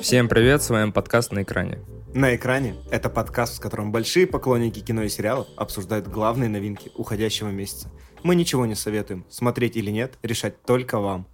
Всем 0.00 0.28
привет, 0.28 0.62
с 0.62 0.70
вами 0.70 0.90
подкаст 0.90 1.32
«На 1.32 1.42
экране». 1.42 1.78
На 2.14 2.34
экране– 2.34 2.76
это 2.90 3.10
подкаст, 3.10 3.58
в 3.58 3.60
котором 3.60 3.92
большие 3.92 4.26
поклонники 4.26 4.80
кино 4.80 5.02
и 5.02 5.08
сериалов 5.08 5.46
обсуждают 5.56 6.08
главные 6.08 6.48
новинки 6.48 6.90
уходящего 6.94 7.48
месяца. 7.48 7.90
Мы 8.22 8.34
ничего 8.34 8.66
не 8.66 8.74
советуем, 8.74 9.24
смотреть 9.28 9.76
или 9.76 9.90
нет, 9.90 10.18
решать 10.22 10.60
только 10.62 10.98
вам. 10.98 11.26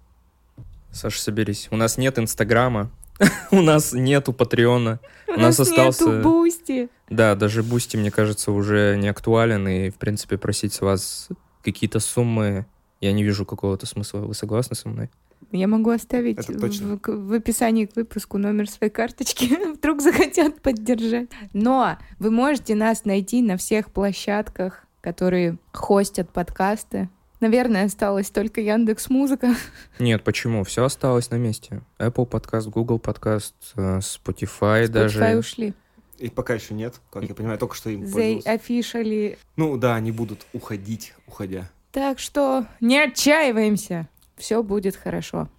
Саша, 0.91 1.21
соберись. 1.21 1.67
У 1.71 1.75
нас 1.77 1.97
нет 1.97 2.19
Инстаграма, 2.19 2.91
у 3.51 3.61
нас 3.61 3.93
нету 3.93 4.33
Патреона. 4.33 4.99
У 5.27 5.39
нас 5.39 5.59
остался... 5.59 6.05
нету 6.05 6.21
Boosty. 6.21 6.89
Да, 7.09 7.35
даже 7.35 7.63
Бусти, 7.63 7.97
мне 7.97 8.11
кажется, 8.11 8.51
уже 8.51 8.97
не 8.97 9.07
актуален, 9.07 9.67
и, 9.67 9.89
в 9.89 9.95
принципе, 9.95 10.37
просить 10.37 10.73
с 10.73 10.81
вас 10.81 11.29
какие-то 11.63 11.99
суммы, 11.99 12.65
я 13.01 13.11
не 13.13 13.23
вижу 13.23 13.45
какого-то 13.45 13.85
смысла. 13.85 14.19
Вы 14.19 14.33
согласны 14.33 14.75
со 14.75 14.89
мной? 14.89 15.09
Я 15.51 15.67
могу 15.67 15.91
оставить 15.91 16.47
в, 16.47 16.99
в 17.07 17.33
описании 17.33 17.85
к 17.85 17.95
выпуску 17.95 18.37
номер 18.37 18.69
своей 18.69 18.91
карточки, 18.91 19.73
вдруг 19.73 20.01
захотят 20.01 20.61
поддержать. 20.61 21.29
Но 21.53 21.97
вы 22.19 22.31
можете 22.31 22.75
нас 22.75 23.05
найти 23.05 23.41
на 23.41 23.57
всех 23.57 23.91
площадках, 23.91 24.85
которые 25.01 25.57
хостят 25.71 26.29
подкасты. 26.29 27.09
Наверное, 27.39 27.85
осталось 27.85 28.29
только 28.29 28.61
Яндекс 28.61 29.09
Музыка. 29.09 29.55
Нет, 29.99 30.23
почему? 30.23 30.63
Все 30.63 30.83
осталось 30.83 31.29
на 31.29 31.35
месте. 31.35 31.81
Apple 31.99 32.25
подкаст, 32.25 32.67
Google 32.67 32.99
подкаст, 32.99 33.55
э, 33.75 33.99
Spotify, 33.99 34.85
Spotify 34.85 34.87
даже. 34.87 35.19
Spotify 35.19 35.37
ушли. 35.37 35.73
И 36.17 36.29
пока 36.29 36.55
еще 36.55 36.73
нет, 36.73 36.99
как 37.11 37.23
я 37.23 37.35
понимаю, 37.35 37.59
только 37.59 37.75
что 37.75 37.91
им 37.91 38.03
They 38.03 38.43
officially... 38.43 39.37
Ну 39.55 39.77
да, 39.77 39.95
они 39.95 40.11
будут 40.11 40.47
уходить, 40.51 41.13
уходя. 41.27 41.69
Так 41.91 42.17
что 42.17 42.65
не 42.81 42.97
отчаиваемся 42.97 44.09
все 44.37 44.63
будет 44.63 44.95
хорошо. 44.95 45.49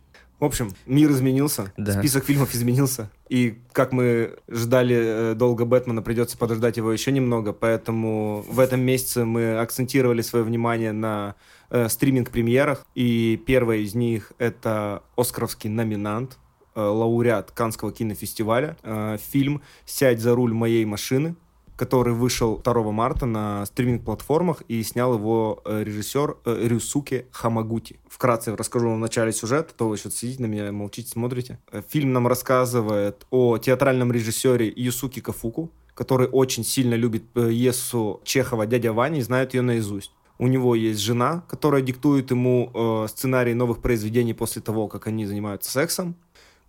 В 0.40 0.44
общем, 0.44 0.70
мир 0.86 1.10
изменился, 1.10 1.72
да. 1.76 1.98
список 1.98 2.24
фильмов 2.24 2.54
изменился. 2.54 3.10
И 3.28 3.58
как 3.72 3.92
мы 3.92 4.36
ждали 4.46 4.96
э, 4.96 5.34
долго 5.34 5.64
Бэтмена, 5.64 6.00
придется 6.00 6.38
подождать 6.38 6.76
его 6.76 6.92
еще 6.92 7.10
немного. 7.10 7.52
Поэтому 7.52 8.44
в 8.48 8.60
этом 8.60 8.80
месяце 8.80 9.24
мы 9.24 9.58
акцентировали 9.58 10.22
свое 10.22 10.44
внимание 10.44 10.92
на 10.92 11.34
э, 11.70 11.88
стриминг-премьерах. 11.88 12.86
И 12.94 13.42
первая 13.46 13.78
из 13.78 13.96
них 13.96 14.32
это 14.38 15.02
Оскаровский 15.16 15.70
номинант, 15.70 16.38
э, 16.76 16.80
лауреат 16.80 17.50
Канского 17.50 17.90
кинофестиваля. 17.90 18.76
Э, 18.84 19.18
фильм 19.20 19.60
«Сядь 19.86 20.20
за 20.20 20.36
руль 20.36 20.52
моей 20.52 20.84
машины» 20.84 21.34
который 21.78 22.12
вышел 22.12 22.58
2 22.58 22.90
марта 22.90 23.24
на 23.24 23.64
стриминг-платформах 23.64 24.62
и 24.66 24.82
снял 24.82 25.14
его 25.14 25.62
э, 25.64 25.84
режиссер 25.84 26.36
э, 26.44 26.66
Рюсуки 26.66 27.26
Хамагути. 27.30 28.00
Вкратце 28.08 28.56
расскажу 28.56 28.90
в 28.90 28.98
начале 28.98 29.32
сюжета, 29.32 29.72
то 29.76 29.88
вы 29.88 29.94
еще 29.94 30.10
сидите 30.10 30.42
на 30.42 30.46
меня, 30.46 30.72
молчите, 30.72 31.08
смотрите. 31.10 31.60
Э, 31.70 31.82
фильм 31.88 32.12
нам 32.12 32.26
рассказывает 32.26 33.26
о 33.30 33.58
театральном 33.58 34.10
режиссере 34.10 34.72
Юсуки 34.74 35.20
Кафуку, 35.20 35.70
который 35.94 36.26
очень 36.26 36.64
сильно 36.64 36.94
любит 36.94 37.28
пьесу 37.28 38.20
Чехова 38.24 38.66
«Дядя 38.66 38.92
Ваня» 38.92 39.20
и 39.20 39.22
знает 39.22 39.54
ее 39.54 39.62
наизусть. 39.62 40.10
У 40.40 40.48
него 40.48 40.74
есть 40.74 40.98
жена, 40.98 41.44
которая 41.48 41.82
диктует 41.82 42.32
ему 42.32 42.72
э, 42.74 43.06
сценарий 43.08 43.54
новых 43.54 43.80
произведений 43.80 44.34
после 44.34 44.62
того, 44.62 44.88
как 44.88 45.06
они 45.06 45.26
занимаются 45.26 45.70
сексом. 45.70 46.16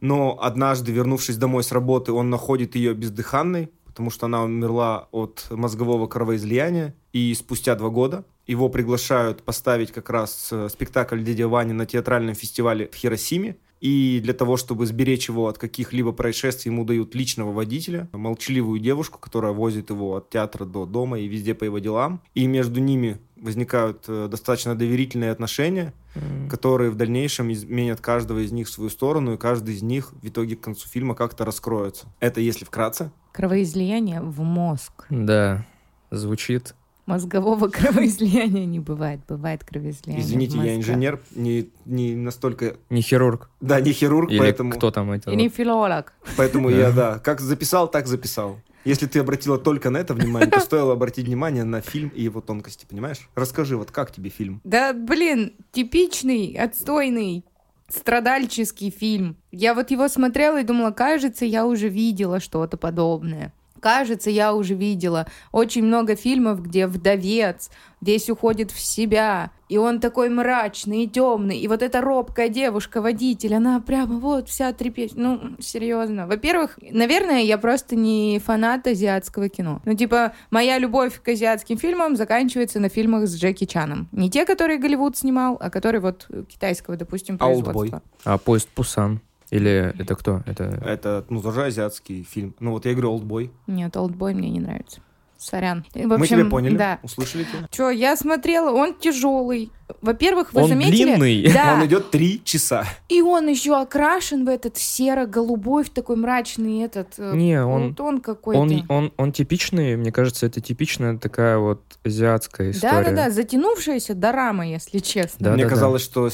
Но 0.01 0.37
однажды, 0.41 0.91
вернувшись 0.91 1.37
домой 1.37 1.63
с 1.63 1.71
работы, 1.71 2.11
он 2.13 2.29
находит 2.29 2.75
ее 2.75 2.93
бездыханной, 2.93 3.69
потому 3.99 4.11
что 4.11 4.27
она 4.27 4.43
умерла 4.43 5.09
от 5.11 5.47
мозгового 5.49 6.07
кровоизлияния, 6.07 6.95
и 7.11 7.33
спустя 7.33 7.75
два 7.75 7.89
года 7.89 8.23
его 8.47 8.69
приглашают 8.69 9.43
поставить 9.43 9.91
как 9.91 10.09
раз 10.09 10.47
э, 10.53 10.69
спектакль 10.69 11.21
«Дядя 11.21 11.49
Ваня» 11.49 11.73
на 11.73 11.85
театральном 11.85 12.33
фестивале 12.33 12.87
в 12.87 12.95
Хиросиме, 12.95 13.57
и 13.79 14.19
для 14.21 14.33
того, 14.33 14.57
чтобы 14.57 14.85
сберечь 14.85 15.29
его 15.29 15.47
от 15.47 15.57
каких-либо 15.57 16.11
происшествий, 16.11 16.71
ему 16.71 16.83
дают 16.83 17.15
личного 17.15 17.51
водителя, 17.51 18.09
молчаливую 18.11 18.79
девушку, 18.79 19.19
которая 19.19 19.53
возит 19.53 19.89
его 19.89 20.17
от 20.17 20.29
театра 20.29 20.65
до 20.65 20.85
дома 20.85 21.19
и 21.19 21.27
везде 21.27 21.53
по 21.53 21.63
его 21.63 21.79
делам. 21.79 22.21
И 22.33 22.45
между 22.47 22.81
ними 22.81 23.19
возникают 23.37 24.03
э, 24.07 24.27
достаточно 24.29 24.75
доверительные 24.75 25.31
отношения, 25.31 25.93
mm. 26.15 26.49
которые 26.49 26.91
в 26.91 26.95
дальнейшем 26.95 27.51
изменят 27.53 28.01
каждого 28.01 28.39
из 28.39 28.51
них 28.51 28.67
в 28.67 28.71
свою 28.71 28.89
сторону, 28.89 29.33
и 29.33 29.37
каждый 29.37 29.75
из 29.75 29.81
них 29.81 30.11
в 30.21 30.27
итоге 30.27 30.57
к 30.57 30.61
концу 30.61 30.87
фильма 30.87 31.15
как-то 31.15 31.45
раскроется. 31.45 32.07
Это 32.19 32.41
если 32.41 32.65
вкратце. 32.65 33.11
Кровоизлияние 33.31 34.21
в 34.21 34.41
мозг. 34.41 35.05
Да, 35.09 35.65
звучит 36.11 36.75
мозгового 37.09 37.67
кровоизлияния 37.77 38.65
не 38.65 38.79
бывает. 38.79 39.19
Бывает 39.27 39.63
кровоизлияние. 39.63 40.23
Извините, 40.23 40.57
я 40.59 40.75
инженер, 40.75 41.19
не, 41.35 41.69
не 41.85 42.15
настолько... 42.15 42.77
Не 42.89 43.01
хирург. 43.01 43.49
Да, 43.59 43.81
не 43.81 43.91
хирург, 43.91 44.31
Или 44.31 44.39
поэтому... 44.39 44.71
кто 44.71 44.91
там 44.91 45.11
это? 45.11 45.31
И 45.31 45.35
не 45.35 45.49
филолог. 45.49 46.13
Поэтому 46.37 46.69
я, 46.69 46.91
да, 46.91 47.19
как 47.19 47.41
записал, 47.41 47.89
так 47.89 48.07
записал. 48.07 48.59
Если 48.85 49.07
ты 49.07 49.19
обратила 49.19 49.57
только 49.57 49.89
на 49.89 49.97
это 49.97 50.13
внимание, 50.13 50.49
то 50.49 50.59
стоило 50.61 50.93
обратить 50.93 51.25
внимание 51.25 51.63
на 51.63 51.81
фильм 51.81 52.09
и 52.09 52.23
его 52.23 52.39
тонкости, 52.41 52.85
понимаешь? 52.89 53.29
Расскажи, 53.35 53.75
вот 53.75 53.91
как 53.91 54.11
тебе 54.11 54.29
фильм? 54.29 54.61
Да, 54.63 54.93
блин, 54.93 55.53
типичный, 55.71 56.53
отстойный, 56.53 57.43
страдальческий 57.89 58.91
фильм. 58.91 59.35
Я 59.51 59.73
вот 59.73 59.91
его 59.91 60.07
смотрела 60.07 60.61
и 60.61 60.63
думала, 60.63 60.91
кажется, 60.91 61.45
я 61.45 61.65
уже 61.65 61.89
видела 61.89 62.39
что-то 62.39 62.77
подобное. 62.77 63.53
Кажется, 63.79 64.29
я 64.29 64.53
уже 64.53 64.73
видела 64.73 65.27
очень 65.51 65.83
много 65.83 66.15
фильмов, 66.15 66.61
где 66.61 66.87
вдовец 66.87 67.69
весь 68.01 68.29
уходит 68.29 68.71
в 68.71 68.79
себя, 68.79 69.51
и 69.67 69.77
он 69.77 69.99
такой 69.99 70.29
мрачный 70.29 71.03
и 71.03 71.07
темный, 71.07 71.59
и 71.59 71.67
вот 71.67 71.81
эта 71.81 72.01
робкая 72.01 72.49
девушка-водитель, 72.49 73.55
она 73.55 73.79
прямо 73.81 74.19
вот 74.19 74.49
вся 74.49 74.71
трепещет. 74.73 75.17
Ну, 75.17 75.55
серьезно. 75.59 76.25
Во-первых, 76.25 76.79
наверное, 76.81 77.41
я 77.41 77.57
просто 77.57 77.95
не 77.95 78.39
фанат 78.43 78.87
азиатского 78.87 79.49
кино. 79.49 79.81
Ну, 79.85 79.93
типа, 79.93 80.33
моя 80.49 80.77
любовь 80.77 81.21
к 81.21 81.27
азиатским 81.27 81.77
фильмам 81.77 82.15
заканчивается 82.15 82.79
на 82.79 82.89
фильмах 82.89 83.27
с 83.27 83.35
Джеки 83.35 83.65
Чаном. 83.65 84.07
Не 84.11 84.29
те, 84.29 84.45
которые 84.45 84.79
Голливуд 84.79 85.17
снимал, 85.17 85.57
а 85.59 85.69
которые 85.69 86.01
вот 86.01 86.27
китайского, 86.47 86.95
допустим, 86.95 87.37
производства. 87.37 88.01
А 88.23 88.37
поезд 88.37 88.69
Пусан? 88.69 89.21
Или 89.51 89.93
это 89.99 90.15
кто? 90.15 90.43
Это... 90.45 90.63
это, 90.85 91.25
ну, 91.29 91.41
тоже 91.41 91.63
азиатский 91.63 92.23
фильм. 92.23 92.55
Ну, 92.59 92.71
вот 92.71 92.85
я 92.85 92.91
говорю 92.91 93.13
«Олдбой». 93.13 93.51
Нет, 93.67 93.95
«Олдбой» 93.97 94.33
мне 94.33 94.49
не 94.49 94.59
нравится. 94.59 95.01
Сорян. 95.39 95.85
В 95.93 95.97
общем, 95.97 96.19
Мы 96.19 96.27
тебя 96.27 96.45
поняли, 96.45 96.75
да. 96.75 96.99
услышали 97.01 97.45
тебя. 97.45 97.69
Че, 97.71 97.91
я 97.91 98.17
смотрела, 98.17 98.71
он 98.71 98.93
тяжелый. 98.93 99.71
Во-первых, 100.01 100.53
вы 100.53 100.63
он 100.63 100.67
заметили... 100.67 101.15
длинный. 101.15 101.53
Да. 101.53 101.75
Он 101.79 101.85
идет 101.85 102.11
три 102.11 102.43
часа. 102.43 102.85
И 103.07 103.21
он 103.21 103.47
еще 103.47 103.79
окрашен 103.81 104.45
в 104.45 104.49
этот 104.49 104.77
серо-голубой, 104.77 105.83
в 105.83 105.89
такой 105.89 106.15
мрачный 106.15 106.81
этот... 106.81 107.13
Э, 107.17 107.33
Не, 107.33 107.63
он... 107.63 107.95
Тон 107.95 108.21
какой-то. 108.21 108.59
Он, 108.59 108.85
он, 108.87 109.13
он 109.17 109.31
типичный, 109.31 109.95
мне 109.95 110.11
кажется, 110.11 110.45
это 110.45 110.61
типичная 110.61 111.17
такая 111.17 111.57
вот 111.57 111.81
азиатская 112.03 112.69
история. 112.71 113.05
Да-да-да, 113.05 113.29
затянувшаяся 113.31 114.13
дорама, 114.13 114.67
если 114.67 114.99
честно. 114.99 115.45
Да, 115.45 115.53
Мне 115.53 115.65
казалось, 115.65 116.03
что 116.03 116.27
Э, 116.27 116.31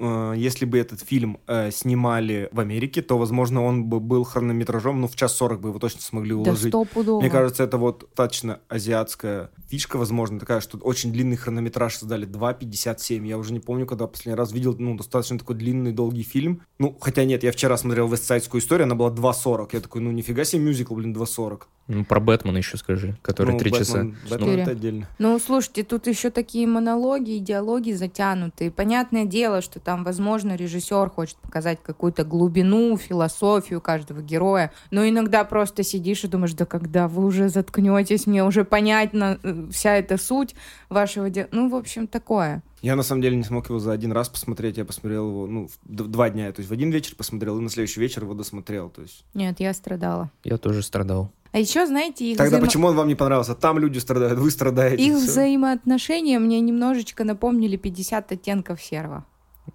если 0.00 0.64
бы 0.64 0.78
этот 0.78 1.00
фильм 1.00 1.38
э, 1.46 1.70
снимали 1.70 2.48
в 2.52 2.60
Америке, 2.60 3.02
то, 3.02 3.18
возможно, 3.18 3.62
он 3.62 3.84
бы 3.84 4.00
был 4.00 4.24
хронометражом, 4.24 5.00
ну, 5.00 5.08
в 5.08 5.16
час 5.16 5.36
сорок 5.36 5.60
бы 5.60 5.68
его 5.68 5.78
точно 5.78 6.00
смогли 6.00 6.32
уложить. 6.32 6.72
Да 6.72 6.84
стопудово. 6.84 7.20
Мне 7.20 7.30
кажется, 7.30 7.64
это 7.64 7.76
вот 7.76 8.00
достаточно 8.00 8.60
азиатская 8.68 9.50
фишка, 9.68 9.98
возможно, 9.98 10.40
такая, 10.40 10.60
что 10.60 10.78
очень 10.78 11.12
длинный 11.12 11.36
хронометраж 11.36 11.96
создали, 11.96 12.26
2.57. 12.26 13.26
Я 13.26 13.38
уже 13.38 13.52
не 13.52 13.60
помню, 13.60 13.86
когда 13.86 14.06
последний 14.06 14.36
раз 14.36 14.52
видел, 14.52 14.74
ну, 14.78 14.96
достаточно 14.96 15.38
такой 15.38 15.56
длинный, 15.56 15.92
долгий 15.92 16.22
фильм. 16.22 16.62
Ну, 16.78 16.96
хотя 17.00 17.24
нет, 17.24 17.42
я 17.42 17.52
вчера 17.52 17.76
смотрел 17.76 18.08
«Вестсайдскую 18.08 18.60
историю», 18.60 18.84
она 18.84 18.94
была 18.94 19.10
2.40. 19.10 19.68
Я 19.72 19.80
такой, 19.80 20.00
ну, 20.00 20.10
нифига 20.10 20.44
себе 20.44 20.62
мюзикл, 20.62 20.94
блин, 20.94 21.14
2.40. 21.14 21.62
Ну, 21.92 22.04
про 22.04 22.20
Бэтмена 22.20 22.58
еще 22.58 22.76
скажи, 22.76 23.16
который 23.20 23.54
ну, 23.54 23.58
три 23.58 23.72
часа. 23.72 24.04
Бэтмен 24.30 24.56
ну. 24.56 24.58
это 24.58 24.70
отдельно. 24.70 25.08
Ну, 25.18 25.36
слушайте, 25.40 25.82
тут 25.82 26.06
еще 26.06 26.30
такие 26.30 26.68
монологи, 26.68 27.36
идеологии 27.38 27.92
затянутые. 27.92 28.70
Понятное 28.70 29.24
дело, 29.24 29.60
что 29.60 29.80
там, 29.80 30.04
возможно, 30.04 30.54
режиссер 30.54 31.10
хочет 31.10 31.36
показать 31.38 31.80
какую-то 31.82 32.22
глубину, 32.22 32.96
философию 32.96 33.80
каждого 33.80 34.22
героя. 34.22 34.72
Но 34.92 35.08
иногда 35.08 35.42
просто 35.42 35.82
сидишь 35.82 36.22
и 36.22 36.28
думаешь, 36.28 36.54
да 36.54 36.64
когда 36.64 37.08
вы 37.08 37.24
уже 37.24 37.48
заткнетесь, 37.48 38.28
мне 38.28 38.44
уже 38.44 38.64
понятно 38.64 39.40
э, 39.42 39.66
вся 39.72 39.96
эта 39.96 40.16
суть 40.16 40.54
вашего 40.90 41.28
дела. 41.28 41.48
Ну, 41.50 41.68
в 41.68 41.74
общем, 41.74 42.06
такое. 42.06 42.62
Я 42.82 42.94
на 42.94 43.02
самом 43.02 43.20
деле 43.20 43.36
не 43.36 43.42
смог 43.42 43.68
его 43.68 43.80
за 43.80 43.90
один 43.90 44.12
раз 44.12 44.28
посмотреть. 44.28 44.76
Я 44.78 44.84
посмотрел 44.84 45.28
его, 45.28 45.46
ну, 45.48 45.68
два 45.82 46.30
дня. 46.30 46.52
То 46.52 46.60
есть 46.60 46.70
в 46.70 46.72
один 46.72 46.92
вечер 46.92 47.16
посмотрел, 47.16 47.58
и 47.58 47.60
на 47.60 47.68
следующий 47.68 47.98
вечер 47.98 48.22
его 48.22 48.34
досмотрел. 48.34 48.90
То 48.90 49.02
есть... 49.02 49.24
Нет, 49.34 49.58
я 49.58 49.74
страдала. 49.74 50.30
Я 50.44 50.56
тоже 50.56 50.82
страдал. 50.82 51.32
А 51.52 51.58
еще, 51.58 51.86
знаете, 51.86 52.24
их 52.24 52.36
Тогда 52.36 52.50
взаимо... 52.50 52.66
почему 52.66 52.86
он 52.88 52.96
вам 52.96 53.08
не 53.08 53.14
понравился? 53.14 53.54
Там 53.54 53.78
люди 53.78 53.98
страдают, 53.98 54.38
вы 54.38 54.50
страдаете. 54.50 55.02
Их 55.02 55.16
все. 55.16 55.26
взаимоотношения 55.26 56.38
мне 56.38 56.60
немножечко 56.60 57.24
напомнили 57.24 57.76
50 57.76 58.32
оттенков 58.32 58.80
серого. 58.80 59.24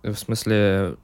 В 0.03 0.15
смысле, 0.15 0.95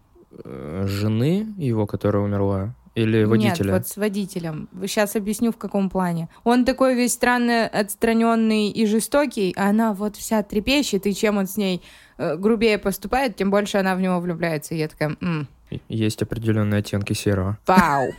э, 0.44 0.86
жены 0.88 1.54
его, 1.58 1.86
которая 1.88 2.24
умерла? 2.24 2.74
Или 2.94 3.24
водителя? 3.24 3.72
Нет, 3.72 3.74
вот 3.74 3.88
с 3.88 3.96
водителем. 3.96 4.68
Сейчас 4.82 5.16
объясню, 5.16 5.52
в 5.52 5.58
каком 5.58 5.90
плане. 5.90 6.28
Он 6.44 6.66
такой 6.66 6.96
весь 6.96 7.14
странно 7.14 7.66
отстраненный 7.68 8.70
и 8.70 8.86
жестокий, 8.86 9.54
а 9.56 9.70
она 9.70 9.94
вот 9.94 10.18
вся 10.18 10.44
трепещет, 10.44 11.08
и 11.08 11.16
чем 11.16 11.38
он 11.38 11.48
с 11.48 11.56
ней 11.56 11.82
э, 12.18 12.36
грубее 12.36 12.78
поступает, 12.78 13.38
тем 13.38 13.50
больше 13.50 13.78
она 13.78 13.96
в 13.96 14.02
него 14.02 14.20
влюбляется. 14.20 14.76
И 14.76 14.78
я 14.78 14.90
такая, 14.90 15.16
М". 15.22 15.48
Есть 15.88 16.22
определенные 16.22 16.80
оттенки 16.80 17.14
серого. 17.14 17.58
Вау! 17.66 18.10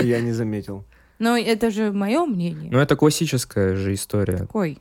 Я 0.00 0.20
не 0.20 0.32
заметил. 0.32 0.84
Но 1.18 1.36
это 1.36 1.70
же 1.70 1.92
мое 1.92 2.24
мнение. 2.24 2.70
Ну, 2.70 2.78
это 2.78 2.96
классическая 2.96 3.74
же 3.74 3.94
история. 3.94 4.38
Какой? 4.38 4.78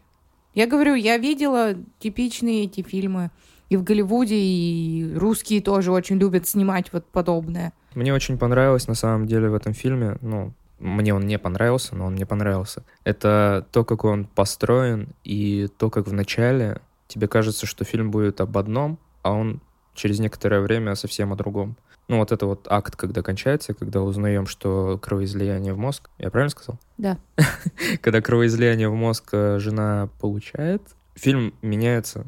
Я 0.54 0.68
говорю, 0.68 0.96
я 0.96 1.18
видела 1.18 1.76
типичные 2.00 2.66
эти 2.66 2.82
фильмы. 2.82 3.32
И 3.70 3.76
в 3.76 3.84
Голливуде, 3.84 4.36
и 4.36 5.14
русские 5.16 5.62
тоже 5.62 5.92
очень 5.92 6.18
любят 6.18 6.48
снимать 6.48 6.94
вот 6.94 7.06
подобное. 7.06 7.74
Мне 7.96 8.14
очень 8.14 8.38
понравилось 8.38 8.88
на 8.88 8.96
самом 8.96 9.28
деле 9.28 9.50
в 9.50 9.56
этом 9.56 9.74
фильме, 9.74 10.18
ну, 10.22 10.54
мне 10.80 11.14
он 11.14 11.26
не 11.26 11.40
понравился, 11.40 11.96
но 11.96 12.06
он 12.06 12.14
мне 12.14 12.26
понравился. 12.26 12.84
Это 13.04 13.68
то, 13.72 13.84
как 13.84 14.04
он 14.04 14.26
построен, 14.26 15.10
и 15.24 15.68
то, 15.78 15.90
как 15.90 16.08
в 16.08 16.14
начале 16.14 16.82
тебе 17.08 17.28
кажется, 17.28 17.66
что 17.66 17.84
фильм 17.84 18.12
будет 18.12 18.42
об 18.42 18.58
одном, 18.58 19.00
а 19.24 19.32
он 19.34 19.62
через 19.96 20.20
некоторое 20.20 20.62
время 20.62 20.96
совсем 20.96 21.34
о 21.34 21.36
другом. 21.36 21.76
Ну, 22.08 22.20
вот 22.20 22.32
это 22.32 22.46
вот 22.46 22.68
акт, 22.70 22.96
когда 22.96 23.22
кончается, 23.22 23.74
когда 23.74 24.02
узнаем, 24.02 24.48
что 24.48 24.98
кровоизлияние 24.98 25.74
в 25.74 25.78
мозг. 25.78 26.10
Я 26.18 26.30
правильно 26.30 26.50
сказал? 26.50 26.80
Да. 26.98 27.18
когда 28.02 28.22
кровоизлияние 28.22 28.90
в 28.90 28.96
мозг 28.96 29.30
э, 29.34 29.60
жена 29.60 30.10
получает, 30.20 30.82
фильм 31.16 31.54
меняется. 31.62 32.26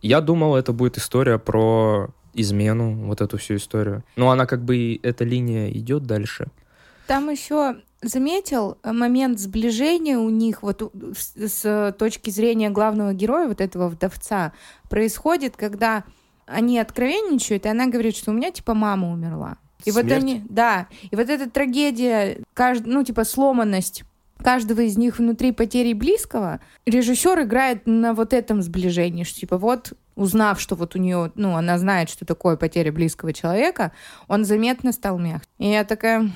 Я 0.00 0.20
думал, 0.20 0.56
это 0.56 0.72
будет 0.72 0.98
история 0.98 1.38
про 1.38 2.10
измену, 2.32 3.06
вот 3.06 3.20
эту 3.20 3.38
всю 3.38 3.56
историю. 3.56 4.04
Но 4.16 4.30
она 4.30 4.46
как 4.46 4.64
бы, 4.64 4.98
эта 5.02 5.24
линия 5.24 5.70
идет 5.70 6.04
дальше. 6.04 6.46
Там 7.06 7.28
еще 7.28 7.76
заметил 8.02 8.78
момент 8.84 9.40
сближения 9.40 10.18
у 10.18 10.30
них 10.30 10.62
вот 10.62 10.92
с 11.16 11.94
точки 11.98 12.30
зрения 12.30 12.70
главного 12.70 13.12
героя, 13.12 13.48
вот 13.48 13.60
этого 13.60 13.88
вдовца, 13.88 14.52
происходит, 14.88 15.56
когда 15.56 16.04
они 16.48 16.78
откровенничают, 16.78 17.66
и 17.66 17.68
она 17.68 17.86
говорит, 17.86 18.16
что 18.16 18.30
у 18.30 18.34
меня 18.34 18.50
типа 18.50 18.74
мама 18.74 19.12
умерла. 19.12 19.58
И 19.84 19.90
Смерть? 19.90 20.08
вот 20.08 20.16
они, 20.16 20.42
да, 20.48 20.88
и 21.10 21.14
вот 21.14 21.28
эта 21.28 21.48
трагедия, 21.48 22.40
кажд... 22.54 22.84
ну 22.86 23.04
типа 23.04 23.24
сломанность 23.24 24.04
каждого 24.38 24.80
из 24.80 24.96
них 24.96 25.18
внутри 25.18 25.52
потери 25.52 25.92
близкого, 25.92 26.60
режиссер 26.86 27.42
играет 27.42 27.86
на 27.86 28.14
вот 28.14 28.32
этом 28.32 28.62
сближении, 28.62 29.24
что 29.24 29.40
типа 29.40 29.58
вот 29.58 29.92
узнав, 30.14 30.60
что 30.60 30.74
вот 30.74 30.96
у 30.96 30.98
нее, 30.98 31.30
ну, 31.36 31.54
она 31.54 31.78
знает, 31.78 32.10
что 32.10 32.24
такое 32.24 32.56
потеря 32.56 32.90
близкого 32.90 33.32
человека, 33.32 33.92
он 34.26 34.44
заметно 34.44 34.92
стал 34.92 35.18
мягче. 35.18 35.46
И 35.58 35.70
я 35.70 35.84
такая, 35.84 36.30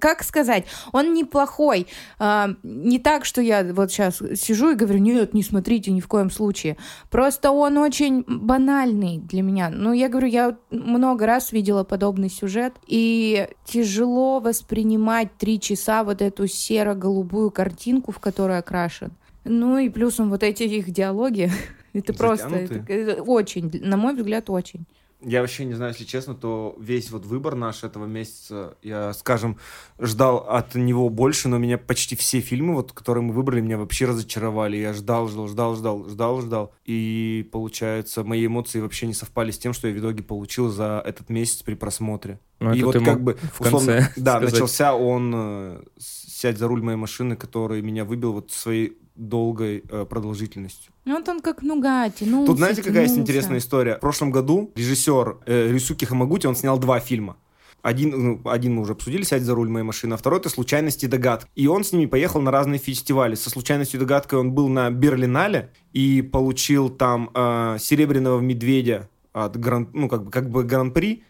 как 0.00 0.22
сказать, 0.22 0.64
он 0.92 1.14
неплохой. 1.14 1.86
А, 2.18 2.50
не 2.62 2.98
так, 2.98 3.24
что 3.24 3.40
я 3.40 3.64
вот 3.64 3.90
сейчас 3.90 4.22
сижу 4.34 4.70
и 4.70 4.74
говорю, 4.74 4.98
нет, 4.98 5.34
не 5.34 5.42
смотрите 5.42 5.90
ни 5.90 6.00
в 6.00 6.08
коем 6.08 6.30
случае. 6.30 6.76
Просто 7.10 7.50
он 7.50 7.78
очень 7.78 8.24
банальный 8.26 9.18
для 9.18 9.42
меня. 9.42 9.70
Ну, 9.70 9.92
я 9.92 10.08
говорю, 10.08 10.28
я 10.28 10.56
много 10.70 11.26
раз 11.26 11.52
видела 11.52 11.84
подобный 11.84 12.30
сюжет, 12.30 12.74
и 12.86 13.48
тяжело 13.64 14.40
воспринимать 14.40 15.36
три 15.36 15.60
часа 15.60 16.04
вот 16.04 16.22
эту 16.22 16.46
серо-голубую 16.46 17.50
картинку, 17.50 18.12
в 18.12 18.18
которой 18.18 18.58
окрашен. 18.58 19.12
Ну 19.44 19.78
и 19.78 19.88
плюсом 19.88 20.30
вот 20.30 20.42
эти 20.42 20.64
их 20.64 20.90
диалоги. 20.90 21.50
Это 21.92 22.12
просто 22.12 22.48
это, 22.48 23.22
очень, 23.22 23.70
на 23.82 23.96
мой 23.96 24.14
взгляд, 24.14 24.50
очень. 24.50 24.84
Я 25.22 25.40
вообще 25.40 25.64
не 25.64 25.72
знаю, 25.72 25.92
если 25.92 26.04
честно, 26.04 26.34
то 26.34 26.76
весь 26.78 27.10
вот 27.10 27.24
выбор 27.24 27.54
наш 27.54 27.84
этого 27.84 28.04
месяца, 28.04 28.76
я, 28.82 29.14
скажем, 29.14 29.58
ждал 29.98 30.38
от 30.48 30.74
него 30.74 31.08
больше, 31.08 31.48
но 31.48 31.56
меня 31.56 31.78
почти 31.78 32.16
все 32.16 32.40
фильмы, 32.40 32.74
вот, 32.74 32.92
которые 32.92 33.24
мы 33.24 33.32
выбрали, 33.32 33.62
меня 33.62 33.78
вообще 33.78 34.04
разочаровали. 34.04 34.76
Я 34.76 34.92
ждал, 34.92 35.28
ждал, 35.28 35.48
ждал, 35.48 35.74
ждал, 35.74 36.08
ждал, 36.08 36.40
ждал. 36.42 36.74
И, 36.84 37.48
получается, 37.50 38.24
мои 38.24 38.46
эмоции 38.46 38.80
вообще 38.80 39.06
не 39.06 39.14
совпали 39.14 39.50
с 39.50 39.58
тем, 39.58 39.72
что 39.72 39.88
я 39.88 39.94
в 39.94 39.98
итоге 39.98 40.22
получил 40.22 40.68
за 40.68 41.02
этот 41.04 41.30
месяц 41.30 41.62
при 41.62 41.74
просмотре. 41.74 42.38
Ну, 42.60 42.74
и 42.74 42.82
вот 42.82 43.02
как 43.02 43.22
бы, 43.22 43.38
в 43.54 43.60
условно, 43.62 44.10
да, 44.16 44.36
сказать. 44.36 44.52
начался 44.52 44.94
он 44.94 45.32
э, 45.34 45.82
сядь 45.98 46.58
за 46.58 46.68
руль 46.68 46.82
моей 46.82 46.98
машины, 46.98 47.36
который 47.36 47.80
меня 47.82 48.04
выбил 48.04 48.32
вот 48.32 48.50
своей 48.50 48.98
долгой 49.16 49.84
э, 49.88 50.04
продолжительностью. 50.08 50.92
Ну, 51.04 51.16
вот 51.16 51.28
он 51.28 51.40
как 51.40 51.62
нуга 51.62 52.08
тянулся, 52.10 52.46
Тут 52.46 52.58
знаете, 52.58 52.82
какая 52.82 53.02
есть 53.02 53.18
интересная 53.18 53.58
история? 53.58 53.96
В 53.96 54.00
прошлом 54.00 54.30
году 54.30 54.72
режиссер 54.76 55.38
э, 55.46 55.72
Рисуки 55.72 56.04
Хамагути, 56.04 56.46
он 56.46 56.56
снял 56.56 56.78
два 56.78 57.00
фильма. 57.00 57.36
Один, 57.82 58.10
ну, 58.10 58.40
один 58.50 58.74
мы 58.74 58.82
уже 58.82 58.94
обсудили, 58.94 59.22
«Сядь 59.22 59.42
за 59.42 59.54
руль 59.54 59.68
моей 59.68 59.84
машины», 59.84 60.14
а 60.14 60.16
второй— 60.16 60.40
это 60.40 60.48
«Случайности 60.48 61.04
и 61.04 61.08
догадки». 61.08 61.48
И 61.54 61.68
он 61.68 61.84
с 61.84 61.92
ними 61.92 62.06
поехал 62.06 62.40
на 62.40 62.50
разные 62.50 62.78
фестивали. 62.78 63.36
Со 63.36 63.48
«Случайностью 63.48 63.98
и 63.98 64.00
догадкой» 64.00 64.40
он 64.40 64.50
был 64.52 64.68
на 64.68 64.90
Берлинале 64.90 65.70
и 65.92 66.20
получил 66.20 66.88
там 66.88 67.30
э, 67.32 67.76
«Серебряного 67.78 68.40
медведя» 68.40 69.08
от 69.32 69.56
гран, 69.56 69.88
ну, 69.92 70.08
как 70.08 70.24
бы, 70.24 70.30
как 70.32 70.50
бы 70.50 70.64
гран-при 70.64 71.22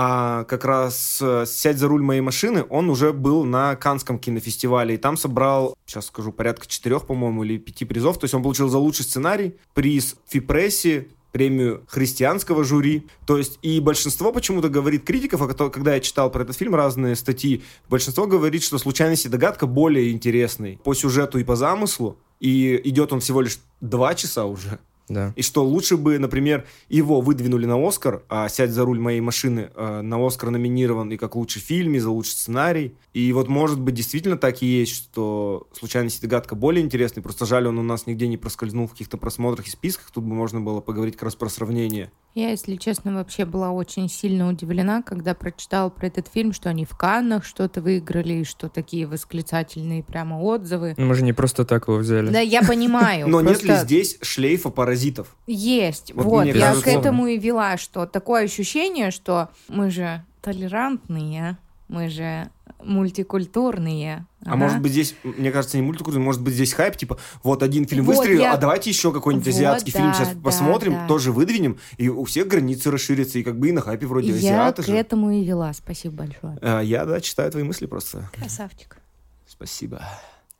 а 0.00 0.44
как 0.44 0.64
раз 0.64 1.18
э, 1.20 1.44
«Сядь 1.44 1.78
за 1.78 1.88
руль 1.88 2.02
моей 2.02 2.20
машины» 2.20 2.64
он 2.70 2.88
уже 2.88 3.12
был 3.12 3.42
на 3.42 3.74
Канском 3.74 4.20
кинофестивале, 4.20 4.94
и 4.94 4.96
там 4.96 5.16
собрал, 5.16 5.76
сейчас 5.86 6.06
скажу, 6.06 6.30
порядка 6.30 6.68
четырех, 6.68 7.04
по-моему, 7.04 7.42
или 7.42 7.58
пяти 7.58 7.84
призов. 7.84 8.16
То 8.16 8.26
есть 8.26 8.34
он 8.34 8.44
получил 8.44 8.68
за 8.68 8.78
лучший 8.78 9.04
сценарий, 9.04 9.56
приз 9.74 10.14
Фипресси, 10.28 11.08
премию 11.32 11.82
христианского 11.88 12.62
жюри. 12.62 13.08
То 13.26 13.38
есть 13.38 13.58
и 13.62 13.80
большинство 13.80 14.32
почему-то 14.32 14.68
говорит 14.68 15.02
критиков, 15.02 15.42
а 15.42 15.68
когда 15.68 15.94
я 15.96 16.00
читал 16.00 16.30
про 16.30 16.44
этот 16.44 16.56
фильм 16.56 16.76
разные 16.76 17.16
статьи, 17.16 17.64
большинство 17.88 18.28
говорит, 18.28 18.62
что 18.62 18.78
«Случайность 18.78 19.26
и 19.26 19.28
догадка» 19.28 19.66
более 19.66 20.12
интересный 20.12 20.78
по 20.84 20.94
сюжету 20.94 21.40
и 21.40 21.44
по 21.44 21.56
замыслу. 21.56 22.20
И 22.38 22.80
идет 22.84 23.12
он 23.12 23.18
всего 23.18 23.40
лишь 23.40 23.58
два 23.80 24.14
часа 24.14 24.44
уже. 24.44 24.78
Да. 25.08 25.32
И 25.36 25.42
что 25.42 25.64
лучше 25.64 25.96
бы, 25.96 26.18
например, 26.18 26.66
его 26.88 27.20
выдвинули 27.20 27.66
на 27.66 27.86
Оскар, 27.86 28.22
а 28.28 28.48
«Сядь 28.48 28.70
за 28.70 28.84
руль 28.84 28.98
моей 28.98 29.20
машины» 29.20 29.70
э, 29.74 30.00
на 30.02 30.24
Оскар 30.24 30.50
номинирован 30.50 31.10
и 31.10 31.16
как 31.16 31.34
лучший 31.34 31.60
фильм, 31.60 31.94
и 31.94 31.98
за 31.98 32.10
лучший 32.10 32.32
сценарий. 32.32 32.94
И 33.14 33.32
вот, 33.32 33.48
может 33.48 33.80
быть, 33.80 33.94
действительно 33.94 34.36
так 34.36 34.62
и 34.62 34.66
есть, 34.66 34.92
что 34.92 35.66
«Случайность 35.72 36.18
и 36.18 36.26
догадка» 36.26 36.54
более 36.54 36.84
интересный, 36.84 37.22
просто 37.22 37.46
жаль, 37.46 37.66
он 37.66 37.78
у 37.78 37.82
нас 37.82 38.06
нигде 38.06 38.28
не 38.28 38.36
проскользнул 38.36 38.86
в 38.86 38.92
каких-то 38.92 39.16
просмотрах 39.16 39.66
и 39.66 39.70
списках, 39.70 40.10
тут 40.10 40.24
бы 40.24 40.34
можно 40.34 40.60
было 40.60 40.80
поговорить 40.80 41.14
как 41.14 41.24
раз 41.24 41.34
про 41.34 41.48
сравнение. 41.48 42.10
Я, 42.38 42.50
если 42.50 42.76
честно, 42.76 43.14
вообще 43.14 43.44
была 43.44 43.72
очень 43.72 44.08
сильно 44.08 44.48
удивлена, 44.48 45.02
когда 45.02 45.34
прочитала 45.34 45.88
про 45.88 46.06
этот 46.06 46.28
фильм, 46.28 46.52
что 46.52 46.68
они 46.68 46.84
в 46.84 46.96
Каннах 46.96 47.44
что-то 47.44 47.80
выиграли, 47.80 48.34
и 48.34 48.44
что 48.44 48.68
такие 48.68 49.08
восклицательные 49.08 50.04
прямо 50.04 50.36
отзывы. 50.36 50.94
Ну, 50.96 51.06
мы 51.06 51.16
же 51.16 51.24
не 51.24 51.32
просто 51.32 51.64
так 51.64 51.88
его 51.88 51.96
взяли. 51.96 52.30
Да, 52.30 52.38
я 52.38 52.62
понимаю. 52.62 53.26
Но 53.26 53.40
нет 53.40 53.64
ли 53.64 53.74
здесь 53.74 54.18
шлейфа 54.22 54.70
паразитов? 54.70 55.36
Есть. 55.48 56.12
Вот, 56.14 56.44
я 56.44 56.76
к 56.76 56.86
этому 56.86 57.26
и 57.26 57.38
вела, 57.38 57.76
что 57.76 58.06
такое 58.06 58.44
ощущение, 58.44 59.10
что 59.10 59.48
мы 59.66 59.90
же 59.90 60.24
толерантные, 60.40 61.58
мы 61.88 62.08
же 62.08 62.50
мультикультурные. 62.82 64.26
А 64.44 64.50
ага. 64.50 64.56
может 64.56 64.80
быть 64.80 64.92
здесь, 64.92 65.14
мне 65.22 65.50
кажется, 65.50 65.76
не 65.76 65.82
мультикультурный, 65.82 66.24
может 66.24 66.42
быть 66.42 66.54
здесь 66.54 66.72
хайп, 66.72 66.96
типа, 66.96 67.18
вот 67.42 67.62
один 67.62 67.86
фильм 67.86 68.04
вот 68.04 68.16
выстрелил, 68.16 68.42
я... 68.42 68.54
а 68.54 68.56
давайте 68.56 68.90
еще 68.90 69.12
какой-нибудь 69.12 69.46
вот, 69.46 69.54
азиатский 69.54 69.92
да, 69.92 69.98
фильм 69.98 70.14
сейчас 70.14 70.34
да, 70.34 70.40
посмотрим, 70.40 70.92
да. 70.92 71.06
тоже 71.08 71.32
выдвинем, 71.32 71.78
и 71.96 72.08
у 72.08 72.24
всех 72.24 72.46
границы 72.46 72.90
расширятся, 72.90 73.38
и 73.38 73.42
как 73.42 73.58
бы 73.58 73.68
и 73.68 73.72
на 73.72 73.80
хайпе 73.80 74.06
вроде 74.06 74.30
я 74.30 74.36
азиаты 74.36 74.82
к 74.82 74.86
же. 74.86 74.94
этому 74.94 75.30
и 75.30 75.44
вела, 75.44 75.72
спасибо 75.72 76.16
большое. 76.16 76.58
А, 76.62 76.80
я, 76.80 77.04
да, 77.04 77.20
читаю 77.20 77.50
твои 77.50 77.64
мысли 77.64 77.86
просто. 77.86 78.30
Красавчик. 78.32 78.98
Спасибо. 79.46 80.02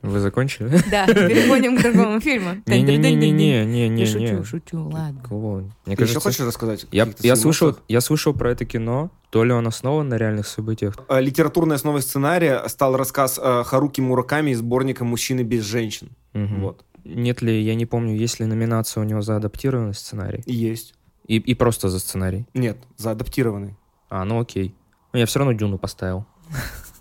Вы 0.03 0.21
закончили? 0.21 0.71
Да, 0.91 1.07
переходим 1.07 1.77
к 1.77 1.83
другому 1.83 2.21
фильму. 2.29 2.63
Не-не-не-не-не-не. 2.67 4.07
Шучу, 4.07 4.45
шучу, 4.45 4.89
ладно. 4.89 5.21
Кого? 5.29 5.63
Мне 5.87 5.97
Ты 5.97 6.05
еще 6.05 6.21
хочешь 6.21 6.41
рассказать? 6.41 6.87
Я, 6.93 7.09
я, 7.21 7.35
слышал, 7.35 7.77
я 7.89 8.01
слышал 8.01 8.33
про 8.33 8.53
это 8.53 8.65
кино, 8.65 9.11
то 9.31 9.43
ли 9.43 9.53
он 9.53 9.67
основан 9.67 10.09
на 10.09 10.15
реальных 10.17 10.47
событиях. 10.47 10.95
А, 11.09 11.21
литературной 11.21 11.77
основой 11.77 12.03
сценария 12.03 12.63
стал 12.69 12.97
рассказ 12.97 13.41
а, 13.43 13.65
Харуки 13.65 14.01
Мураками 14.01 14.53
из 14.53 14.59
сборника 14.59 15.05
«Мужчины 15.05 15.41
без 15.41 15.65
женщин». 15.65 16.11
Угу. 16.35 16.55
Вот. 16.61 16.85
Нет 17.05 17.43
ли, 17.43 17.61
я 17.61 17.75
не 17.75 17.87
помню, 17.87 18.15
есть 18.15 18.39
ли 18.39 18.47
номинация 18.47 19.01
у 19.01 19.05
него 19.05 19.23
за 19.23 19.37
адаптированный 19.37 19.95
сценарий? 19.95 20.43
Есть. 20.47 20.95
И, 21.27 21.37
и 21.39 21.55
просто 21.55 21.89
за 21.89 21.99
сценарий? 21.99 22.47
Нет, 22.55 22.79
за 22.97 23.11
адаптированный. 23.11 23.77
А, 24.11 24.25
ну 24.25 24.41
окей. 24.41 24.75
Но 25.13 25.19
я 25.19 25.27
все 25.27 25.41
равно 25.41 25.55
Дюну 25.55 25.79
поставил. 25.79 26.25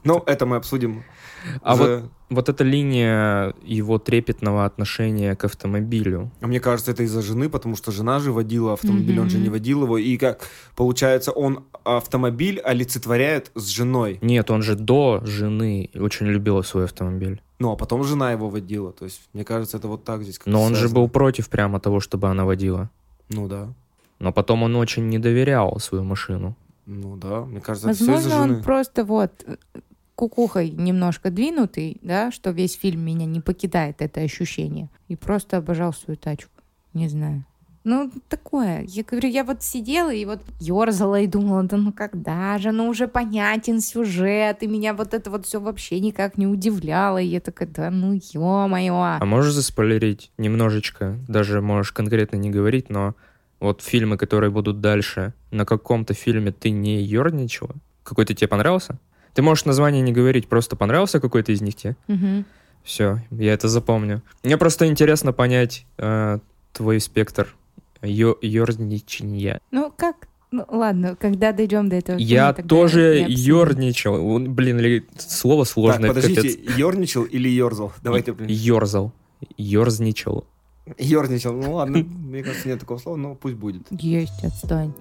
Ну, 0.03 0.23
это 0.25 0.45
мы 0.45 0.55
обсудим. 0.55 1.03
А 1.61 1.75
вот, 1.75 2.11
вот 2.29 2.49
эта 2.49 2.63
линия 2.63 3.53
его 3.63 3.99
трепетного 3.99 4.65
отношения 4.65 5.35
к 5.35 5.45
автомобилю. 5.45 6.31
А 6.41 6.47
мне 6.47 6.59
кажется, 6.59 6.91
это 6.91 7.03
из-за 7.03 7.21
жены, 7.21 7.49
потому 7.49 7.75
что 7.75 7.91
жена 7.91 8.19
же 8.19 8.31
водила 8.31 8.73
автомобиль, 8.73 9.17
mm-hmm. 9.17 9.21
он 9.21 9.29
же 9.29 9.37
не 9.39 9.49
водил 9.49 9.83
его. 9.83 9.97
И 9.97 10.17
как 10.17 10.47
получается, 10.75 11.31
он 11.31 11.65
автомобиль 11.83 12.59
олицетворяет 12.59 13.51
с 13.55 13.67
женой. 13.67 14.19
Нет, 14.21 14.51
он 14.51 14.61
же 14.61 14.75
до 14.75 15.21
жены 15.23 15.89
очень 15.95 16.27
любил 16.27 16.63
свой 16.63 16.85
автомобиль. 16.85 17.41
Ну, 17.59 17.71
а 17.71 17.75
потом 17.75 18.03
жена 18.03 18.31
его 18.31 18.49
водила. 18.49 18.91
То 18.91 19.05
есть, 19.05 19.21
мне 19.33 19.43
кажется, 19.43 19.77
это 19.77 19.87
вот 19.87 20.03
так 20.03 20.23
здесь. 20.23 20.39
Но 20.45 20.61
он 20.61 20.69
связано. 20.69 20.87
же 20.87 20.93
был 20.93 21.09
против 21.09 21.49
прямо 21.49 21.79
того, 21.79 21.99
чтобы 21.99 22.27
она 22.27 22.45
водила. 22.45 22.89
Ну 23.29 23.47
да. 23.47 23.73
Но 24.19 24.31
потом 24.31 24.63
он 24.63 24.75
очень 24.75 25.09
не 25.09 25.19
доверял 25.19 25.79
свою 25.79 26.03
машину. 26.03 26.55
Ну 26.85 27.17
да, 27.17 27.41
мне 27.41 27.59
кажется, 27.59 27.87
Возможно, 27.87 28.11
это 28.11 28.19
все 28.19 28.29
из-за 28.29 28.41
жены. 28.43 28.57
он 28.57 28.63
просто 28.63 29.03
вот 29.03 29.31
кукухой 30.17 30.71
немножко 30.71 31.29
двинутый, 31.29 31.99
да, 32.01 32.31
что 32.31 32.49
весь 32.49 32.73
фильм 32.73 33.01
меня 33.01 33.27
не 33.27 33.39
покидает 33.39 34.01
это 34.01 34.21
ощущение. 34.21 34.89
И 35.07 35.15
просто 35.15 35.57
обожал 35.57 35.93
свою 35.93 36.17
тачку. 36.17 36.51
Не 36.93 37.07
знаю. 37.07 37.45
Ну, 37.83 38.11
такое. 38.27 38.83
Я 38.87 39.03
говорю, 39.03 39.29
я 39.29 39.43
вот 39.43 39.63
сидела 39.63 40.11
и 40.11 40.25
вот 40.25 40.41
ерзала 40.59 41.21
и 41.21 41.27
думала, 41.27 41.63
да 41.63 41.77
ну 41.77 41.93
когда 41.93 42.57
же, 42.57 42.71
ну 42.71 42.89
уже 42.89 43.07
понятен 43.07 43.79
сюжет, 43.79 44.63
и 44.63 44.67
меня 44.67 44.93
вот 44.93 45.13
это 45.13 45.29
вот 45.29 45.45
все 45.45 45.61
вообще 45.61 45.99
никак 45.99 46.37
не 46.37 46.47
удивляло. 46.47 47.19
И 47.19 47.27
я 47.27 47.39
такая, 47.39 47.69
да 47.69 47.91
ну 47.91 48.19
ё-моё. 48.33 49.17
А 49.21 49.25
можешь 49.25 49.53
заспойлерить 49.53 50.31
немножечко? 50.37 51.17
Даже 51.27 51.61
можешь 51.61 51.91
конкретно 51.91 52.37
не 52.37 52.49
говорить, 52.49 52.89
но 52.89 53.13
вот 53.59 53.81
фильмы, 53.83 54.17
которые 54.17 54.49
будут 54.49 54.81
дальше, 54.81 55.33
на 55.51 55.63
каком-то 55.63 56.15
фильме 56.15 56.51
ты 56.51 56.71
не 56.71 57.03
ерничала? 57.03 57.75
Какой-то 58.03 58.33
тебе 58.33 58.47
понравился? 58.47 58.97
Ты 59.37 59.43
можешь 59.43 59.65
название 59.65 60.01
не 60.01 60.11
говорить, 60.11 60.47
просто 60.47 60.75
понравился 60.75 61.19
какой-то 61.19 61.51
из 61.51 61.61
них 61.61 61.75
тебе? 61.75 61.95
Угу. 62.07 62.43
Все, 62.83 63.21
я 63.29 63.53
это 63.53 63.67
запомню. 63.67 64.23
Мне 64.41 64.57
просто 64.57 64.87
интересно 64.87 65.31
понять 65.31 65.85
э, 65.99 66.39
твой 66.73 66.99
спектр 66.99 67.55
ерничания. 68.01 69.61
Ну, 69.69 69.93
как? 69.95 70.27
Ну, 70.49 70.65
ладно, 70.67 71.15
когда 71.15 71.51
дойдем 71.51 71.87
до 71.87 71.97
этого. 71.97 72.17
Я 72.17 72.51
фильма, 72.51 72.67
тоже 72.67 73.27
ерничал. 73.29 74.39
Блин, 74.39 75.05
слово 75.19 75.65
сложное. 75.65 76.11
Так, 76.11 76.15
подождите, 76.15 76.59
ерничал 76.75 77.23
или 77.25 77.47
ерзал? 77.47 77.93
Давайте. 78.01 78.35
Ерзал. 78.47 79.13
Ерзничал. 79.55 80.47
Ерничал. 80.97 81.53
Ну 81.53 81.73
ладно, 81.75 81.99
мне 81.99 82.41
кажется, 82.41 82.69
нет 82.69 82.79
такого 82.79 82.97
слова, 82.97 83.17
но 83.17 83.35
пусть 83.35 83.55
будет. 83.55 83.83
Есть, 83.91 84.43
отстань. 84.43 84.93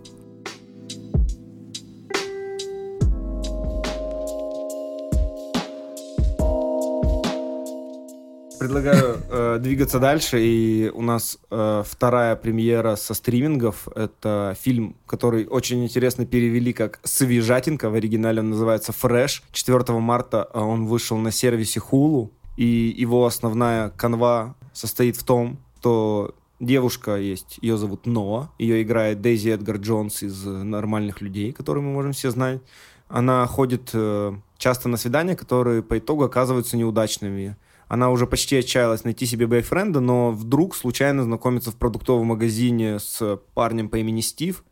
Предлагаю 8.66 9.18
э, 9.30 9.58
двигаться 9.60 10.00
дальше, 10.00 10.44
и 10.44 10.90
у 10.92 11.00
нас 11.00 11.38
э, 11.52 11.84
вторая 11.86 12.34
премьера 12.34 12.96
со 12.96 13.14
стримингов. 13.14 13.86
Это 13.94 14.56
фильм, 14.60 14.96
который 15.06 15.46
очень 15.46 15.84
интересно 15.84 16.26
перевели 16.26 16.72
как 16.72 16.98
«Свежатинка», 17.04 17.90
в 17.90 17.94
оригинале 17.94 18.40
он 18.40 18.50
называется 18.50 18.92
«Фрэш». 18.92 19.44
4 19.52 20.00
марта 20.00 20.48
э, 20.52 20.58
он 20.58 20.86
вышел 20.86 21.16
на 21.16 21.30
сервисе 21.30 21.78
Hulu, 21.78 22.30
и 22.56 22.92
его 22.98 23.24
основная 23.24 23.90
канва 23.90 24.56
состоит 24.72 25.16
в 25.16 25.22
том, 25.22 25.58
что 25.78 26.34
девушка 26.58 27.18
есть, 27.18 27.60
ее 27.62 27.76
зовут 27.76 28.04
Ноа, 28.04 28.50
ее 28.58 28.82
играет 28.82 29.20
Дейзи 29.20 29.50
Эдгар 29.50 29.76
Джонс 29.76 30.24
из 30.24 30.44
«Нормальных 30.44 31.20
людей», 31.20 31.52
которые 31.52 31.84
мы 31.84 31.92
можем 31.92 32.14
все 32.14 32.32
знать. 32.32 32.60
Она 33.06 33.46
ходит 33.46 33.90
э, 33.92 34.34
часто 34.58 34.88
на 34.88 34.96
свидания, 34.96 35.36
которые 35.36 35.84
по 35.84 35.96
итогу 35.96 36.24
оказываются 36.24 36.76
неудачными 36.76 37.56
она 37.88 38.10
уже 38.10 38.26
почти 38.26 38.56
отчаялась 38.56 39.04
найти 39.04 39.26
себе 39.26 39.46
бойфренда, 39.46 40.00
но 40.00 40.32
вдруг 40.32 40.74
случайно 40.74 41.22
знакомится 41.22 41.70
в 41.70 41.76
продуктовом 41.76 42.28
магазине 42.28 42.98
с 42.98 43.38
парнем 43.54 43.88
по 43.88 43.96
имени 43.96 44.20
Стив. 44.20 44.64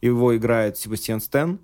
Его 0.00 0.36
играет 0.36 0.76
Себастьян 0.76 1.20
Стэн. 1.20 1.60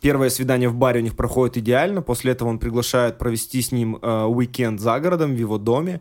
Первое 0.00 0.30
свидание 0.30 0.68
в 0.68 0.74
баре 0.74 1.00
у 1.00 1.02
них 1.02 1.14
проходит 1.14 1.58
идеально. 1.58 2.02
После 2.02 2.32
этого 2.32 2.48
он 2.48 2.58
приглашает 2.58 3.18
провести 3.18 3.62
с 3.62 3.70
ним 3.70 3.98
э, 4.00 4.24
уикенд 4.24 4.80
за 4.80 4.98
городом 4.98 5.34
в 5.34 5.38
его 5.38 5.58
доме. 5.58 6.00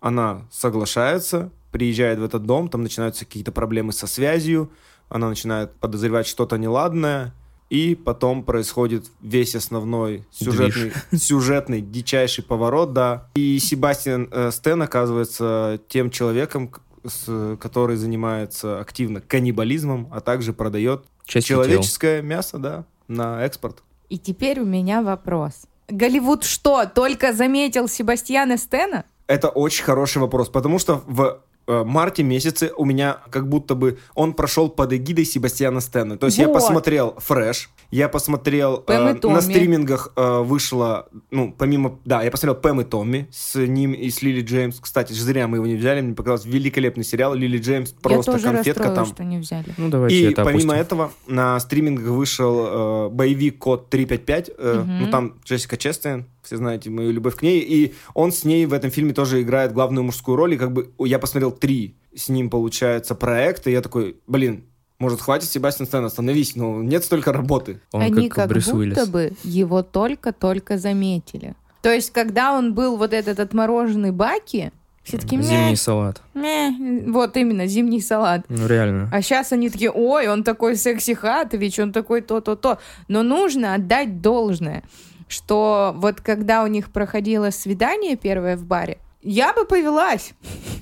Она 0.00 0.46
соглашается, 0.50 1.50
приезжает 1.72 2.18
в 2.18 2.24
этот 2.24 2.44
дом, 2.44 2.68
там 2.68 2.82
начинаются 2.82 3.24
какие-то 3.24 3.52
проблемы 3.52 3.92
со 3.92 4.06
связью. 4.06 4.70
Она 5.08 5.28
начинает 5.28 5.72
подозревать 5.76 6.26
что-то 6.26 6.58
неладное 6.58 7.32
и 7.70 7.94
потом 7.94 8.42
происходит 8.42 9.06
весь 9.20 9.54
основной 9.54 10.24
сюжетный, 10.30 10.92
сюжетный 11.16 11.80
дичайший 11.80 12.44
поворот, 12.44 12.92
да. 12.92 13.28
И 13.34 13.58
Себастьян 13.58 14.28
э, 14.30 14.50
Стэн 14.50 14.82
оказывается 14.82 15.80
тем 15.88 16.10
человеком, 16.10 16.72
с, 17.04 17.56
который 17.60 17.96
занимается 17.96 18.80
активно 18.80 19.20
каннибализмом, 19.20 20.08
а 20.12 20.20
также 20.20 20.52
продает 20.52 21.04
Части 21.24 21.48
человеческое 21.48 22.20
тел. 22.20 22.28
мясо, 22.28 22.58
да, 22.58 22.84
на 23.06 23.44
экспорт. 23.44 23.82
И 24.08 24.18
теперь 24.18 24.60
у 24.60 24.64
меня 24.64 25.02
вопрос. 25.02 25.66
Голливуд 25.88 26.44
что, 26.44 26.86
только 26.86 27.32
заметил 27.32 27.88
Себастьяна 27.88 28.56
Стена? 28.56 29.04
Это 29.26 29.48
очень 29.48 29.84
хороший 29.84 30.18
вопрос, 30.18 30.48
потому 30.48 30.78
что 30.78 31.02
в 31.06 31.42
марте 31.68 32.22
месяце 32.22 32.72
у 32.76 32.84
меня 32.84 33.18
как 33.30 33.48
будто 33.48 33.74
бы 33.74 33.98
он 34.14 34.32
прошел 34.32 34.68
под 34.68 34.92
эгидой 34.92 35.24
Себастьяна 35.24 35.80
Стена. 35.80 36.16
То 36.16 36.26
есть 36.26 36.38
вот. 36.38 36.46
я 36.46 36.52
посмотрел 36.52 37.14
Фрэш, 37.18 37.70
я 37.90 38.08
посмотрел 38.08 38.84
э, 38.86 39.14
на 39.22 39.40
стримингах 39.40 40.12
э, 40.16 40.40
вышло, 40.42 41.08
ну, 41.30 41.54
помимо, 41.56 41.98
да, 42.04 42.22
я 42.22 42.30
посмотрел 42.30 42.60
Пэм 42.60 42.82
и 42.82 42.84
Томми 42.84 43.28
с 43.30 43.58
ним 43.58 43.92
и 43.92 44.10
с 44.10 44.22
Лили 44.22 44.42
Джеймс. 44.42 44.78
Кстати, 44.80 45.12
зря 45.12 45.48
мы 45.48 45.58
его 45.58 45.66
не 45.66 45.76
взяли, 45.76 46.00
мне 46.00 46.14
показалось 46.14 46.44
великолепный 46.44 47.04
сериал. 47.04 47.34
Лили 47.34 47.58
Джеймс 47.58 47.92
просто 47.92 48.32
я 48.32 48.38
тоже 48.38 48.52
конфетка 48.52 48.90
там. 48.90 49.06
что 49.06 49.24
не 49.24 49.38
взяли. 49.38 49.72
Ну, 49.76 49.88
давайте 49.88 50.16
и 50.16 50.32
это 50.32 50.44
помимо 50.44 50.74
опустим. 50.74 50.80
этого 50.80 51.12
на 51.26 51.58
стримингах 51.60 52.08
вышел 52.08 53.06
э, 53.06 53.08
боевик 53.10 53.58
Код 53.58 53.88
355, 53.90 54.50
э, 54.56 54.78
угу. 54.78 54.86
ну 54.86 55.10
там 55.10 55.34
Джессика 55.44 55.76
Честейн, 55.76 56.26
все 56.48 56.56
знаете 56.56 56.88
мою 56.88 57.12
любовь 57.12 57.36
к 57.36 57.42
ней, 57.42 57.60
и 57.60 57.94
он 58.14 58.32
с 58.32 58.44
ней 58.44 58.64
в 58.64 58.72
этом 58.72 58.90
фильме 58.90 59.12
тоже 59.12 59.42
играет 59.42 59.74
главную 59.74 60.02
мужскую 60.02 60.34
роль, 60.34 60.54
и 60.54 60.56
как 60.56 60.72
бы 60.72 60.90
я 60.98 61.18
посмотрел 61.18 61.50
три 61.50 61.94
с 62.16 62.30
ним, 62.30 62.48
получается, 62.48 63.14
проекта, 63.14 63.68
и 63.68 63.74
я 63.74 63.82
такой, 63.82 64.16
блин, 64.26 64.64
может, 64.98 65.20
хватит, 65.20 65.50
Себастьян 65.50 65.86
Стэн, 65.86 66.06
остановись, 66.06 66.56
но 66.56 66.82
нет 66.82 67.04
столько 67.04 67.34
работы. 67.34 67.82
Он 67.92 68.00
Они 68.00 68.28
как, 68.30 68.36
как 68.36 68.48
Брюс 68.48 68.64
будто 68.64 68.78
Уиллис. 68.78 69.08
бы 69.08 69.32
его 69.44 69.82
только-только 69.82 70.78
заметили. 70.78 71.54
То 71.82 71.92
есть, 71.92 72.12
когда 72.12 72.54
он 72.56 72.72
был 72.72 72.96
вот 72.96 73.12
этот 73.12 73.38
отмороженный 73.38 74.10
Баки, 74.10 74.72
все 75.04 75.18
таки 75.18 75.40
Зимний 75.40 75.76
салат. 75.76 76.22
Мeh. 76.34 77.10
Вот 77.12 77.36
именно, 77.36 77.66
зимний 77.66 78.00
салат. 78.00 78.46
Ну, 78.48 78.66
реально. 78.66 79.10
А 79.12 79.20
сейчас 79.20 79.52
они 79.52 79.68
такие, 79.68 79.90
ой, 79.90 80.28
он 80.28 80.44
такой 80.44 80.76
секси 80.76 81.14
Хатович, 81.14 81.78
он 81.78 81.92
такой 81.92 82.22
то-то-то. 82.22 82.78
Но 83.06 83.22
нужно 83.22 83.74
отдать 83.74 84.20
должное 84.22 84.82
что 85.28 85.94
вот 85.96 86.20
когда 86.20 86.62
у 86.62 86.66
них 86.66 86.90
проходило 86.90 87.50
свидание 87.50 88.16
первое 88.16 88.56
в 88.56 88.64
баре, 88.64 88.98
я 89.22 89.52
бы 89.52 89.64
повелась. 89.64 90.32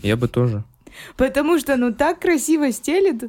Я 0.03 0.17
бы 0.17 0.29
тоже. 0.29 0.65
Потому 1.17 1.59
что, 1.59 1.77
ну, 1.77 1.93
так 1.93 2.21
красиво 2.21 2.71
стелит, 2.73 3.25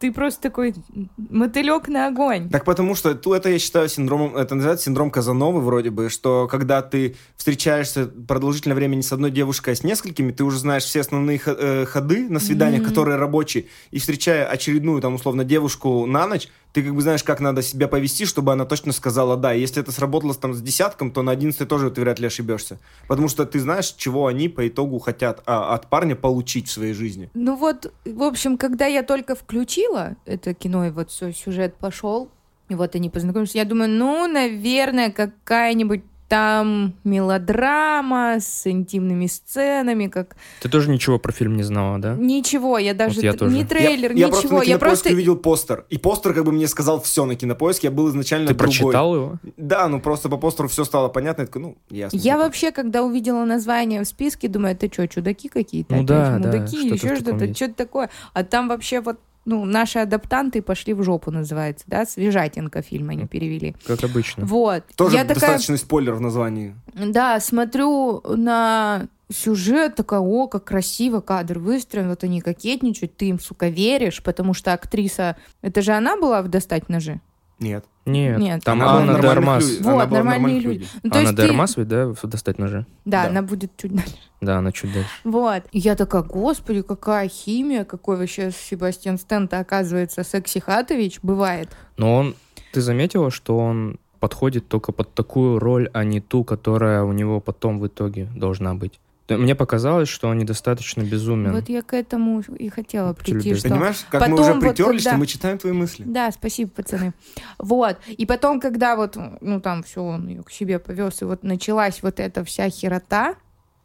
ты 0.00 0.12
просто 0.12 0.42
такой 0.42 0.74
мотылек 1.16 1.88
на 1.88 2.08
огонь. 2.08 2.50
Так 2.50 2.64
потому 2.64 2.94
что 2.94 3.10
это, 3.10 3.48
я 3.48 3.58
считаю, 3.58 3.88
синдромом, 3.88 4.36
это 4.36 4.54
называется 4.54 4.86
синдром 4.86 5.10
Казановы 5.10 5.60
вроде 5.60 5.90
бы, 5.90 6.10
что 6.10 6.46
когда 6.48 6.82
ты 6.82 7.16
встречаешься 7.36 8.06
продолжительное 8.06 8.76
время 8.76 8.96
не 8.96 9.02
с 9.02 9.12
одной 9.12 9.30
девушкой, 9.30 9.74
а 9.74 9.76
с 9.76 9.82
несколькими, 9.82 10.32
ты 10.32 10.44
уже 10.44 10.58
знаешь 10.58 10.84
все 10.84 11.00
основные 11.00 11.40
э, 11.44 11.86
ходы 11.86 12.28
на 12.28 12.40
свиданиях, 12.40 12.82
mm-hmm. 12.82 12.88
которые 12.88 13.16
рабочие, 13.16 13.66
и 13.90 13.98
встречая 13.98 14.46
очередную, 14.46 15.00
там, 15.00 15.14
условно, 15.14 15.44
девушку 15.44 16.06
на 16.06 16.26
ночь, 16.26 16.48
ты 16.76 16.82
как 16.82 16.94
бы 16.94 17.00
знаешь, 17.00 17.24
как 17.24 17.40
надо 17.40 17.62
себя 17.62 17.88
повести, 17.88 18.26
чтобы 18.26 18.52
она 18.52 18.66
точно 18.66 18.92
сказала 18.92 19.38
«да». 19.38 19.54
И 19.54 19.60
если 19.60 19.80
это 19.80 19.92
сработало 19.92 20.34
там 20.34 20.52
с 20.52 20.60
десятком, 20.60 21.10
то 21.10 21.22
на 21.22 21.32
одиннадцатой 21.32 21.66
тоже 21.66 21.90
ты 21.90 22.02
вряд 22.02 22.18
ли 22.18 22.26
ошибешься. 22.26 22.78
Потому 23.08 23.28
что 23.28 23.46
ты 23.46 23.60
знаешь, 23.60 23.94
чего 23.96 24.26
они 24.26 24.50
по 24.50 24.68
итогу 24.68 24.98
хотят 24.98 25.42
а, 25.46 25.74
от 25.74 25.88
парня 25.88 26.14
получить 26.16 26.68
в 26.68 26.70
своей 26.70 26.92
жизни. 26.92 27.30
Ну 27.32 27.56
вот, 27.56 27.90
в 28.04 28.22
общем, 28.22 28.58
когда 28.58 28.84
я 28.84 29.02
только 29.02 29.34
включила 29.34 30.16
это 30.26 30.52
кино, 30.52 30.84
и 30.84 30.90
вот 30.90 31.10
все, 31.10 31.32
сюжет 31.32 31.76
пошел, 31.76 32.28
и 32.68 32.74
вот 32.74 32.94
они 32.94 33.08
познакомились, 33.08 33.54
я 33.54 33.64
думаю, 33.64 33.88
ну, 33.88 34.26
наверное, 34.26 35.10
какая-нибудь 35.10 36.02
там 36.28 36.94
мелодрама 37.04 38.36
с 38.40 38.66
интимными 38.66 39.26
сценами, 39.26 40.08
как... 40.08 40.36
Ты 40.60 40.68
тоже 40.68 40.90
ничего 40.90 41.18
про 41.18 41.32
фильм 41.32 41.56
не 41.56 41.62
знала, 41.62 41.98
да? 41.98 42.14
Ничего, 42.14 42.78
я 42.78 42.94
даже... 42.94 43.16
Вот 43.16 43.24
я 43.24 43.32
тоже. 43.32 43.54
Не 43.54 43.64
трейлер, 43.64 44.12
я, 44.12 44.26
ничего. 44.26 44.26
Я 44.26 44.28
просто 44.28 44.54
на 44.54 44.62
я 44.62 44.78
просто 44.78 45.10
увидел 45.10 45.36
постер. 45.36 45.84
И 45.88 45.98
постер 45.98 46.34
как 46.34 46.44
бы 46.44 46.52
мне 46.52 46.66
сказал 46.66 47.00
все 47.00 47.24
на 47.24 47.36
кинопоиске. 47.36 47.88
Я 47.88 47.90
был 47.92 48.08
изначально 48.08 48.48
Ты 48.48 48.54
другой. 48.54 48.72
прочитал 48.72 49.14
его? 49.14 49.34
Да, 49.56 49.88
ну 49.88 50.00
просто 50.00 50.28
по 50.28 50.36
постеру 50.36 50.68
все 50.68 50.84
стало 50.84 51.08
понятно. 51.08 51.42
Я 51.42 51.46
такой, 51.46 51.62
ну, 51.62 51.78
ясно. 51.90 52.16
Я 52.16 52.22
типа. 52.22 52.38
вообще, 52.38 52.72
когда 52.72 53.02
увидела 53.02 53.44
название 53.44 54.02
в 54.02 54.06
списке, 54.06 54.48
думаю, 54.48 54.74
это 54.74 54.92
что, 54.92 55.06
чудаки 55.06 55.48
какие-то? 55.48 55.94
Ну 55.94 56.02
да, 56.04 56.38
да. 56.38 56.48
Мудаки, 56.48 56.88
еще 56.88 57.16
что-то, 57.16 57.54
что-то 57.54 57.74
такое. 57.74 58.10
А 58.32 58.42
там 58.42 58.68
вообще 58.68 59.00
вот 59.00 59.18
ну, 59.46 59.64
наши 59.64 60.00
адаптанты 60.00 60.60
пошли 60.60 60.92
в 60.92 61.02
жопу, 61.02 61.30
называется, 61.30 61.84
да, 61.86 62.04
свежатинка 62.04 62.82
фильм 62.82 63.08
они 63.10 63.26
перевели. 63.26 63.74
Как 63.86 64.04
обычно. 64.04 64.44
Вот. 64.44 64.82
Тоже 64.96 65.16
я 65.16 65.24
достаточный 65.24 65.76
такая... 65.76 65.86
спойлер 65.86 66.14
в 66.14 66.20
названии. 66.20 66.74
Да, 66.94 67.40
смотрю 67.40 68.20
на 68.26 69.06
сюжет, 69.32 69.94
такая, 69.94 70.20
о, 70.20 70.48
как 70.48 70.64
красиво 70.64 71.20
кадр 71.20 71.58
выстроен, 71.58 72.08
вот 72.08 72.24
они 72.24 72.40
кокетничают, 72.40 73.16
ты 73.16 73.26
им, 73.26 73.40
сука, 73.40 73.68
веришь, 73.68 74.22
потому 74.22 74.52
что 74.52 74.72
актриса, 74.72 75.36
это 75.62 75.80
же 75.80 75.92
она 75.92 76.16
была 76.16 76.42
в 76.42 76.48
«Достать 76.48 76.88
ножи»? 76.88 77.20
Нет. 77.58 77.84
Нет, 78.04 78.38
Нет. 78.38 78.62
там 78.62 78.82
она 78.82 78.98
Анна 78.98 79.20
Дармас. 79.20 79.80
Вот, 79.80 80.10
нормальные 80.10 80.60
люди. 80.60 80.78
люди. 80.78 80.88
Ну, 81.02 81.10
Анна 81.12 81.32
Дармас 81.32 81.74
ты... 81.74 81.80
ведь, 81.80 81.88
да, 81.88 82.12
достать 82.22 82.58
ножи? 82.58 82.86
Да, 83.04 83.24
да, 83.24 83.30
она 83.30 83.42
будет 83.42 83.76
чуть 83.76 83.96
дальше. 83.96 84.14
Да, 84.40 84.58
она 84.58 84.70
чуть 84.70 84.92
дальше. 84.92 85.10
Вот. 85.24 85.64
И 85.72 85.80
я 85.80 85.96
такая, 85.96 86.22
господи, 86.22 86.82
какая 86.82 87.28
химия, 87.28 87.84
какой 87.84 88.16
вообще 88.16 88.52
Себастьян 88.52 89.18
стэн 89.18 89.48
оказывается, 89.50 90.22
секси 90.22 90.60
Хатович, 90.60 91.18
бывает. 91.22 91.68
Но 91.96 92.14
он, 92.14 92.36
ты 92.72 92.80
заметила, 92.80 93.32
что 93.32 93.58
он 93.58 93.98
подходит 94.20 94.68
только 94.68 94.92
под 94.92 95.12
такую 95.14 95.58
роль, 95.58 95.90
а 95.92 96.04
не 96.04 96.20
ту, 96.20 96.44
которая 96.44 97.02
у 97.02 97.12
него 97.12 97.40
потом 97.40 97.80
в 97.80 97.86
итоге 97.88 98.28
должна 98.36 98.74
быть? 98.74 99.00
Мне 99.28 99.54
показалось, 99.54 100.08
что 100.08 100.28
он 100.28 100.38
недостаточно 100.38 101.02
безумен. 101.02 101.52
Вот 101.52 101.68
я 101.68 101.82
к 101.82 101.94
этому 101.94 102.40
и 102.40 102.68
хотела 102.68 103.12
прийти. 103.12 103.54
Что 103.54 103.68
Понимаешь, 103.68 104.06
как 104.08 104.20
потом 104.20 104.36
мы 104.36 104.42
уже 104.42 104.60
притерлись, 104.60 104.78
вот, 104.78 104.86
когда... 104.88 105.10
что 105.10 105.18
мы 105.18 105.26
читаем 105.26 105.58
твои 105.58 105.72
мысли. 105.72 106.04
Да, 106.06 106.30
спасибо, 106.30 106.70
пацаны. 106.70 107.12
Вот. 107.58 107.96
И 108.06 108.24
потом, 108.26 108.60
когда 108.60 108.94
вот, 108.96 109.16
ну 109.40 109.60
там 109.60 109.82
все, 109.82 110.02
он 110.02 110.28
ее 110.28 110.42
к 110.42 110.50
себе 110.50 110.78
повез, 110.78 111.22
и 111.22 111.24
вот 111.24 111.42
началась 111.42 112.02
вот 112.02 112.20
эта 112.20 112.44
вся 112.44 112.68
херота, 112.70 113.34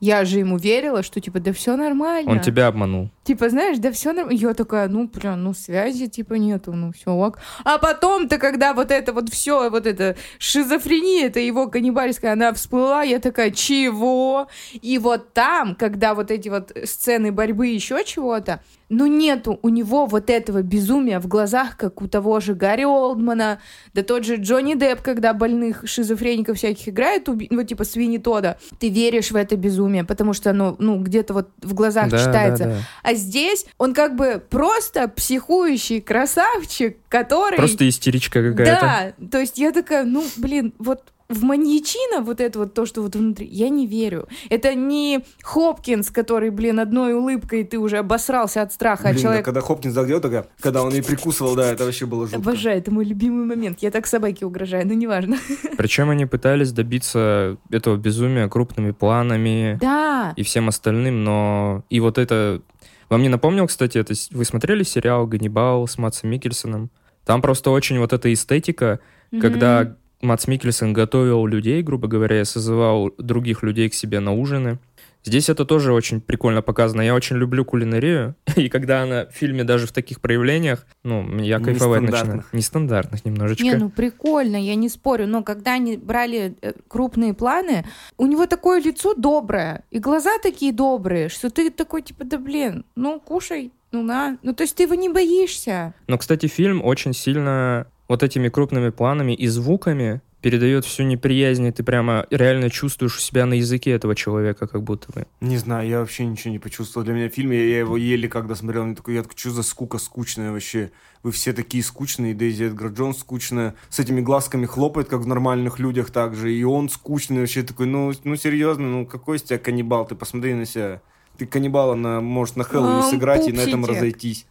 я 0.01 0.25
же 0.25 0.39
ему 0.39 0.57
верила, 0.57 1.03
что 1.03 1.21
типа, 1.21 1.39
да 1.39 1.53
все 1.53 1.77
нормально. 1.77 2.31
Он 2.31 2.41
тебя 2.41 2.67
обманул. 2.67 3.11
Типа, 3.23 3.49
знаешь, 3.49 3.77
да 3.77 3.91
все 3.91 4.13
нормально. 4.13 4.37
Я 4.37 4.53
такая, 4.55 4.87
ну, 4.87 5.07
прям, 5.07 5.43
ну, 5.43 5.53
связи 5.53 6.07
типа 6.07 6.33
нету, 6.33 6.73
ну, 6.73 6.91
все 6.91 7.11
ок. 7.11 7.37
А 7.63 7.77
потом-то, 7.77 8.39
когда 8.39 8.73
вот 8.73 8.89
это 8.89 9.13
вот 9.13 9.29
все, 9.29 9.69
вот 9.69 9.85
это 9.85 10.17
шизофрения, 10.39 11.27
это 11.27 11.39
его 11.39 11.67
каннибальская, 11.67 12.33
она 12.33 12.51
всплыла, 12.51 13.03
я 13.03 13.19
такая, 13.19 13.51
чего? 13.51 14.47
И 14.73 14.97
вот 14.97 15.33
там, 15.33 15.75
когда 15.75 16.15
вот 16.15 16.31
эти 16.31 16.49
вот 16.49 16.71
сцены 16.83 17.31
борьбы, 17.31 17.67
еще 17.67 18.03
чего-то, 18.03 18.63
ну 18.91 19.07
нету 19.07 19.57
у 19.61 19.69
него 19.69 20.05
вот 20.05 20.29
этого 20.29 20.61
безумия 20.61 21.19
в 21.19 21.27
глазах, 21.27 21.77
как 21.77 22.01
у 22.01 22.07
того 22.07 22.41
же 22.41 22.53
Гарри 22.53 22.83
Олдмана, 22.83 23.59
да 23.93 24.03
тот 24.03 24.25
же 24.25 24.35
Джонни 24.35 24.75
Депп, 24.75 25.01
когда 25.01 25.33
больных 25.33 25.83
шизофреников 25.85 26.57
всяких 26.57 26.89
играет, 26.89 27.29
уби... 27.29 27.47
ну 27.49 27.63
типа 27.63 27.85
Свини 27.85 28.17
Тода, 28.17 28.57
ты 28.79 28.89
веришь 28.89 29.31
в 29.31 29.35
это 29.37 29.55
безумие, 29.55 30.03
потому 30.03 30.33
что 30.33 30.49
оно, 30.49 30.75
ну, 30.77 30.99
где-то 30.99 31.33
вот 31.33 31.49
в 31.61 31.73
глазах 31.73 32.09
да, 32.09 32.17
читается. 32.19 32.65
Да, 32.65 32.69
да. 32.71 32.79
А 33.03 33.13
здесь 33.13 33.65
он 33.77 33.93
как 33.93 34.15
бы 34.17 34.43
просто 34.49 35.07
психующий 35.07 36.01
красавчик, 36.01 36.97
который... 37.07 37.55
Просто 37.55 37.87
истеричка 37.87 38.51
какая-то. 38.51 39.15
Да, 39.19 39.27
то 39.29 39.39
есть 39.39 39.57
я 39.57 39.71
такая, 39.71 40.03
ну, 40.03 40.23
блин, 40.35 40.73
вот 40.79 41.13
в 41.31 41.43
маньячина, 41.43 42.21
вот 42.21 42.41
это 42.41 42.59
вот 42.59 42.73
то, 42.73 42.85
что 42.85 43.01
вот 43.01 43.15
внутри, 43.15 43.47
я 43.47 43.69
не 43.69 43.87
верю. 43.87 44.27
Это 44.49 44.75
не 44.75 45.23
Хопкинс, 45.41 46.11
который, 46.11 46.49
блин, 46.49 46.79
одной 46.79 47.13
улыбкой 47.13 47.63
ты 47.63 47.79
уже 47.79 47.97
обосрался 47.97 48.61
от 48.61 48.73
страха, 48.73 49.03
блин, 49.03 49.15
а 49.15 49.19
человек... 49.19 49.41
Да, 49.41 49.45
когда 49.45 49.61
Хопкинс 49.61 49.93
загрел, 49.93 50.21
такая, 50.21 50.47
когда 50.59 50.83
он 50.83 50.93
и 50.93 51.01
прикусывал, 51.01 51.55
да, 51.55 51.71
это 51.71 51.85
вообще 51.85 52.05
было 52.05 52.27
жутко. 52.27 52.37
Обожаю, 52.37 52.77
это 52.77 52.91
мой 52.91 53.05
любимый 53.05 53.45
момент. 53.45 53.79
Я 53.81 53.91
так 53.91 54.07
собаке 54.07 54.45
угрожаю, 54.45 54.87
но 54.87 54.93
неважно. 54.93 55.37
Причем 55.77 56.09
они 56.09 56.25
пытались 56.25 56.71
добиться 56.71 57.57
этого 57.69 57.97
безумия 57.97 58.47
крупными 58.49 58.91
планами 58.91 59.77
да. 59.81 60.33
и 60.35 60.43
всем 60.43 60.67
остальным, 60.67 61.23
но 61.23 61.83
и 61.89 61.99
вот 61.99 62.17
это... 62.17 62.61
Вам 63.09 63.21
не 63.23 63.29
напомнил, 63.29 63.67
кстати, 63.67 63.97
это 63.97 64.13
вы 64.31 64.45
смотрели 64.45 64.83
сериал 64.83 65.27
«Ганнибал» 65.27 65.85
с 65.87 65.97
Матсом 65.97 66.29
Микельсоном? 66.29 66.89
Там 67.25 67.41
просто 67.41 67.69
очень 67.71 67.99
вот 67.99 68.13
эта 68.13 68.31
эстетика, 68.33 68.99
mm-hmm. 69.31 69.41
когда 69.41 69.95
Мац 70.21 70.47
Микельсон 70.47 70.93
готовил 70.93 71.45
людей, 71.45 71.81
грубо 71.81 72.07
говоря, 72.07 72.43
созывал 72.45 73.11
других 73.17 73.63
людей 73.63 73.89
к 73.89 73.93
себе 73.93 74.19
на 74.19 74.33
ужины. 74.33 74.79
Здесь 75.23 75.49
это 75.49 75.65
тоже 75.65 75.93
очень 75.93 76.19
прикольно 76.19 76.61
показано. 76.61 77.01
Я 77.01 77.13
очень 77.13 77.35
люблю 77.35 77.63
кулинарию, 77.63 78.35
и 78.55 78.69
когда 78.69 79.03
она 79.03 79.25
в 79.25 79.31
фильме 79.31 79.63
даже 79.63 79.85
в 79.85 79.91
таких 79.91 80.19
проявлениях, 80.19 80.85
ну, 81.03 81.39
я 81.39 81.59
кайфовать 81.59 82.01
начинаю. 82.01 82.43
Нестандартных 82.51 83.23
немножечко. 83.23 83.63
Не, 83.63 83.75
ну 83.75 83.89
прикольно, 83.89 84.55
я 84.55 84.75
не 84.75 84.89
спорю, 84.89 85.27
но 85.27 85.43
когда 85.43 85.73
они 85.73 85.97
брали 85.97 86.55
э, 86.61 86.73
крупные 86.87 87.33
планы, 87.33 87.85
у 88.17 88.25
него 88.25 88.47
такое 88.47 88.81
лицо 88.81 89.13
доброе, 89.13 89.83
и 89.91 89.99
глаза 89.99 90.31
такие 90.41 90.73
добрые, 90.73 91.29
что 91.29 91.49
ты 91.49 91.69
такой, 91.69 92.01
типа, 92.01 92.23
да 92.23 92.39
блин, 92.39 92.85
ну 92.95 93.19
кушай, 93.19 93.71
ну 93.91 94.01
на. 94.01 94.37
Ну 94.41 94.53
то 94.53 94.63
есть 94.63 94.75
ты 94.75 94.83
его 94.83 94.95
не 94.95 95.09
боишься. 95.09 95.93
Но, 96.07 96.17
кстати, 96.17 96.47
фильм 96.47 96.83
очень 96.83 97.13
сильно 97.13 97.87
вот 98.11 98.23
этими 98.23 98.49
крупными 98.49 98.89
планами 98.89 99.31
и 99.31 99.47
звуками 99.47 100.21
передает 100.41 100.83
всю 100.83 101.03
неприязнь, 101.03 101.65
и 101.65 101.71
ты 101.71 101.81
прямо 101.81 102.25
реально 102.29 102.69
чувствуешь 102.69 103.15
у 103.15 103.19
себя 103.21 103.45
на 103.45 103.53
языке 103.53 103.91
этого 103.91 104.15
человека, 104.15 104.67
как 104.67 104.83
будто 104.83 105.13
бы. 105.13 105.27
Не 105.39 105.57
знаю, 105.57 105.87
я 105.87 105.99
вообще 105.99 106.25
ничего 106.25 106.51
не 106.51 106.59
почувствовал. 106.59 107.05
Для 107.05 107.13
меня 107.13 107.29
фильм, 107.29 107.51
я, 107.51 107.63
я 107.63 107.79
его 107.79 107.95
еле 107.95 108.27
когда 108.27 108.53
смотрел, 108.55 108.83
мне 108.83 108.95
такой, 108.95 109.13
я 109.13 109.23
такой, 109.23 109.37
что 109.37 109.51
за 109.51 109.63
скука 109.63 109.97
скучная 109.97 110.51
вообще? 110.51 110.91
Вы 111.23 111.31
все 111.31 111.53
такие 111.53 111.83
скучные, 111.83 112.33
Дейзи 112.33 112.65
Эдгар 112.65 112.91
Джонс 112.91 113.19
скучная, 113.19 113.75
с 113.87 113.99
этими 113.99 114.19
глазками 114.19 114.65
хлопает, 114.65 115.07
как 115.07 115.21
в 115.21 115.27
нормальных 115.27 115.79
людях 115.79 116.11
также, 116.11 116.53
и 116.53 116.63
он 116.65 116.89
скучный 116.89 117.39
вообще 117.39 117.63
такой, 117.63 117.85
ну, 117.85 118.11
ну 118.25 118.35
серьезно, 118.35 118.89
ну 118.89 119.05
какой 119.05 119.37
из 119.37 119.43
тебя 119.43 119.57
каннибал, 119.57 120.05
ты 120.05 120.15
посмотри 120.15 120.53
на 120.53 120.65
себя 120.65 121.01
ты 121.41 121.47
каннибала 121.47 121.95
на, 121.95 122.21
может 122.21 122.55
на 122.55 122.63
Хэллоуин 122.63 123.01
сыграть 123.09 123.47
и 123.47 123.51
на 123.51 123.61
этом 123.61 123.83
разойтись. 123.83 124.45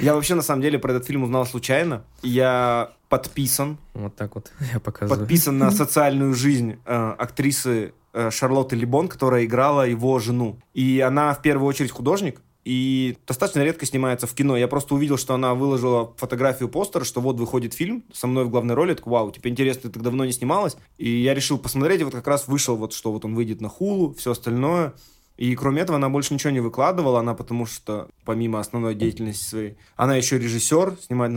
Я 0.00 0.14
вообще 0.14 0.36
на 0.36 0.42
самом 0.42 0.62
деле 0.62 0.78
про 0.78 0.92
этот 0.92 1.06
фильм 1.06 1.24
узнал 1.24 1.44
случайно. 1.44 2.04
Я 2.22 2.92
подписан. 3.08 3.78
Вот 3.94 4.14
так 4.14 4.36
вот 4.36 4.52
я 4.72 4.78
показываю. 4.78 5.18
Подписан 5.18 5.58
на 5.58 5.70
социальную 5.72 6.34
жизнь 6.34 6.76
э, 6.86 7.14
актрисы 7.18 7.94
э, 8.12 8.30
Шарлотты 8.30 8.76
Либон, 8.76 9.08
которая 9.08 9.44
играла 9.44 9.88
его 9.88 10.20
жену. 10.20 10.60
И 10.72 11.00
она 11.00 11.34
в 11.34 11.42
первую 11.42 11.66
очередь 11.66 11.90
художник, 11.90 12.40
и 12.64 13.16
достаточно 13.26 13.62
редко 13.62 13.84
снимается 13.84 14.26
в 14.26 14.34
кино. 14.34 14.56
Я 14.56 14.68
просто 14.68 14.94
увидел, 14.94 15.18
что 15.18 15.34
она 15.34 15.54
выложила 15.54 16.14
фотографию 16.16 16.68
постера, 16.68 17.04
что 17.04 17.20
вот 17.20 17.38
выходит 17.38 17.74
фильм 17.74 18.04
со 18.12 18.26
мной 18.26 18.44
в 18.44 18.50
главной 18.50 18.74
роли. 18.74 18.94
Так, 18.94 19.06
вау, 19.06 19.32
типа 19.32 19.48
интересно, 19.48 19.82
ты 19.82 19.90
так 19.90 20.02
давно 20.02 20.24
не 20.24 20.32
снималась. 20.32 20.76
И 20.96 21.10
я 21.10 21.34
решил 21.34 21.58
посмотреть, 21.58 22.00
и 22.00 22.04
вот 22.04 22.14
как 22.14 22.26
раз 22.26 22.48
вышел 22.48 22.76
вот, 22.76 22.92
что 22.92 23.12
вот 23.12 23.24
он 23.24 23.34
выйдет 23.34 23.60
на 23.60 23.68
хулу, 23.68 24.14
все 24.14 24.30
остальное. 24.30 24.94
И 25.36 25.54
кроме 25.56 25.82
этого, 25.82 25.96
она 25.96 26.08
больше 26.08 26.32
ничего 26.32 26.52
не 26.52 26.60
выкладывала, 26.60 27.20
она 27.20 27.34
потому 27.34 27.66
что, 27.66 28.08
помимо 28.24 28.60
основной 28.60 28.94
деятельности 28.94 29.44
своей, 29.44 29.76
она 29.96 30.14
еще 30.14 30.38
режиссер, 30.38 30.96
снимает 31.00 31.32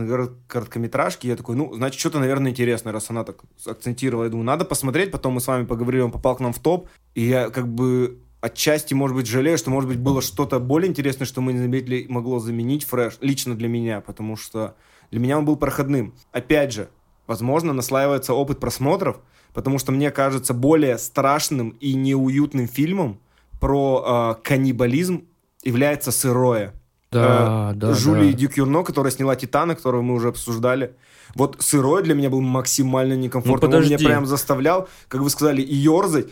короткометражки. 0.46 1.26
Я 1.26 1.36
такой, 1.36 1.56
ну, 1.56 1.74
значит, 1.74 1.98
что-то, 1.98 2.20
наверное, 2.20 2.52
интересное, 2.52 2.92
раз 2.92 3.10
она 3.10 3.24
так 3.24 3.42
акцентировала. 3.66 4.24
Я 4.24 4.30
думаю, 4.30 4.46
надо 4.46 4.64
посмотреть, 4.64 5.10
потом 5.10 5.34
мы 5.34 5.40
с 5.40 5.48
вами 5.48 5.64
поговорили, 5.64 6.02
он 6.02 6.12
попал 6.12 6.36
к 6.36 6.40
нам 6.40 6.52
в 6.52 6.60
топ. 6.60 6.88
И 7.14 7.24
я 7.24 7.50
как 7.50 7.66
бы 7.66 8.20
отчасти, 8.40 8.94
может 8.94 9.16
быть, 9.16 9.26
жалею, 9.26 9.58
что, 9.58 9.70
может 9.70 9.88
быть, 9.88 9.98
было 9.98 10.22
что-то 10.22 10.60
более 10.60 10.88
интересное, 10.88 11.26
что 11.26 11.40
мы 11.40 11.52
не 11.52 11.58
заметили, 11.58 12.06
могло 12.08 12.38
заменить 12.38 12.84
фреш, 12.84 13.18
лично 13.20 13.56
для 13.56 13.68
меня, 13.68 14.00
потому 14.00 14.36
что 14.36 14.76
для 15.10 15.18
меня 15.18 15.38
он 15.38 15.44
был 15.44 15.56
проходным. 15.56 16.14
Опять 16.30 16.72
же, 16.72 16.88
возможно, 17.26 17.72
наслаивается 17.72 18.32
опыт 18.32 18.60
просмотров, 18.60 19.18
потому 19.54 19.78
что 19.78 19.90
мне 19.90 20.12
кажется 20.12 20.54
более 20.54 20.98
страшным 20.98 21.70
и 21.80 21.94
неуютным 21.94 22.68
фильмом, 22.68 23.18
про 23.60 24.36
э, 24.38 24.42
каннибализм 24.42 25.24
является 25.62 26.12
сырое. 26.12 26.74
Да, 27.10 27.72
э, 27.72 27.76
да, 27.76 27.94
Жюли 27.94 28.32
да. 28.32 28.38
Дюкюрно, 28.38 28.82
которая 28.84 29.12
сняла 29.12 29.34
«Титана», 29.36 29.74
которую 29.74 30.02
мы 30.02 30.14
уже 30.14 30.28
обсуждали. 30.28 30.94
Вот 31.34 31.56
сырое 31.60 32.02
для 32.02 32.14
меня 32.14 32.30
был 32.30 32.40
максимально 32.40 33.14
некомфортно. 33.14 33.68
Ну, 33.68 33.76
он 33.78 33.84
меня 33.84 33.98
прям 33.98 34.26
заставлял, 34.26 34.88
как 35.08 35.20
вы 35.20 35.30
сказали, 35.30 35.62
и 35.62 35.74
ерзать, 35.74 36.26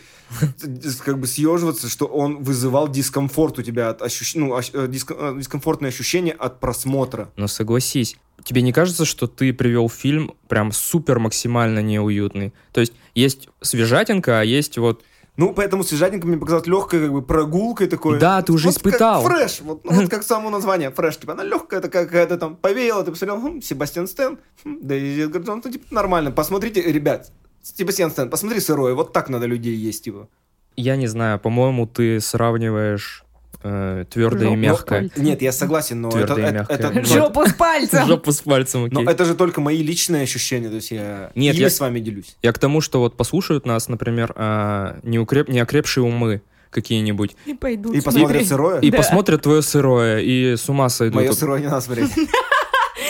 как 1.04 1.18
бы 1.18 1.26
съеживаться, 1.26 1.88
что 1.88 2.06
он 2.06 2.42
вызывал 2.42 2.88
дискомфорт 2.88 3.58
у 3.58 3.62
тебя, 3.62 3.90
от 3.90 4.02
ощущ... 4.02 4.34
ну, 4.34 4.58
э, 4.58 4.88
диск... 4.88 5.12
Э, 5.16 5.34
дискомфортное 5.38 5.90
ощущение 5.90 6.34
от 6.34 6.60
просмотра. 6.60 7.30
Но 7.36 7.46
согласись, 7.46 8.16
тебе 8.42 8.62
не 8.62 8.72
кажется, 8.72 9.04
что 9.04 9.26
ты 9.26 9.52
привел 9.52 9.88
фильм 9.88 10.32
прям 10.48 10.72
супер 10.72 11.18
максимально 11.18 11.80
неуютный? 11.80 12.52
То 12.72 12.80
есть 12.80 12.92
есть 13.14 13.48
свежатинка, 13.60 14.40
а 14.40 14.44
есть 14.44 14.78
вот 14.78 15.02
ну, 15.36 15.52
поэтому 15.52 15.84
свежатинка 15.84 16.26
мне 16.26 16.38
показалась 16.38 16.66
легкой 16.66 17.00
как 17.02 17.12
бы 17.12 17.22
прогулкой 17.22 17.88
такой. 17.88 18.18
Да, 18.18 18.40
ты 18.42 18.52
уже 18.52 18.68
вот 18.68 18.76
испытал. 18.76 19.22
Как 19.22 19.32
фреш, 19.32 19.60
вот, 19.60 19.84
ну, 19.84 19.92
вот 19.92 20.10
как 20.10 20.22
само 20.22 20.48
название, 20.48 20.90
фреш, 20.90 21.18
типа, 21.18 21.34
она 21.34 21.44
легкая 21.44 21.80
такая 21.80 22.06
какая-то 22.06 22.38
там, 22.38 22.56
повеяла, 22.56 23.04
ты 23.04 23.10
посмотрел, 23.10 23.40
хм, 23.40 23.60
Себастьян 23.60 24.08
Стэн, 24.08 24.38
хм, 24.64 24.78
да 24.80 24.96
и 24.96 25.20
Эдгар 25.20 25.42
Джонс, 25.42 25.64
ну, 25.64 25.70
типа, 25.70 25.84
нормально. 25.90 26.30
Посмотрите, 26.30 26.80
ребят, 26.80 27.30
Себастьян 27.62 28.10
Стэн, 28.10 28.30
посмотри 28.30 28.60
сырое, 28.60 28.94
вот 28.94 29.12
так 29.12 29.28
надо 29.28 29.44
людей 29.46 29.76
есть, 29.76 30.04
типа. 30.04 30.28
Я 30.76 30.96
не 30.96 31.06
знаю, 31.06 31.38
по-моему, 31.38 31.86
ты 31.86 32.20
сравниваешь 32.20 33.25
э, 33.62 34.04
твердое 34.10 34.52
и 34.52 34.56
мягкое. 34.56 35.10
Нет, 35.16 35.42
я 35.42 35.52
согласен, 35.52 36.00
но 36.00 36.10
это, 36.10 36.34
это, 36.34 36.66
это... 36.68 37.04
Жопу 37.06 37.46
с 37.46 37.52
пальцем! 37.52 38.06
Жопу 38.06 38.32
с 38.32 38.40
пальцем, 38.40 38.84
окей. 38.84 39.04
Но 39.04 39.10
это 39.10 39.24
же 39.24 39.34
только 39.34 39.60
мои 39.60 39.82
личные 39.82 40.22
ощущения, 40.22 40.68
то 40.68 40.76
есть 40.76 40.90
я 40.90 41.30
Нет, 41.34 41.56
я 41.56 41.70
с 41.70 41.80
вами 41.80 42.00
делюсь. 42.00 42.36
Я 42.42 42.52
к 42.52 42.58
тому, 42.58 42.80
что 42.80 43.00
вот 43.00 43.16
послушают 43.16 43.66
нас, 43.66 43.88
например, 43.88 44.32
э, 44.36 45.00
неукреп... 45.02 45.48
неокрепшие 45.48 46.04
умы, 46.04 46.42
какие-нибудь. 46.70 47.36
И 47.46 47.54
пойдут 47.54 47.94
И 47.94 48.00
посмотрят 48.00 48.42
и, 48.42 48.44
сырое? 48.44 48.80
И 48.80 48.90
да. 48.90 48.98
посмотрят 48.98 49.42
твое 49.42 49.62
сырое, 49.62 50.20
и 50.20 50.56
с 50.56 50.68
ума 50.68 50.88
сойдут. 50.88 51.16
Мое 51.16 51.32
сырое 51.32 51.60
не 51.60 51.66
надо 51.66 51.80
смотреть. 51.80 52.10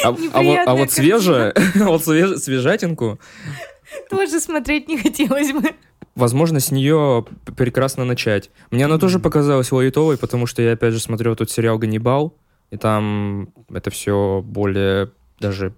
А, 0.04 0.08
а, 0.08 0.42
вот, 0.42 0.58
а 0.66 0.74
вот 0.74 0.92
свежее, 0.92 1.54
вот 1.74 2.04
свеж, 2.04 2.38
свежатинку... 2.38 3.18
Тоже 4.10 4.40
смотреть 4.40 4.88
не 4.88 4.98
хотелось 4.98 5.52
бы 5.52 5.74
возможно, 6.16 6.58
с 6.58 6.72
нее 6.72 7.24
прекрасно 7.56 8.04
начать. 8.04 8.50
Мне 8.72 8.86
она 8.86 8.98
тоже 8.98 9.20
показалась 9.20 9.70
лайтовой, 9.70 10.18
потому 10.18 10.46
что 10.46 10.62
я, 10.62 10.72
опять 10.72 10.92
же, 10.92 11.00
смотрел 11.00 11.36
тот 11.36 11.50
сериал 11.50 11.78
«Ганнибал», 11.78 12.34
и 12.70 12.76
там 12.76 13.50
это 13.70 13.90
все 13.90 14.42
более 14.44 15.12
даже 15.38 15.74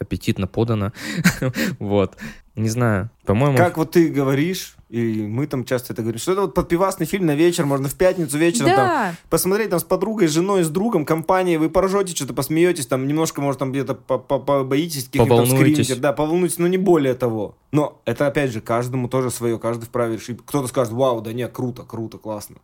аппетитно 0.00 0.48
подано. 0.48 0.92
вот. 1.78 2.16
Не 2.56 2.68
знаю. 2.68 3.10
По-моему... 3.24 3.56
Как 3.56 3.76
вот 3.76 3.92
ты 3.92 4.08
говоришь, 4.08 4.74
и 4.94 5.26
мы 5.26 5.48
там 5.48 5.64
часто 5.64 5.92
это 5.92 6.02
говорим, 6.02 6.20
что 6.20 6.32
это 6.32 6.42
вот 6.42 6.54
подпивасный 6.54 7.04
фильм 7.04 7.26
на 7.26 7.34
вечер, 7.34 7.66
можно 7.66 7.88
в 7.88 7.94
пятницу 7.94 8.38
вечером 8.38 8.68
да. 8.68 8.76
там 8.76 9.16
посмотреть 9.28 9.70
там 9.70 9.80
с 9.80 9.84
подругой, 9.84 10.28
с 10.28 10.30
женой, 10.30 10.62
с 10.62 10.68
другом, 10.68 11.04
компанией, 11.04 11.56
вы 11.56 11.68
поржете, 11.68 12.14
что-то 12.14 12.32
посмеетесь, 12.32 12.86
там 12.86 13.08
немножко, 13.08 13.40
может, 13.40 13.58
там 13.58 13.72
где-то 13.72 13.94
побоитесь, 13.94 15.06
каких-то 15.06 15.36
там 15.36 15.46
скримите, 15.46 15.96
да, 15.96 16.12
поволнуйтесь, 16.12 16.58
но 16.58 16.68
не 16.68 16.78
более 16.78 17.14
того. 17.14 17.56
Но 17.72 18.00
это, 18.04 18.28
опять 18.28 18.52
же, 18.52 18.60
каждому 18.60 19.08
тоже 19.08 19.30
свое, 19.30 19.58
каждый 19.58 19.86
вправе 19.86 20.14
решить. 20.14 20.38
Кто-то 20.46 20.68
скажет, 20.68 20.92
вау, 20.92 21.20
да 21.20 21.32
нет, 21.32 21.50
круто, 21.52 21.82
круто, 21.82 22.18
классно. 22.18 22.56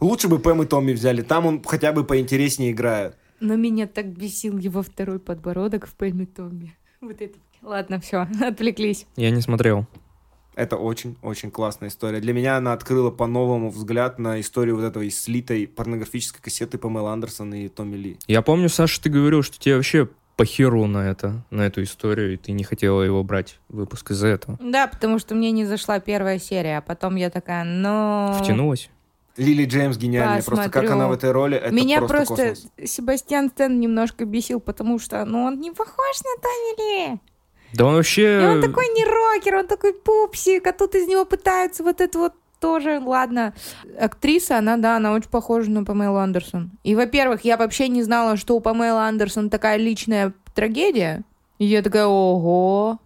Лучше 0.00 0.28
бы 0.28 0.38
Пэм 0.38 0.62
и 0.62 0.66
Томми 0.66 0.92
взяли, 0.92 1.22
там 1.22 1.46
он 1.46 1.62
хотя 1.64 1.92
бы 1.92 2.04
поинтереснее 2.04 2.72
играет. 2.72 3.16
Но 3.40 3.56
меня 3.56 3.86
так 3.86 4.06
бесил 4.06 4.58
его 4.58 4.82
второй 4.82 5.18
подбородок 5.18 5.86
в 5.86 5.94
Пэм 5.94 6.20
и 6.20 6.26
Томми. 6.26 6.76
Вот 7.00 7.22
это. 7.22 7.38
Ладно, 7.62 8.00
все, 8.00 8.26
отвлеклись. 8.42 9.06
Я 9.16 9.30
не 9.30 9.40
смотрел. 9.40 9.86
Это 10.60 10.76
очень-очень 10.76 11.50
классная 11.50 11.88
история. 11.88 12.20
Для 12.20 12.34
меня 12.34 12.58
она 12.58 12.74
открыла 12.74 13.10
по-новому 13.10 13.70
взгляд 13.70 14.18
на 14.18 14.38
историю 14.42 14.76
вот 14.76 14.84
этой 14.84 15.10
слитой 15.10 15.66
порнографической 15.66 16.42
кассеты 16.42 16.76
Памела 16.76 17.14
Андерсон 17.14 17.54
и 17.54 17.68
Томми 17.68 17.96
Ли. 17.96 18.18
Я 18.26 18.42
помню, 18.42 18.68
Саша, 18.68 19.00
ты 19.00 19.08
говорил, 19.08 19.42
что 19.42 19.58
тебе 19.58 19.76
вообще 19.76 20.10
по 20.36 20.44
херу 20.44 20.84
на 20.86 21.08
это, 21.08 21.46
на 21.48 21.62
эту 21.62 21.82
историю, 21.82 22.34
и 22.34 22.36
ты 22.36 22.52
не 22.52 22.64
хотела 22.64 23.00
его 23.00 23.24
брать 23.24 23.58
выпуск 23.70 24.10
из-за 24.10 24.26
этого. 24.26 24.58
Да, 24.60 24.86
потому 24.86 25.18
что 25.18 25.34
мне 25.34 25.50
не 25.50 25.64
зашла 25.64 25.98
первая 25.98 26.38
серия, 26.38 26.76
а 26.76 26.82
потом 26.82 27.16
я 27.16 27.30
такая, 27.30 27.64
но... 27.64 28.38
Втянулась? 28.42 28.90
Лили 29.38 29.64
Джеймс 29.64 29.96
гениальная, 29.96 30.38
Посмотрю. 30.40 30.64
просто 30.64 30.80
как 30.82 30.90
она 30.90 31.08
в 31.08 31.12
этой 31.12 31.32
роли, 31.32 31.56
это 31.56 31.72
Меня 31.72 32.00
просто, 32.00 32.16
просто 32.16 32.48
космос. 32.50 32.72
Себастьян 32.84 33.48
Стэн 33.48 33.80
немножко 33.80 34.26
бесил, 34.26 34.60
потому 34.60 34.98
что, 34.98 35.24
ну, 35.24 35.44
он 35.44 35.58
не 35.58 35.70
похож 35.70 36.20
на 36.22 36.42
Томми 36.42 37.12
Ли. 37.12 37.20
Да 37.72 37.86
он 37.86 37.94
вообще... 37.94 38.40
И 38.42 38.46
он 38.46 38.60
такой 38.60 38.86
не 38.88 39.04
рокер, 39.04 39.56
он 39.56 39.66
такой 39.66 39.92
пупсик, 39.92 40.66
а 40.66 40.72
тут 40.72 40.94
из 40.94 41.06
него 41.06 41.24
пытаются 41.24 41.82
вот 41.82 42.00
это 42.00 42.18
вот 42.18 42.34
тоже, 42.60 43.00
ладно. 43.00 43.54
Актриса, 43.98 44.58
она, 44.58 44.76
да, 44.76 44.96
она 44.96 45.12
очень 45.12 45.30
похожа 45.30 45.70
на 45.70 45.84
Памелу 45.84 46.18
Андерсон. 46.18 46.72
И, 46.84 46.94
во-первых, 46.94 47.44
я 47.44 47.56
вообще 47.56 47.88
не 47.88 48.02
знала, 48.02 48.36
что 48.36 48.54
у 48.56 48.60
Памелы 48.60 49.00
Андерсон 49.00 49.50
такая 49.50 49.76
личная 49.76 50.34
трагедия. 50.54 51.22
И 51.58 51.64
я 51.64 51.82
такая, 51.82 52.06
ого. 52.06 52.98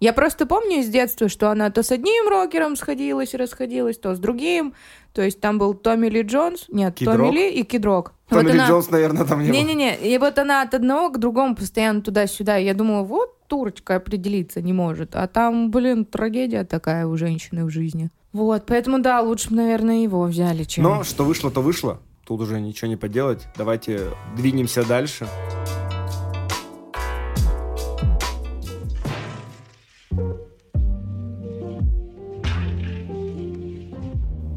Я 0.00 0.12
просто 0.12 0.46
помню 0.46 0.78
из 0.78 0.88
детства, 0.88 1.28
что 1.28 1.50
она 1.50 1.70
то 1.70 1.84
с 1.84 1.92
одним 1.92 2.28
рокером 2.28 2.74
сходилась 2.74 3.34
и 3.34 3.36
расходилась, 3.36 3.98
то 3.98 4.16
с 4.16 4.18
другим. 4.18 4.74
То 5.12 5.22
есть 5.22 5.40
там 5.40 5.58
был 5.58 5.74
Томми 5.74 6.08
Ли 6.08 6.22
Джонс, 6.22 6.64
нет, 6.68 6.96
Кид 6.96 7.06
Томми 7.06 7.30
Ли 7.30 7.50
и 7.52 7.62
Кид 7.62 7.84
Рок. 7.84 8.12
Томми 8.28 8.42
вот 8.42 8.52
Ли 8.52 8.58
она... 8.58 8.68
Джонс, 8.68 8.90
наверное, 8.90 9.24
там 9.24 9.42
не 9.42 9.50
Не-не-не, 9.50 9.96
и 9.96 10.18
вот 10.18 10.38
она 10.38 10.62
от 10.62 10.74
одного 10.74 11.10
к 11.10 11.18
другому 11.18 11.54
постоянно 11.54 12.02
туда-сюда. 12.02 12.56
Я 12.56 12.74
думала, 12.74 13.04
вот 13.04 13.36
турочка 13.52 13.96
определиться 13.96 14.62
не 14.62 14.72
может. 14.72 15.14
А 15.14 15.28
там, 15.28 15.70
блин, 15.70 16.06
трагедия 16.06 16.64
такая 16.64 17.06
у 17.06 17.18
женщины 17.18 17.66
в 17.66 17.68
жизни. 17.68 18.08
Вот, 18.32 18.64
поэтому 18.64 18.98
да, 18.98 19.20
лучше, 19.20 19.52
наверное, 19.52 20.04
его 20.04 20.22
взяли, 20.22 20.64
чем... 20.64 20.84
Но 20.84 21.04
что 21.04 21.22
вышло, 21.22 21.50
то 21.50 21.60
вышло. 21.60 22.00
Тут 22.26 22.40
уже 22.40 22.58
ничего 22.62 22.88
не 22.88 22.96
поделать. 22.96 23.46
Давайте 23.54 24.08
двинемся 24.34 24.88
дальше. 24.88 25.28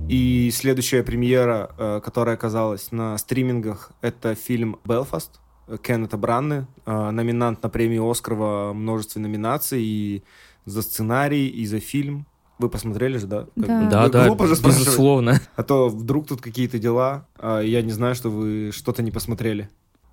И 0.07 0.51
следующая 0.53 1.03
премьера, 1.03 1.71
э, 1.77 2.01
которая 2.01 2.35
оказалась 2.35 2.93
на 2.93 3.17
стримингах, 3.17 3.91
это 3.99 4.35
фильм 4.35 4.79
«Белфаст» 4.85 5.41
Кеннета 5.81 6.17
Бранны, 6.17 6.67
э, 6.85 7.09
номинант 7.11 7.63
на 7.63 7.69
премию 7.69 8.09
«Оскар» 8.09 8.35
во 8.35 8.73
множестве 8.73 9.21
номинаций 9.21 9.81
и 9.83 10.23
за 10.65 10.81
сценарий, 10.81 11.47
и 11.47 11.65
за 11.65 11.79
фильм. 11.79 12.25
Вы 12.57 12.69
посмотрели 12.69 13.17
же, 13.17 13.27
да? 13.27 13.47
Да, 13.55 13.67
как 13.67 13.89
да, 13.89 14.09
да 14.09 14.27
глупо 14.27 14.47
же 14.47 14.55
безусловно. 14.61 15.41
А 15.55 15.63
то 15.63 15.89
вдруг 15.89 16.27
тут 16.27 16.41
какие-то 16.41 16.79
дела, 16.79 17.27
а 17.37 17.59
я 17.59 17.81
не 17.81 17.91
знаю, 17.91 18.15
что 18.15 18.29
вы 18.29 18.71
что-то 18.71 19.03
не 19.03 19.11
посмотрели. 19.11 19.69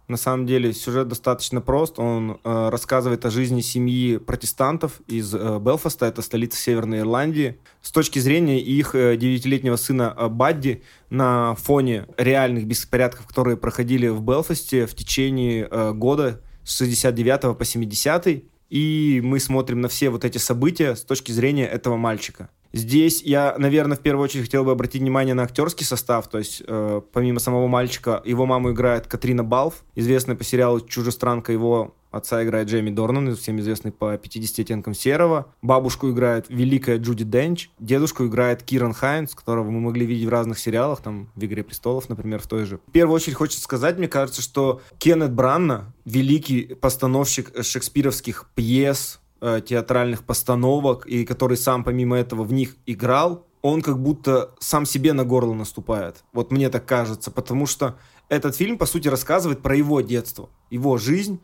На 0.08 0.16
самом 0.16 0.46
деле 0.46 0.72
сюжет 0.72 1.08
достаточно 1.08 1.60
прост. 1.60 1.98
Он 1.98 2.40
э, 2.42 2.68
рассказывает 2.70 3.24
о 3.24 3.30
жизни 3.30 3.60
семьи 3.60 4.18
протестантов 4.18 5.00
из 5.06 5.34
э, 5.34 5.58
Белфаста, 5.58 6.06
это 6.06 6.22
столица 6.22 6.58
Северной 6.58 7.00
Ирландии. 7.00 7.58
С 7.80 7.92
точки 7.92 8.18
зрения 8.18 8.60
их 8.60 8.94
э, 8.94 9.16
девятилетнего 9.16 9.76
сына 9.76 10.14
э, 10.16 10.28
Бадди 10.28 10.82
на 11.08 11.54
фоне 11.54 12.06
реальных 12.16 12.66
беспорядков, 12.66 13.26
которые 13.26 13.56
проходили 13.56 14.08
в 14.08 14.22
Белфасте 14.22 14.86
в 14.86 14.94
течение 14.94 15.68
э, 15.70 15.92
года 15.92 16.40
с 16.64 16.78
69 16.78 17.56
по 17.56 17.64
70 17.64 18.44
и 18.72 19.20
мы 19.22 19.38
смотрим 19.38 19.82
на 19.82 19.88
все 19.88 20.08
вот 20.08 20.24
эти 20.24 20.38
события 20.38 20.96
с 20.96 21.02
точки 21.02 21.30
зрения 21.30 21.66
этого 21.66 21.98
мальчика. 21.98 22.48
Здесь 22.72 23.22
я, 23.22 23.54
наверное, 23.58 23.96
в 23.96 24.00
первую 24.00 24.24
очередь 24.24 24.44
хотел 24.44 24.64
бы 24.64 24.72
обратить 24.72 25.02
внимание 25.02 25.34
на 25.34 25.42
актерский 25.42 25.84
состав. 25.84 26.28
То 26.28 26.38
есть, 26.38 26.62
э, 26.66 27.00
помимо 27.12 27.38
самого 27.38 27.66
мальчика, 27.66 28.22
его 28.24 28.46
маму 28.46 28.72
играет 28.72 29.06
Катрина 29.06 29.44
Балф, 29.44 29.84
известная 29.94 30.36
по 30.36 30.44
сериалу 30.44 30.80
«Чужестранка». 30.80 31.52
Его 31.52 31.94
отца 32.12 32.42
играет 32.44 32.68
Джейми 32.68 32.90
Дорнан, 32.90 33.34
всем 33.34 33.58
известный 33.60 33.90
по 33.90 34.16
50 34.16 34.60
оттенкам 34.60 34.94
серого. 34.94 35.52
Бабушку 35.62 36.10
играет 36.10 36.46
великая 36.48 36.98
Джуди 36.98 37.24
Денч. 37.24 37.70
Дедушку 37.78 38.26
играет 38.26 38.62
Киран 38.62 38.92
Хайнс, 38.92 39.34
которого 39.34 39.70
мы 39.70 39.80
могли 39.80 40.06
видеть 40.06 40.26
в 40.26 40.30
разных 40.30 40.58
сериалах, 40.58 41.00
там, 41.00 41.30
в 41.34 41.44
«Игре 41.44 41.64
престолов», 41.64 42.08
например, 42.08 42.40
в 42.40 42.46
той 42.46 42.64
же. 42.64 42.78
В 42.86 42.92
первую 42.92 43.16
очередь 43.16 43.36
хочется 43.36 43.62
сказать, 43.62 43.98
мне 43.98 44.08
кажется, 44.08 44.42
что 44.42 44.82
Кеннет 44.98 45.32
Бранна, 45.32 45.92
великий 46.04 46.74
постановщик 46.74 47.64
шекспировских 47.64 48.46
пьес, 48.54 49.20
э, 49.42 49.60
театральных 49.60 50.24
постановок, 50.24 51.06
и 51.06 51.26
который 51.26 51.58
сам 51.58 51.84
помимо 51.84 52.16
этого 52.16 52.44
в 52.44 52.52
них 52.52 52.76
играл, 52.86 53.44
он 53.60 53.82
как 53.82 53.98
будто 53.98 54.54
сам 54.58 54.86
себе 54.86 55.12
на 55.12 55.24
горло 55.24 55.52
наступает. 55.52 56.24
Вот 56.32 56.50
мне 56.50 56.70
так 56.70 56.86
кажется, 56.86 57.30
потому 57.30 57.66
что 57.66 57.96
этот 58.28 58.56
фильм, 58.56 58.78
по 58.78 58.86
сути, 58.86 59.08
рассказывает 59.08 59.60
про 59.60 59.76
его 59.76 60.00
детство, 60.00 60.48
его 60.70 60.96
жизнь, 60.96 61.40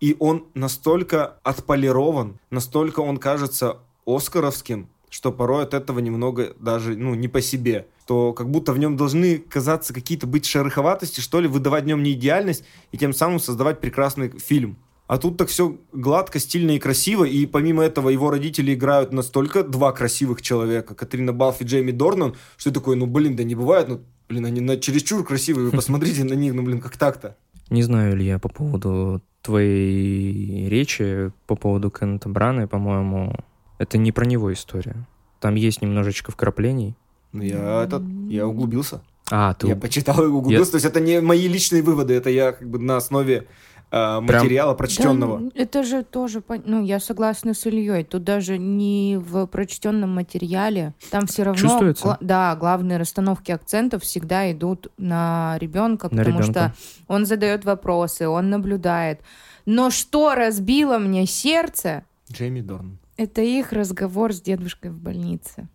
и 0.00 0.16
он 0.18 0.46
настолько 0.54 1.36
отполирован, 1.44 2.40
настолько 2.50 3.00
он 3.00 3.18
кажется 3.18 3.78
оскаровским, 4.04 4.88
что 5.08 5.30
порой 5.30 5.62
от 5.62 5.74
этого 5.74 6.00
немного 6.00 6.54
даже, 6.58 6.96
ну, 6.96 7.14
не 7.14 7.28
по 7.28 7.40
себе. 7.40 7.86
То 8.06 8.32
как 8.32 8.50
будто 8.50 8.72
в 8.72 8.78
нем 8.78 8.96
должны 8.96 9.38
казаться 9.38 9.92
какие-то 9.94 10.26
быть 10.26 10.46
шероховатости, 10.46 11.20
что 11.20 11.38
ли, 11.38 11.46
выдавать 11.46 11.84
в 11.84 11.86
нем 11.86 12.02
не 12.02 12.12
идеальность 12.12 12.64
и 12.90 12.98
тем 12.98 13.12
самым 13.12 13.38
создавать 13.38 13.80
прекрасный 13.80 14.30
фильм. 14.38 14.76
А 15.12 15.18
тут 15.18 15.36
так 15.36 15.48
все 15.48 15.76
гладко, 15.92 16.38
стильно 16.38 16.70
и 16.70 16.78
красиво, 16.78 17.24
и 17.24 17.44
помимо 17.44 17.82
этого 17.82 18.08
его 18.08 18.30
родители 18.30 18.72
играют 18.72 19.12
настолько 19.12 19.62
два 19.62 19.92
красивых 19.92 20.40
человека, 20.40 20.94
Катрина 20.94 21.34
Балф 21.34 21.60
и 21.60 21.64
Джейми 21.66 21.90
Дорнан, 21.90 22.34
что 22.56 22.70
ты 22.70 22.80
такой, 22.80 22.96
ну 22.96 23.04
блин, 23.04 23.36
да 23.36 23.44
не 23.44 23.54
бывает, 23.54 23.88
ну 23.88 24.00
блин, 24.30 24.46
они 24.46 24.62
на 24.62 24.78
чересчур 24.78 25.22
красивые, 25.22 25.66
вы 25.66 25.70
посмотрите 25.76 26.24
на 26.24 26.32
них, 26.32 26.54
ну 26.54 26.62
блин, 26.62 26.80
как 26.80 26.96
так-то? 26.96 27.36
Не 27.68 27.82
знаю, 27.82 28.16
Илья, 28.16 28.38
по 28.38 28.48
поводу 28.48 29.20
твоей 29.42 30.70
речи, 30.70 31.30
по 31.46 31.56
поводу 31.56 31.90
Кеннета 31.90 32.30
Брана, 32.30 32.66
по-моему, 32.66 33.36
это 33.76 33.98
не 33.98 34.12
про 34.12 34.24
него 34.24 34.50
история. 34.50 34.96
Там 35.40 35.56
есть 35.56 35.82
немножечко 35.82 36.32
вкраплений. 36.32 36.96
Ну, 37.32 37.42
я, 37.42 37.84
этот, 37.84 38.02
я 38.30 38.46
углубился. 38.46 39.02
А, 39.30 39.52
ты... 39.52 39.68
Я 39.68 39.76
почитал 39.76 40.22
и 40.24 40.26
углубился. 40.26 40.68
Я... 40.68 40.70
То 40.70 40.76
есть 40.76 40.86
это 40.86 41.00
не 41.00 41.20
мои 41.20 41.48
личные 41.48 41.82
выводы, 41.82 42.14
это 42.14 42.30
я 42.30 42.52
как 42.52 42.66
бы 42.68 42.78
на 42.78 42.96
основе 42.96 43.46
э, 43.92 44.20
материала 44.20 44.74
прочтенного. 44.74 45.38
Да, 45.40 45.50
это 45.54 45.82
же 45.84 46.02
тоже, 46.02 46.42
ну, 46.64 46.82
я 46.82 46.98
согласна 46.98 47.54
с 47.54 47.66
Ильей. 47.66 48.04
Тут 48.04 48.24
даже 48.24 48.58
не 48.58 49.16
в 49.18 49.46
прочтенном 49.46 50.14
материале, 50.14 50.94
там 51.10 51.26
все 51.26 51.44
равно, 51.44 51.60
Чувствуется? 51.60 52.02
Гла- 52.02 52.18
да, 52.20 52.56
главные 52.56 52.98
расстановки 52.98 53.52
акцентов 53.52 54.02
всегда 54.02 54.50
идут 54.50 54.88
на 54.96 55.56
ребенка, 55.60 56.08
на 56.10 56.24
потому 56.24 56.40
ребенка. 56.40 56.74
что 56.74 56.74
он 57.06 57.26
задает 57.26 57.64
вопросы, 57.64 58.26
он 58.26 58.50
наблюдает. 58.50 59.20
Но 59.66 59.90
что 59.90 60.34
разбило 60.34 60.98
мне 60.98 61.26
сердце? 61.26 62.04
Джейми 62.30 62.60
Дорн. 62.60 62.98
Это 63.16 63.42
их 63.42 63.72
разговор 63.72 64.32
с 64.32 64.40
дедушкой 64.40 64.90
в 64.90 64.98
больнице. 64.98 65.68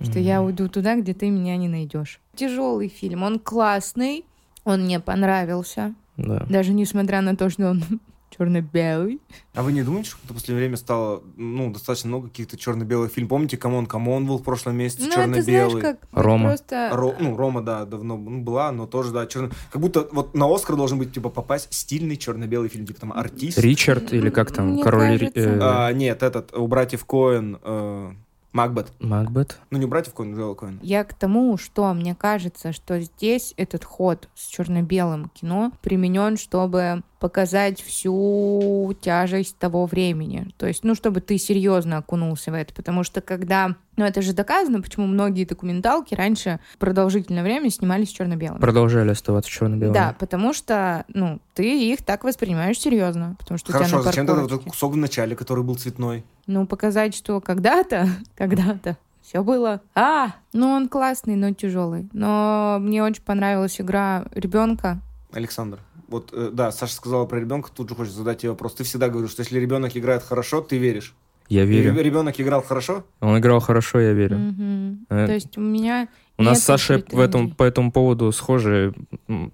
Что 0.00 0.18
mm-hmm. 0.18 0.22
я 0.22 0.42
уйду 0.42 0.68
туда, 0.68 0.96
где 0.96 1.14
ты 1.14 1.30
меня 1.30 1.56
не 1.56 1.68
найдешь. 1.68 2.20
Тяжелый 2.34 2.88
фильм, 2.88 3.22
он 3.22 3.38
классный, 3.38 4.24
он 4.64 4.84
мне 4.84 5.00
понравился. 5.00 5.94
Да. 6.16 6.46
Даже 6.48 6.72
несмотря 6.72 7.20
на 7.20 7.36
то, 7.36 7.50
что 7.50 7.70
он 7.70 7.82
черно-белый. 8.36 9.20
А 9.54 9.62
вы 9.62 9.72
не 9.72 9.82
думаете, 9.82 10.10
что 10.10 10.18
в 10.24 10.34
последнее 10.34 10.64
время 10.64 10.76
стало 10.76 11.22
ну, 11.36 11.72
достаточно 11.72 12.08
много 12.08 12.28
каких-то 12.28 12.56
черно-белых 12.56 13.12
фильмов? 13.12 13.30
Помните, 13.30 13.56
C'mon 13.56 13.86
C'mon 13.86 14.26
был 14.26 14.38
в 14.38 14.42
прошлом 14.42 14.76
месяце, 14.76 15.06
ну, 15.06 15.12
черно-белый. 15.12 15.82
как 15.82 15.98
Рома. 16.12 16.48
Просто... 16.50 16.90
Ро, 16.92 17.14
ну, 17.18 17.36
Рома, 17.36 17.62
да, 17.62 17.84
давно 17.84 18.16
ну, 18.16 18.42
была, 18.42 18.72
но 18.72 18.86
тоже, 18.86 19.12
да, 19.12 19.26
черно... 19.26 19.50
Как 19.70 19.80
будто 19.80 20.08
вот 20.12 20.34
на 20.34 20.52
Оскар 20.52 20.76
должен 20.76 20.98
быть, 20.98 21.12
типа, 21.12 21.30
попасть 21.30 21.72
стильный 21.72 22.16
черно-белый 22.16 22.68
фильм, 22.68 22.86
типа 22.86 23.00
там 23.00 23.12
«Артист». 23.12 23.58
Ричард 23.58 24.12
или 24.12 24.30
как 24.30 24.52
там, 24.52 24.70
Мне 24.70 24.82
Король... 24.82 25.18
Кажется... 25.18 25.40
Э... 25.40 25.58
А, 25.60 25.92
нет, 25.92 26.22
этот, 26.22 26.54
у 26.54 26.66
братьев 26.66 27.04
Коэн... 27.04 27.58
Э... 27.62 28.12
Макбет. 28.54 28.92
Макбет. 29.00 29.58
Ну, 29.70 29.78
не 29.78 29.86
братьев 29.86 30.14
Коэн, 30.14 30.36
Джоэл 30.36 30.54
Коэн. 30.54 30.78
Я 30.80 31.02
к 31.02 31.12
тому, 31.12 31.58
что 31.58 31.92
мне 31.92 32.14
кажется, 32.14 32.72
что 32.72 33.00
здесь 33.00 33.52
этот 33.56 33.84
ход 33.84 34.28
с 34.36 34.46
черно-белым 34.46 35.28
кино 35.34 35.72
применен, 35.82 36.36
чтобы 36.36 37.02
показать 37.18 37.82
всю 37.82 38.94
тяжесть 39.00 39.58
того 39.58 39.86
времени. 39.86 40.52
То 40.56 40.68
есть, 40.68 40.84
ну, 40.84 40.94
чтобы 40.94 41.20
ты 41.20 41.36
серьезно 41.36 41.96
окунулся 41.96 42.52
в 42.52 42.54
это. 42.54 42.72
Потому 42.72 43.02
что 43.02 43.20
когда... 43.20 43.74
Ну, 43.96 44.04
это 44.04 44.22
же 44.22 44.32
доказано, 44.32 44.82
почему 44.82 45.06
многие 45.06 45.46
документалки 45.46 46.14
раньше 46.14 46.60
продолжительное 46.78 47.42
время 47.42 47.70
снимались 47.70 48.10
черно-белыми. 48.10 48.60
Продолжали 48.60 49.10
оставаться 49.10 49.50
черно-белыми. 49.50 49.94
Да, 49.94 50.14
потому 50.18 50.52
что, 50.52 51.04
ну, 51.08 51.40
ты 51.54 51.92
их 51.92 52.04
так 52.04 52.22
воспринимаешь 52.22 52.78
серьезно. 52.78 53.34
Потому 53.38 53.58
что 53.58 53.72
Хорошо, 53.72 53.96
у 53.96 54.00
тебя 54.00 54.10
а 54.10 54.12
зачем 54.12 54.26
тогда 54.26 54.42
вот 54.42 54.62
кусок 54.62 54.92
в 54.92 54.96
начале, 54.96 55.34
который 55.34 55.64
был 55.64 55.74
цветной? 55.74 56.24
Ну, 56.46 56.66
показать, 56.66 57.14
что 57.14 57.40
когда-то, 57.40 58.08
когда-то 58.36 58.96
все 59.22 59.42
было. 59.42 59.80
А, 59.94 60.34
ну 60.52 60.68
он 60.68 60.88
классный, 60.88 61.36
но 61.36 61.52
тяжелый. 61.52 62.08
Но 62.12 62.78
мне 62.80 63.02
очень 63.02 63.22
понравилась 63.22 63.80
игра 63.80 64.26
ребенка. 64.34 65.00
Александр, 65.32 65.80
вот 66.08 66.30
э, 66.32 66.50
да, 66.52 66.70
Саша 66.70 66.94
сказала 66.94 67.24
про 67.26 67.40
ребенка, 67.40 67.70
тут 67.74 67.88
же 67.88 67.94
хочется 67.94 68.18
задать 68.18 68.38
тебе 68.38 68.50
вопрос. 68.50 68.74
Ты 68.74 68.84
всегда 68.84 69.08
говоришь, 69.08 69.30
что 69.30 69.40
если 69.40 69.58
ребенок 69.58 69.96
играет 69.96 70.22
хорошо, 70.22 70.60
ты 70.60 70.78
веришь. 70.78 71.14
Я 71.48 71.64
верю. 71.64 71.94
Ребенок 72.00 72.40
играл 72.40 72.62
хорошо? 72.62 73.04
Он 73.20 73.38
играл 73.38 73.60
хорошо, 73.60 74.00
я 74.00 74.12
верю. 74.12 74.36
Угу. 74.36 74.98
Э, 75.10 75.26
То 75.26 75.32
есть 75.32 75.58
у 75.58 75.60
меня 75.60 76.08
у 76.38 76.42
нас 76.42 76.60
с 76.60 76.64
Сашей 76.64 77.04
в 77.10 77.20
этом, 77.20 77.50
по 77.50 77.62
этому 77.64 77.92
поводу 77.92 78.32
схожие 78.32 78.94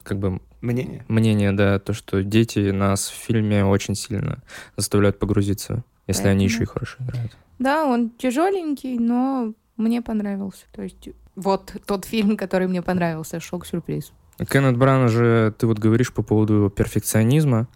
как 0.02 0.18
бы 0.18 0.40
мнение. 0.60 1.04
Мнение, 1.08 1.52
да, 1.52 1.78
то, 1.78 1.92
что 1.92 2.22
дети 2.22 2.70
нас 2.70 3.08
в 3.08 3.14
фильме 3.14 3.64
очень 3.64 3.94
сильно 3.94 4.42
заставляют 4.76 5.18
погрузиться, 5.18 5.84
если 6.10 6.22
Поэтому. 6.22 6.32
они 6.36 6.44
еще 6.44 6.62
и 6.62 6.66
хорошо 6.66 6.96
играют. 7.00 7.36
Да, 7.58 7.86
он 7.86 8.10
тяжеленький, 8.10 8.98
но 8.98 9.52
мне 9.76 10.02
понравился. 10.02 10.64
То 10.72 10.82
есть 10.82 11.08
вот 11.36 11.74
тот 11.86 12.04
фильм, 12.04 12.36
который 12.36 12.68
мне 12.68 12.82
понравился, 12.82 13.40
шок-сюрприз. 13.40 14.12
Кеннет 14.50 14.76
Брана 14.76 15.08
же, 15.08 15.54
ты 15.58 15.66
вот 15.66 15.78
говоришь 15.78 16.12
по 16.12 16.22
поводу 16.22 16.54
его 16.54 16.68
перфекционизма, 16.70 17.68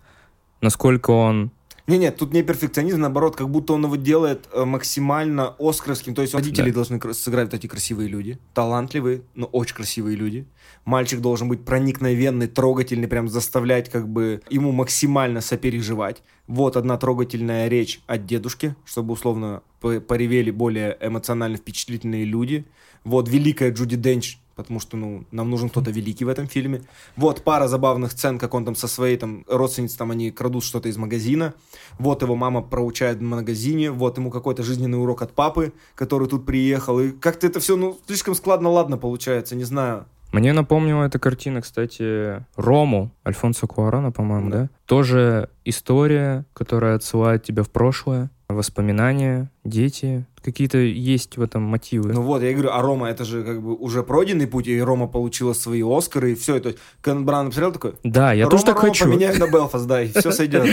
насколько 0.61 1.11
он 1.11 1.51
не, 1.87 1.99
нет, 1.99 2.16
тут 2.16 2.33
не 2.33 2.42
перфекционизм, 2.42 3.01
наоборот, 3.01 3.37
как 3.37 3.51
будто 3.51 3.75
он 3.75 3.85
его 3.85 3.97
делает 3.97 4.49
э, 4.53 4.64
максимально 4.64 5.55
оскаровским. 5.59 6.14
То 6.14 6.23
есть 6.23 6.35
родители 6.35 6.70
да. 6.70 6.77
должны 6.77 7.12
сыграть 7.12 7.47
вот 7.47 7.55
эти 7.55 7.66
красивые 7.66 8.09
люди, 8.09 8.38
талантливые, 8.55 9.23
но 9.35 9.47
очень 9.47 9.77
красивые 9.77 10.16
люди. 10.16 10.47
Мальчик 10.87 11.20
должен 11.20 11.49
быть 11.49 11.62
проникновенный, 11.64 12.47
трогательный, 12.47 13.07
прям 13.07 13.29
заставлять 13.29 13.90
как 13.90 14.09
бы 14.09 14.40
ему 14.49 14.73
максимально 14.73 15.42
сопереживать. 15.42 16.23
Вот 16.47 16.79
одна 16.79 16.97
трогательная 16.97 17.68
речь 17.68 18.01
от 18.07 18.25
дедушки, 18.25 18.75
чтобы 18.87 19.12
условно 19.12 19.62
поревели 19.81 20.51
более 20.51 20.97
эмоционально 21.03 21.59
впечатлительные 21.59 22.25
люди. 22.25 22.64
Вот 23.05 23.29
великая 23.29 23.70
Джуди 23.70 23.97
Денч 23.97 24.38
потому 24.55 24.81
что, 24.81 24.97
ну, 24.97 25.25
нам 25.31 25.51
нужен 25.51 25.69
кто-то 25.69 25.90
великий 25.90 26.25
в 26.25 26.29
этом 26.29 26.47
фильме. 26.47 26.83
Вот 27.17 27.43
пара 27.43 27.69
забавных 27.69 28.12
сцен, 28.12 28.38
как 28.38 28.55
он 28.55 28.64
там 28.64 28.75
со 28.75 28.88
своей 28.88 29.17
там 29.17 29.45
родственницей, 29.49 29.99
там 29.99 30.11
они 30.11 30.31
крадут 30.31 30.64
что-то 30.64 30.88
из 30.88 30.97
магазина. 30.97 31.55
Вот 31.99 32.23
его 32.23 32.37
мама 32.37 32.62
проучает 32.62 33.19
в 33.19 33.23
магазине, 33.23 33.90
вот 33.90 34.19
ему 34.19 34.31
какой-то 34.31 34.62
жизненный 34.62 35.01
урок 35.01 35.23
от 35.23 35.33
папы, 35.33 35.73
который 35.95 36.29
тут 36.29 36.47
приехал. 36.47 37.01
И 37.01 37.11
как-то 37.11 37.47
это 37.47 37.61
все, 37.61 37.77
ну, 37.77 37.99
слишком 38.07 38.35
складно-ладно 38.35 38.99
получается, 38.99 39.57
не 39.57 39.64
знаю. 39.64 40.07
Мне 40.35 40.53
напомнила 40.53 41.05
эта 41.05 41.21
картина, 41.21 41.61
кстати, 41.61 42.45
Рому 42.57 43.12
Альфонсо 43.25 43.69
Куарана, 43.69 44.11
по-моему, 44.11 44.51
да. 44.51 44.62
да? 44.62 44.71
Тоже 44.85 45.49
история, 45.64 46.45
которая 46.55 46.97
отсылает 46.97 47.45
тебя 47.45 47.62
в 47.62 47.71
прошлое, 47.71 48.31
воспоминания, 48.49 49.49
дети, 49.62 50.27
какие-то 50.44 50.78
есть 50.78 51.37
в 51.37 51.42
этом 51.42 51.62
мотивы. 51.62 52.12
Ну 52.12 52.22
вот, 52.22 52.42
я 52.42 52.52
говорю, 52.52 52.70
а 52.72 52.80
Рома, 52.83 53.09
это 53.09 53.24
же 53.24 53.42
как 53.42 53.62
бы 53.62 53.74
уже 53.74 54.02
пройденный 54.02 54.46
путь, 54.46 54.68
и 54.68 54.80
Рома 54.80 55.09
получила 55.09 55.52
свои 55.54 55.83
Оскары, 55.83 56.33
и 56.33 56.35
все, 56.35 56.57
это 56.57 56.74
Кен 57.02 57.24
Бран 57.24 57.48
посмотрел 57.48 57.72
такой? 57.72 57.94
Да, 58.04 58.33
я 58.33 58.44
Рома, 58.44 58.50
тоже 58.50 58.64
так 58.64 58.76
Рома, 58.76 58.88
хочу. 58.88 59.04
поменяю 59.04 59.38
на 59.38 59.50
Белфаст, 59.50 59.87
да, 59.87 60.02
и 60.02 60.09
все 60.09 60.30
сойдет. 60.33 60.68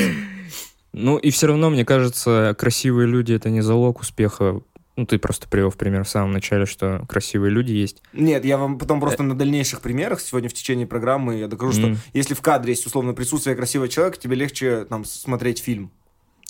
Ну 0.94 1.18
и 1.18 1.32
все 1.32 1.48
равно, 1.48 1.70
мне 1.70 1.86
кажется, 1.86 2.56
красивые 2.60 3.08
люди— 3.08 3.34
это 3.34 3.50
не 3.50 3.62
залог 3.62 4.02
успеха 4.02 4.62
ну, 4.98 5.06
ты 5.06 5.18
просто 5.18 5.48
привел 5.48 5.70
в 5.70 5.78
пример 5.78 6.04
в 6.04 6.10
самом 6.10 6.32
начале, 6.32 6.66
что 6.66 7.04
красивые 7.08 7.50
люди 7.50 7.72
есть. 7.72 8.04
Нет, 8.14 8.44
я 8.46 8.58
вам 8.58 8.78
потом 8.78 9.00
просто 9.00 9.24
на 9.24 9.36
дальнейших 9.36 9.82
примерах 9.82 10.20
сегодня 10.20 10.50
в 10.50 10.54
течение 10.54 10.86
программы 10.86 11.40
я 11.40 11.48
докажу, 11.48 11.74
что 11.74 11.96
если 12.14 12.34
в 12.34 12.42
кадре 12.42 12.74
есть 12.74 12.86
условно 12.86 13.14
присутствие 13.14 13.56
красивого 13.56 13.88
человека, 13.88 14.20
тебе 14.20 14.36
легче 14.36 14.86
там 14.86 15.06
смотреть 15.06 15.60
фильм. 15.60 15.92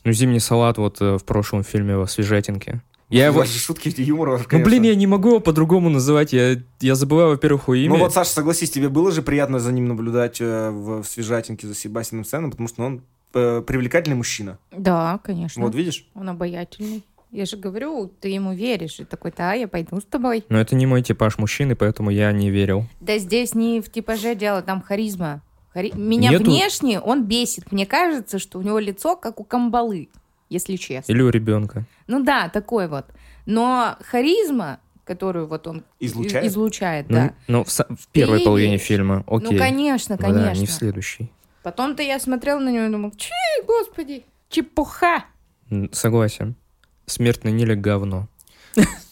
Ну, 0.03 0.12
«Зимний 0.12 0.39
салат» 0.39 0.77
вот 0.77 0.99
э, 0.99 1.17
в 1.17 1.23
прошлом 1.23 1.63
фильме 1.63 1.95
о 1.95 2.07
свежатинке. 2.07 2.81
Я 3.12 3.28
его... 3.28 3.45
шутки, 3.45 3.89
эти 3.89 4.02
юмор, 4.02 4.43
конечно. 4.43 4.58
Ну, 4.58 4.65
блин, 4.65 4.84
я 4.84 4.95
не 4.95 5.08
могу 5.08 5.30
его 5.30 5.39
по-другому 5.39 5.89
называть. 5.89 6.34
Я, 6.34 6.58
я 6.80 6.95
забываю, 6.95 7.32
во-первых, 7.32 7.63
его 7.63 7.76
имя. 7.76 7.93
Ну 7.93 8.00
вот, 8.00 8.13
Саша, 8.13 8.32
согласись, 8.32 8.71
тебе 8.71 8.89
было 8.89 9.12
же 9.12 9.21
приятно 9.21 9.60
за 9.60 9.71
ним 9.71 9.88
наблюдать 9.88 10.39
э, 10.39 10.69
в, 10.69 11.04
в 11.04 11.08
свежатинке 11.08 11.67
за 11.67 11.76
Себастьяном 11.76 12.26
Сеном, 12.26 12.52
потому 12.52 12.67
что 12.69 12.84
он 12.84 13.02
э, 13.34 13.62
привлекательный 13.65 14.15
мужчина. 14.15 14.58
Да, 14.71 15.19
конечно. 15.24 15.62
Вот 15.62 15.76
видишь? 15.76 16.08
Он 16.15 16.30
обаятельный. 16.30 17.04
Я 17.32 17.45
же 17.45 17.56
говорю, 17.56 18.12
ты 18.19 18.30
ему 18.30 18.54
веришь. 18.54 19.00
И 19.00 19.06
такой, 19.06 19.34
да, 19.36 19.54
я 19.54 19.67
пойду 19.67 20.00
с 20.02 20.04
тобой. 20.04 20.43
Но 20.50 20.60
это 20.60 20.76
не 20.76 20.86
мой 20.86 21.02
типаж 21.02 21.38
мужчины, 21.38 21.76
поэтому 21.76 22.10
я 22.10 22.32
не 22.32 22.50
верил. 22.50 22.86
Да 23.00 23.17
здесь 23.17 23.56
не 23.56 23.80
в 23.82 23.89
типаже 23.89 24.36
дело, 24.36 24.62
там 24.62 24.82
харизма. 24.82 25.41
Хари... 25.74 25.93
Меня 25.95 26.32
Нету... 26.32 26.43
внешне 26.43 27.00
он 27.00 27.24
бесит. 27.24 27.71
Мне 27.71 27.86
кажется, 27.86 28.39
что 28.39 28.60
у 28.60 28.62
него 28.62 28.80
лицо 28.80 29.15
как 29.15 29.39
у 29.39 29.45
камбалы 29.45 30.10
если 30.52 30.76
честно. 30.76 31.12
Или 31.12 31.22
у 31.22 31.30
ребенка. 31.30 31.86
Ну 32.08 32.24
да, 32.24 32.50
такой 32.50 32.88
вот. 32.88 33.06
Но 33.46 33.98
харизма, 34.02 34.80
которую 35.06 35.48
вот 35.48 35.66
он 35.66 35.84
излучает, 36.00 36.46
излучает 36.46 37.10
ну, 37.10 37.16
да. 37.16 37.34
Ну, 37.48 37.64
в, 37.64 37.70
в 37.70 38.08
первой 38.12 38.40
Ты 38.40 38.46
половине 38.46 38.78
фильма, 38.78 39.24
окей. 39.28 39.54
Ну, 39.54 39.58
конечно, 39.58 40.18
конечно. 40.18 40.54
Да, 40.54 40.54
не 40.54 40.66
в 40.66 40.72
следующей. 40.72 41.32
Потом-то 41.64 42.04
я 42.04 42.20
смотрел 42.20 42.60
на 42.60 42.70
него 42.70 42.86
и 42.86 42.90
думал, 42.90 43.12
чи, 43.12 43.32
господи, 43.66 44.26
чепуха. 44.50 45.26
Согласен. 45.92 46.56
Смерть 47.06 47.44
на 47.44 47.50
Ниле 47.50 47.76
говно. 47.76 48.28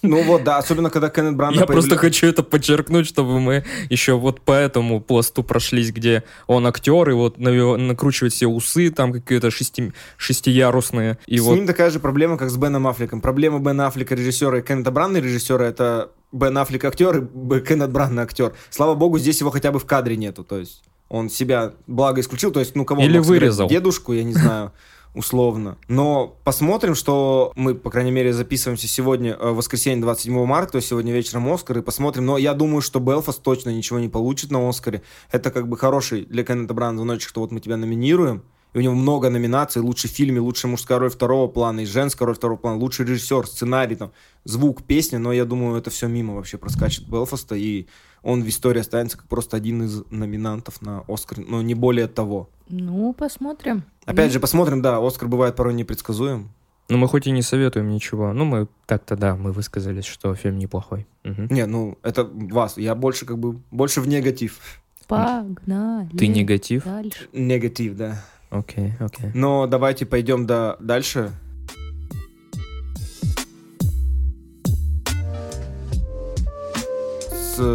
Ну 0.02 0.24
вот, 0.24 0.44
да, 0.44 0.58
особенно 0.58 0.90
когда 0.90 1.10
Кеннет 1.10 1.36
Брана 1.36 1.56
Я 1.56 1.66
просто 1.66 1.98
хочу 1.98 2.28
это 2.28 2.44
подчеркнуть, 2.44 3.06
чтобы 3.06 3.40
мы 3.40 3.66
еще 3.90 4.14
вот 4.14 4.42
по 4.42 4.54
этому 4.54 5.02
пласту 5.02 5.44
прошлись, 5.44 5.92
где 5.92 6.24
он 6.48 6.66
актер, 6.68 7.10
и 7.10 7.14
вот 7.14 7.38
накручивает 7.38 8.34
все 8.34 8.48
усы, 8.48 8.92
там 8.92 9.12
какие-то 9.12 9.52
шести... 9.52 9.92
шестиярусные. 10.18 11.18
И 11.26 11.38
с 11.38 11.42
вот... 11.42 11.56
ним 11.56 11.68
такая 11.68 11.90
же 11.90 12.00
проблема, 12.00 12.38
как 12.38 12.50
с 12.50 12.58
Беном 12.58 12.88
Аффлеком. 12.88 13.22
Проблема 13.22 13.60
Бена 13.60 13.88
Аффлека 13.88 14.16
режиссера 14.16 14.60
и 14.60 14.62
Кеннета 14.62 14.92
Брана 14.92 15.18
режиссера 15.18 15.66
это 15.66 16.12
Бен 16.32 16.58
Аффлек 16.58 16.86
актер 16.86 17.18
и 17.18 17.60
Кеннет 17.60 17.92
Брана 17.92 18.22
актер. 18.22 18.54
Слава 18.70 18.96
богу, 18.96 19.20
здесь 19.20 19.40
его 19.42 19.52
хотя 19.52 19.72
бы 19.72 19.80
в 19.80 19.86
кадре 19.86 20.16
нету, 20.16 20.44
то 20.44 20.58
есть 20.58 20.84
он 21.10 21.30
себя 21.30 21.74
благо 21.88 22.22
исключил, 22.22 22.52
то 22.52 22.60
есть 22.60 22.76
ну 22.76 22.86
кого 22.86 23.02
Или 23.02 23.18
вырезал. 23.18 23.68
Дедушку, 23.68 24.14
я 24.14 24.24
не 24.24 24.34
знаю 24.34 24.72
условно. 25.14 25.78
Но 25.88 26.38
посмотрим, 26.44 26.96
что 26.96 27.52
мы, 27.56 27.76
по 27.76 27.90
крайней 27.90 28.12
мере, 28.12 28.34
записываемся 28.34 28.88
сегодня, 28.88 29.34
э, 29.34 29.52
воскресенье 29.52 30.02
27 30.02 30.46
марта, 30.46 30.74
то 30.74 30.76
есть 30.78 30.88
сегодня 30.88 31.14
вечером 31.14 31.52
Оскар, 31.52 31.80
и 31.80 31.82
посмотрим. 31.82 32.26
Но 32.26 32.38
я 32.38 32.54
думаю, 32.54 32.82
что 32.82 33.00
Белфаст 33.00 33.42
точно 33.42 33.70
ничего 33.70 34.00
не 34.00 34.10
получит 34.10 34.52
на 34.52 34.68
Оскаре. 34.68 35.02
Это 35.32 35.52
как 35.52 35.68
бы 35.68 35.78
хороший 35.78 36.26
для 36.26 36.44
Кеннета 36.44 36.74
Брана 36.74 36.98
звоночек, 36.98 37.30
что 37.30 37.42
вот 37.42 37.52
мы 37.52 37.60
тебя 37.60 37.78
номинируем, 37.78 38.44
и 38.74 38.78
у 38.78 38.82
него 38.82 38.94
много 38.94 39.30
номинаций, 39.30 39.82
лучший 39.82 40.10
фильм, 40.10 40.38
и 40.38 40.40
лучшая 40.40 40.70
мужская 40.70 41.00
роль 41.00 41.10
второго 41.10 41.48
плана, 41.48 41.80
и 41.80 41.86
женская 41.86 42.26
роль 42.26 42.36
второго 42.36 42.58
плана, 42.58 42.78
лучший 42.78 43.06
режиссер, 43.06 43.48
сценарий, 43.48 43.96
там, 43.96 44.12
звук, 44.44 44.84
песня, 44.84 45.18
но 45.18 45.34
я 45.34 45.46
думаю, 45.46 45.80
это 45.80 45.90
все 45.90 46.08
мимо 46.08 46.36
вообще 46.36 46.58
проскачет 46.58 47.08
Белфаста, 47.10 47.56
и 47.56 47.88
он 48.24 48.44
в 48.44 48.48
истории 48.48 48.80
останется 48.80 49.18
как 49.18 49.28
просто 49.28 49.58
один 49.58 49.84
из 49.84 50.04
номинантов 50.10 50.82
на 50.82 51.04
Оскар, 51.08 51.40
но 51.40 51.62
не 51.62 51.76
более 51.76 52.08
того. 52.08 52.50
Ну, 52.68 53.14
посмотрим. 53.14 53.84
Опять 54.06 54.28
ну... 54.28 54.34
же, 54.34 54.40
посмотрим, 54.40 54.82
да, 54.82 55.06
Оскар 55.06 55.28
бывает 55.28 55.56
порой 55.56 55.74
непредсказуем. 55.74 56.50
Ну, 56.90 56.98
мы 56.98 57.08
хоть 57.08 57.28
и 57.28 57.32
не 57.32 57.44
советуем 57.44 57.90
ничего. 57.90 58.34
Ну, 58.34 58.46
мы 58.46 58.68
так-то, 58.88 59.16
да, 59.16 59.36
мы 59.36 59.52
высказались, 59.52 60.06
что 60.06 60.34
фильм 60.34 60.58
неплохой. 60.58 61.06
Угу. 61.24 61.54
Не, 61.54 61.68
ну, 61.68 62.00
это 62.02 62.26
вас. 62.26 62.78
Я 62.78 62.96
больше, 62.96 63.28
как 63.28 63.38
бы, 63.38 63.60
больше 63.70 64.02
в 64.02 64.08
негатив. 64.08 64.60
Погнали. 65.08 66.10
Ты 66.18 66.28
негатив? 66.28 66.86
Дальше. 66.86 67.28
Негатив, 67.32 67.96
да. 67.96 68.24
Окей, 68.50 68.88
okay, 68.88 69.06
окей. 69.06 69.26
Okay. 69.28 69.32
Но 69.36 69.68
давайте 69.68 70.08
пойдем 70.08 70.48
до... 70.48 70.78
дальше. 70.80 71.32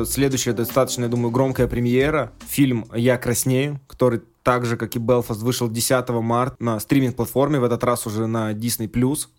Следующая 0.07 0.53
достаточно, 0.53 1.05
я 1.05 1.09
думаю, 1.09 1.31
громкая 1.31 1.67
премьера. 1.67 2.33
Фильм 2.49 2.87
«Я 2.95 3.17
краснею», 3.19 3.81
который 3.87 4.23
так 4.43 4.67
же, 4.67 4.77
как 4.77 4.95
и 4.95 4.99
Белфаст, 4.99 5.41
вышел 5.41 5.69
10 5.69 6.09
марта 6.11 6.57
на 6.59 6.79
стриминг-платформе, 6.79 7.59
в 7.59 7.65
этот 7.65 7.83
раз 7.83 8.07
уже 8.07 8.27
на 8.27 8.53
Disney+. 8.53 8.89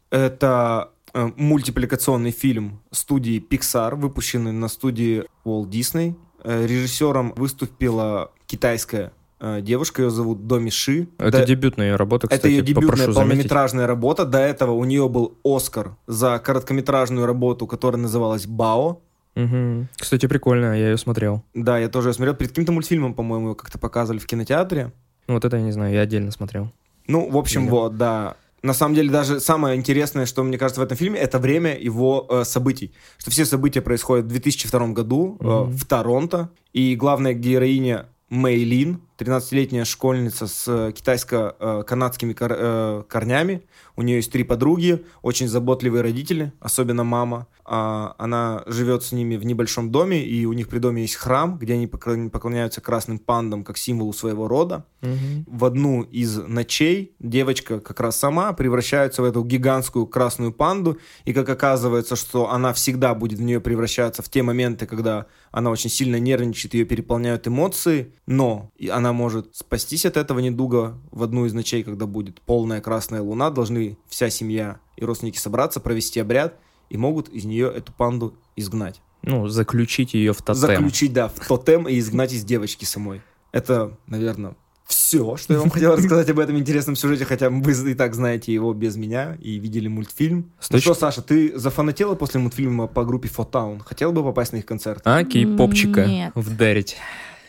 Это 0.10 0.90
э, 1.14 1.30
мультипликационный 1.38 2.32
фильм 2.32 2.82
студии 2.92 3.40
Pixar, 3.40 3.96
выпущенный 3.96 4.52
на 4.52 4.68
студии 4.68 5.26
Walt 5.46 5.70
Disney. 5.70 6.16
Э, 6.44 6.66
режиссером 6.66 7.34
выступила 7.36 8.32
китайская 8.48 9.14
э, 9.40 9.62
девушка, 9.62 10.02
ее 10.02 10.10
зовут 10.10 10.48
Доми 10.48 10.70
Ши. 10.72 11.08
Это 11.18 11.40
До... 11.40 11.46
дебютная 11.46 11.90
ее 11.92 11.96
работа, 11.96 12.28
кстати, 12.28 12.40
Это 12.40 12.50
ее 12.50 12.62
дебютная 12.62 13.12
полнометражная 13.14 13.86
заметить. 13.86 13.90
работа. 13.90 14.26
До 14.26 14.40
этого 14.40 14.72
у 14.72 14.84
нее 14.86 15.08
был 15.08 15.38
Оскар 15.44 15.96
за 16.08 16.40
короткометражную 16.40 17.26
работу, 17.26 17.68
которая 17.68 18.02
называлась 18.02 18.48
«Бао». 18.48 19.02
Угу. 19.36 19.88
Кстати, 19.98 20.28
прикольно, 20.28 20.78
я 20.78 20.90
ее 20.90 20.98
смотрел. 20.98 21.44
Да, 21.54 21.78
я 21.78 21.90
тоже 21.90 22.10
ее 22.10 22.14
смотрел. 22.14 22.36
Перед 22.36 22.52
каким-то 22.52 22.72
мультфильмом, 22.72 23.14
по-моему, 23.14 23.56
как-то 23.56 23.78
показывали 23.78 24.20
в 24.20 24.26
кинотеатре. 24.26 24.92
Ну, 25.28 25.34
вот 25.34 25.46
это 25.46 25.58
я 25.58 25.64
не 25.64 25.72
знаю, 25.72 25.94
я 25.94 26.02
отдельно 26.02 26.32
смотрел. 26.32 26.72
Ну, 27.08 27.30
в 27.30 27.38
общем, 27.38 27.64
Видел. 27.64 27.76
вот, 27.76 27.98
да. 27.98 28.38
На 28.62 28.74
самом 28.74 28.96
деле, 28.96 29.12
даже 29.12 29.40
самое 29.40 29.78
интересное, 29.78 30.26
что 30.26 30.44
мне 30.44 30.58
кажется 30.58 30.82
в 30.82 30.84
этом 30.84 30.98
фильме, 30.98 31.20
это 31.20 31.38
время 31.38 31.78
его 31.78 32.26
э, 32.30 32.44
событий. 32.46 32.94
Что 33.18 33.30
все 33.30 33.46
события 33.46 33.82
происходят 33.82 34.26
в 34.26 34.30
2002 34.30 34.88
году 34.88 35.38
mm-hmm. 35.40 35.68
э, 35.68 35.72
в 35.72 35.86
Торонто. 35.86 36.50
И 36.74 36.96
главная 36.96 37.34
героиня 37.34 38.08
Мэйлин, 38.30 39.02
13-летняя 39.18 39.86
школьница 39.86 40.48
с 40.48 40.66
э, 40.68 40.92
китайско-канадскими 40.92 42.34
кор 42.34 42.52
э, 42.52 43.04
корнями. 43.08 43.64
У 43.96 44.02
нее 44.02 44.18
есть 44.18 44.32
три 44.32 44.44
подруги, 44.44 45.06
очень 45.22 45.48
заботливые 45.48 46.02
родители, 46.02 46.52
особенно 46.60 47.04
мама. 47.04 47.48
А, 47.64 48.14
она 48.18 48.64
живет 48.68 49.04
с 49.04 49.12
ними 49.12 49.38
в 49.38 49.46
небольшом 49.46 49.90
доме, 49.90 50.24
и 50.24 50.46
у 50.46 50.54
них 50.54 50.68
при 50.68 50.80
доме 50.80 51.04
есть 51.04 51.16
храм, 51.16 51.58
где 51.58 51.74
они 51.74 51.88
поклоняются 51.88 52.82
красным 52.82 53.18
пандам 53.18 53.64
как 53.64 53.78
символу 53.78 54.14
своего 54.14 54.48
рода. 54.48 54.86
Угу. 55.02 55.46
В 55.48 55.66
одну 55.66 56.02
из 56.04 56.38
ночей 56.38 57.16
девочка 57.20 57.80
как 57.80 58.00
раз 58.02 58.18
сама 58.18 58.54
превращается 58.54 59.22
в 59.22 59.26
эту 59.26 59.44
гигантскую 59.44 60.08
красную 60.08 60.52
панду, 60.52 61.00
и 61.24 61.34
как 61.34 61.50
оказывается, 61.50 62.16
что 62.16 62.52
она 62.52 62.74
всегда 62.74 63.16
будет 63.16 63.40
в 63.40 63.42
нее 63.42 63.60
превращаться 63.60 64.22
в 64.22 64.30
те 64.30 64.44
моменты, 64.44 64.86
когда 64.86 65.26
она 65.52 65.72
очень 65.72 65.90
сильно 65.90 66.20
нервничает, 66.20 66.74
ее 66.74 66.86
переполняют 66.86 67.48
эмоции, 67.48 68.14
но 68.28 68.72
она 68.92 69.05
может 69.14 69.56
спастись 69.56 70.06
от 70.06 70.18
этого 70.18 70.40
недуга 70.40 70.98
в 71.12 71.24
одну 71.24 71.46
из 71.46 71.54
ночей, 71.54 71.84
когда 71.84 72.06
будет 72.06 72.42
полная 72.42 72.82
красная 72.82 73.22
луна, 73.22 73.50
должны 73.50 73.98
вся 74.08 74.30
семья 74.30 74.80
и 74.98 75.06
родственники 75.06 75.38
собраться, 75.38 75.80
провести 75.80 76.20
обряд, 76.20 76.58
и 76.90 76.98
могут 76.98 77.30
из 77.30 77.46
нее 77.46 77.72
эту 77.74 77.92
панду 77.92 78.36
изгнать. 78.56 79.02
Ну, 79.22 79.48
заключить 79.48 80.14
ее 80.14 80.34
в 80.34 80.42
тотем. 80.42 80.62
Заключить, 80.62 81.14
да, 81.14 81.30
в 81.30 81.48
тотем 81.48 81.88
и 81.88 81.98
изгнать 81.98 82.32
из 82.32 82.44
девочки 82.44 82.86
самой. 82.86 83.22
Это, 83.52 83.98
наверное, 84.06 84.56
все, 84.86 85.36
что 85.36 85.54
я 85.54 85.60
вам 85.60 85.70
хотел 85.70 85.96
рассказать 85.98 86.30
об 86.30 86.40
этом 86.40 86.58
интересном 86.58 86.96
сюжете, 86.96 87.26
хотя 87.26 87.50
вы 87.50 87.92
и 87.92 87.94
так 87.96 88.14
знаете 88.14 88.54
его 88.54 88.74
без 88.74 88.96
меня 88.96 89.38
и 89.42 89.58
видели 89.58 89.88
мультфильм. 89.88 90.52
С 90.60 90.70
ну 90.70 90.78
что, 90.80 90.94
Саша, 90.94 91.22
ты 91.22 91.58
зафанатела 91.58 92.16
после 92.16 92.40
мультфильма 92.40 92.88
по 92.88 93.04
группе 93.04 93.28
Фотаун? 93.30 93.80
Хотел 93.80 94.12
бы 94.12 94.24
попасть 94.24 94.54
на 94.54 94.58
их 94.58 94.66
концерт? 94.66 95.02
А, 95.06 95.24
кей-попчика 95.24 96.32
вдарить. 96.36 96.98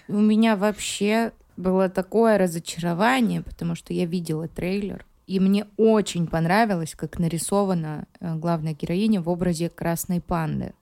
У 0.09 0.21
меня 0.21 0.57
вообще 0.57 1.33
было 1.57 1.89
такое 1.89 2.39
разочарование, 2.39 3.43
потому 3.43 3.75
что 3.75 3.93
я 3.93 4.07
видела 4.07 4.49
трейлер, 4.49 5.05
и 5.27 5.41
мне 5.41 5.67
очень 5.77 6.27
понравилось, 6.27 6.95
как 6.95 7.19
нарисована 7.19 8.07
э, 8.21 8.35
главная 8.37 8.75
героиня 8.75 9.21
в 9.21 9.29
образе 9.29 9.69
красной 9.69 10.21
панды. 10.21 10.73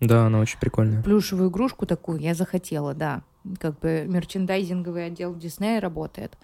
Да, 0.00 0.26
она 0.26 0.38
очень 0.40 0.58
прикольная. 0.58 1.02
Плюшевую 1.02 1.50
игрушку 1.50 1.86
такую 1.86 2.20
я 2.20 2.34
захотела, 2.34 2.94
да. 2.94 3.22
Как 3.58 3.78
бы 3.80 4.04
мерчендайзинговый 4.06 5.06
отдел 5.06 5.34
Диснея 5.34 5.80
работает. 5.80 6.36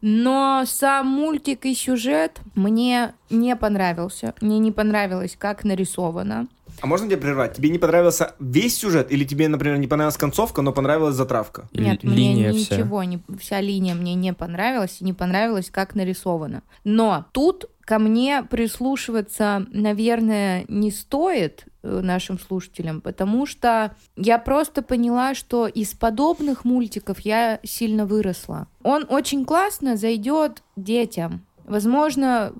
Но 0.00 0.64
сам 0.66 1.06
мультик 1.06 1.64
и 1.64 1.74
сюжет 1.74 2.40
мне 2.54 3.14
не 3.30 3.56
понравился. 3.56 4.34
Мне 4.40 4.58
не 4.58 4.70
понравилось, 4.70 5.36
как 5.38 5.64
нарисовано. 5.64 6.48
А 6.80 6.86
можно 6.86 7.08
тебя 7.08 7.18
прервать? 7.18 7.56
Тебе 7.56 7.70
не 7.70 7.78
понравился 7.78 8.34
весь 8.38 8.76
сюжет, 8.76 9.10
или 9.10 9.24
тебе, 9.24 9.48
например, 9.48 9.78
не 9.78 9.86
понравилась 9.86 10.16
концовка, 10.16 10.62
но 10.62 10.72
понравилась 10.72 11.14
затравка? 11.14 11.68
Нет, 11.72 12.04
Л- 12.04 12.10
мне 12.10 12.34
ничего, 12.34 13.00
вся. 13.00 13.04
Не, 13.06 13.22
вся 13.38 13.60
линия 13.60 13.94
мне 13.94 14.14
не 14.14 14.32
понравилась, 14.32 14.98
и 15.00 15.04
не 15.04 15.12
понравилось, 15.12 15.70
как 15.70 15.94
нарисовано. 15.94 16.62
Но 16.84 17.26
тут 17.32 17.70
ко 17.80 17.98
мне 17.98 18.42
прислушиваться, 18.42 19.66
наверное, 19.70 20.64
не 20.68 20.90
стоит 20.90 21.66
э, 21.82 22.00
нашим 22.02 22.38
слушателям, 22.38 23.00
потому 23.00 23.46
что 23.46 23.94
я 24.16 24.38
просто 24.38 24.82
поняла, 24.82 25.34
что 25.34 25.66
из 25.66 25.92
подобных 25.92 26.64
мультиков 26.64 27.20
я 27.20 27.60
сильно 27.62 28.06
выросла. 28.06 28.68
Он 28.82 29.06
очень 29.08 29.44
классно 29.44 29.96
зайдет 29.96 30.62
детям, 30.76 31.44
возможно, 31.64 32.52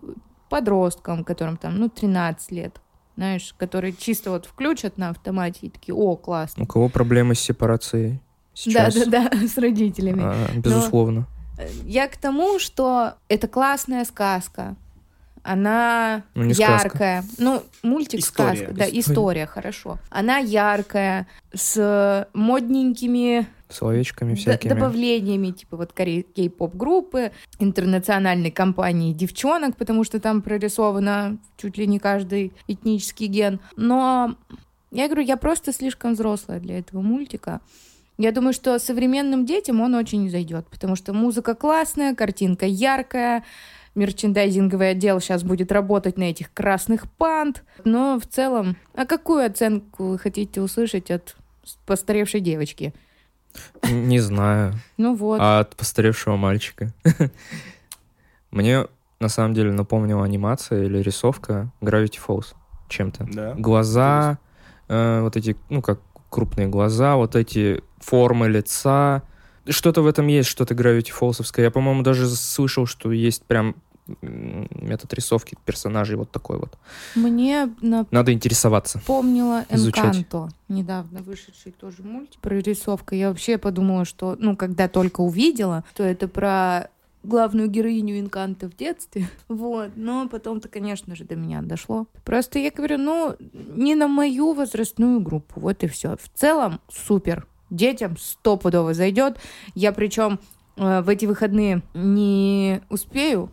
подросткам, 0.49 1.25
которым 1.25 1.57
там, 1.57 1.79
ну, 1.79 1.89
13 1.89 2.53
лет 2.53 2.81
знаешь, 3.17 3.55
которые 3.57 3.93
чисто 3.93 4.31
вот 4.31 4.47
включат 4.47 4.99
на 4.99 5.11
автомате 5.11 5.67
и 5.67 5.69
такие, 5.71 5.95
о, 5.95 6.17
классно. 6.17 6.65
У 6.65 6.67
кого 6.67 6.89
проблемы 6.89 7.35
с 7.35 7.41
сепарацией 7.41 8.21
сейчас? 8.55 8.95
Да, 8.95 9.05
да, 9.07 9.29
да, 9.31 9.49
с 9.49 9.57
родителями. 9.57 10.23
А, 10.25 10.49
безусловно. 10.57 11.27
Но 11.57 11.65
я 11.85 12.09
к 12.09 12.17
тому, 12.17 12.59
что 12.59 13.15
это 13.29 13.47
классная 13.49 14.05
сказка. 14.05 14.77
Она 15.43 16.23
ну, 16.35 16.45
яркая. 16.45 17.23
Сказка. 17.23 17.25
Ну, 17.39 17.63
мультик 17.83 18.21
история. 18.21 18.57
сказка. 18.57 18.73
Да, 18.73 18.85
история. 18.87 19.01
история, 19.01 19.47
хорошо. 19.47 19.99
Она 20.09 20.39
яркая, 20.39 21.27
с 21.53 22.27
модненькими 22.33 23.47
словечками 23.75 24.35
всякими. 24.35 24.73
Добавлениями, 24.73 25.51
типа 25.51 25.77
вот 25.77 25.93
кей-поп 25.93 26.75
группы, 26.75 27.33
интернациональной 27.59 28.51
компании 28.51 29.13
девчонок, 29.13 29.77
потому 29.77 30.05
что 30.05 30.21
там 30.21 30.43
прорисовано 30.43 31.39
чуть 31.57 31.79
ли 31.79 31.87
не 31.87 31.99
каждый 31.99 32.53
этнический 32.69 33.27
ген. 33.27 33.61
Но 33.77 34.37
я 34.91 35.07
говорю, 35.07 35.23
я 35.23 35.37
просто 35.37 35.73
слишком 35.73 36.15
взрослая 36.15 36.61
для 36.61 36.79
этого 36.79 37.01
мультика. 37.01 37.61
Я 38.17 38.31
думаю, 38.31 38.53
что 38.53 38.79
современным 38.79 39.45
детям 39.45 39.81
он 39.81 39.95
очень 39.95 40.31
зайдет, 40.31 40.67
потому 40.69 40.95
что 40.95 41.13
музыка 41.13 41.55
классная, 41.57 42.15
картинка 42.15 42.65
яркая, 42.65 43.45
мерчендайзинговый 43.97 44.91
отдел 44.91 45.21
сейчас 45.21 45.43
будет 45.43 45.73
работать 45.73 46.17
на 46.17 46.25
этих 46.25 46.53
красных 46.53 47.11
панд. 47.11 47.65
Но 47.85 48.21
в 48.21 48.27
целом, 48.27 48.77
а 48.95 49.05
какую 49.05 49.45
оценку 49.45 50.05
вы 50.11 50.19
хотите 50.19 50.61
услышать 50.61 51.11
от 51.11 51.37
постаревшей 51.87 52.41
девочки? 52.41 52.95
Не 53.83 54.21
знаю. 54.21 54.75
Ну 54.97 55.15
вот. 55.15 55.39
А 55.41 55.61
от 55.61 55.77
постаревшего 55.77 56.37
мальчика. 56.37 56.93
Мне 58.51 58.87
на 59.21 59.29
самом 59.29 59.55
деле 59.55 59.73
напомнила 59.73 60.25
анимация 60.25 60.85
или 60.85 60.99
рисовка 60.99 61.71
Gravity 61.81 62.19
Falls 62.27 62.55
чем-то. 62.89 63.27
Да. 63.33 63.55
Глаза, 63.55 64.39
э, 64.89 65.21
вот 65.23 65.37
эти, 65.37 65.57
ну 65.71 65.83
как 65.83 66.01
крупные 66.31 66.69
глаза, 66.69 67.17
вот 67.17 67.37
эти 67.37 67.83
формы 68.01 68.49
лица. 68.49 69.23
Что-то 69.69 70.03
в 70.03 70.07
этом 70.07 70.27
есть, 70.27 70.49
что-то 70.49 70.75
Gravity 70.75 71.11
Falls'овское. 71.19 71.63
Я, 71.63 71.71
по-моему, 71.71 72.03
даже 72.03 72.29
слышал, 72.29 72.87
что 72.87 73.13
есть 73.13 73.45
прям 73.45 73.77
метод 74.21 75.13
рисовки 75.15 75.57
персонажей 75.65 76.17
вот 76.17 76.31
такой 76.31 76.59
вот. 76.59 76.79
Мне 77.15 77.75
на... 77.81 78.07
надо 78.11 78.33
интересоваться. 78.33 79.01
Помнила 79.07 79.65
Энканто, 79.71 80.51
недавно 80.69 81.23
вышедший 81.23 81.73
тоже 81.73 82.03
мультик 82.03 82.41
про 82.41 82.57
рисовку. 82.57 83.15
Я 83.15 83.29
вообще 83.29 83.59
подумала, 83.59 84.05
что, 84.05 84.37
ну, 84.39 84.57
когда 84.57 84.89
только 84.89 85.21
увидела, 85.23 85.85
то 85.95 86.03
это 86.03 86.29
про 86.29 86.91
главную 87.25 87.69
героиню 87.69 88.21
Инканта 88.21 88.69
в 88.69 88.77
детстве. 88.77 89.29
Вот. 89.49 89.93
Но 89.97 90.29
потом-то, 90.29 90.69
конечно 90.69 91.15
же, 91.17 91.25
до 91.25 91.37
меня 91.37 91.63
дошло. 91.63 92.07
Просто 92.25 92.59
я 92.59 92.71
говорю, 92.71 92.99
ну, 92.99 93.37
не 93.53 93.95
на 93.95 94.09
мою 94.09 94.53
возрастную 94.53 95.21
группу. 95.21 95.61
Вот 95.61 95.83
и 95.83 95.87
все. 95.87 96.17
В 96.17 96.29
целом, 96.39 96.81
супер. 96.89 97.47
Детям 97.71 98.17
стопудово 98.19 98.95
зайдет. 98.95 99.39
Я 99.75 99.93
причем 99.93 100.39
э, 100.77 101.01
в 101.01 101.09
эти 101.09 101.25
выходные 101.25 101.83
не 101.95 102.83
успею 102.89 103.51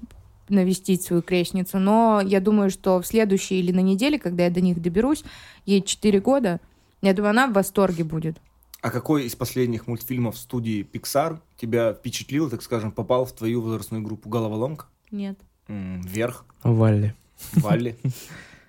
навестить 0.51 1.01
свою 1.03 1.21
крестницу, 1.21 1.79
но 1.79 2.21
я 2.23 2.39
думаю, 2.39 2.69
что 2.69 3.01
в 3.01 3.07
следующей 3.07 3.59
или 3.59 3.71
на 3.71 3.81
неделе, 3.81 4.19
когда 4.19 4.45
я 4.45 4.49
до 4.49 4.61
них 4.61 4.81
доберусь, 4.81 5.23
ей 5.65 5.81
4 5.81 6.19
года, 6.19 6.59
я 7.01 7.13
думаю, 7.13 7.31
она 7.31 7.47
в 7.47 7.53
восторге 7.53 8.03
будет. 8.03 8.37
А 8.81 8.89
какой 8.89 9.25
из 9.25 9.35
последних 9.35 9.87
мультфильмов 9.87 10.37
студии 10.37 10.87
Pixar 10.91 11.39
тебя 11.55 11.93
впечатлил, 11.93 12.49
так 12.49 12.61
скажем, 12.63 12.91
попал 12.91 13.25
в 13.25 13.31
твою 13.31 13.61
возрастную 13.61 14.03
группу 14.03 14.27
«Головоломка»? 14.27 14.85
Нет. 15.11 15.37
М-м, 15.67 16.01
вверх? 16.01 16.45
Валли. 16.63 17.13
Валли. 17.53 17.95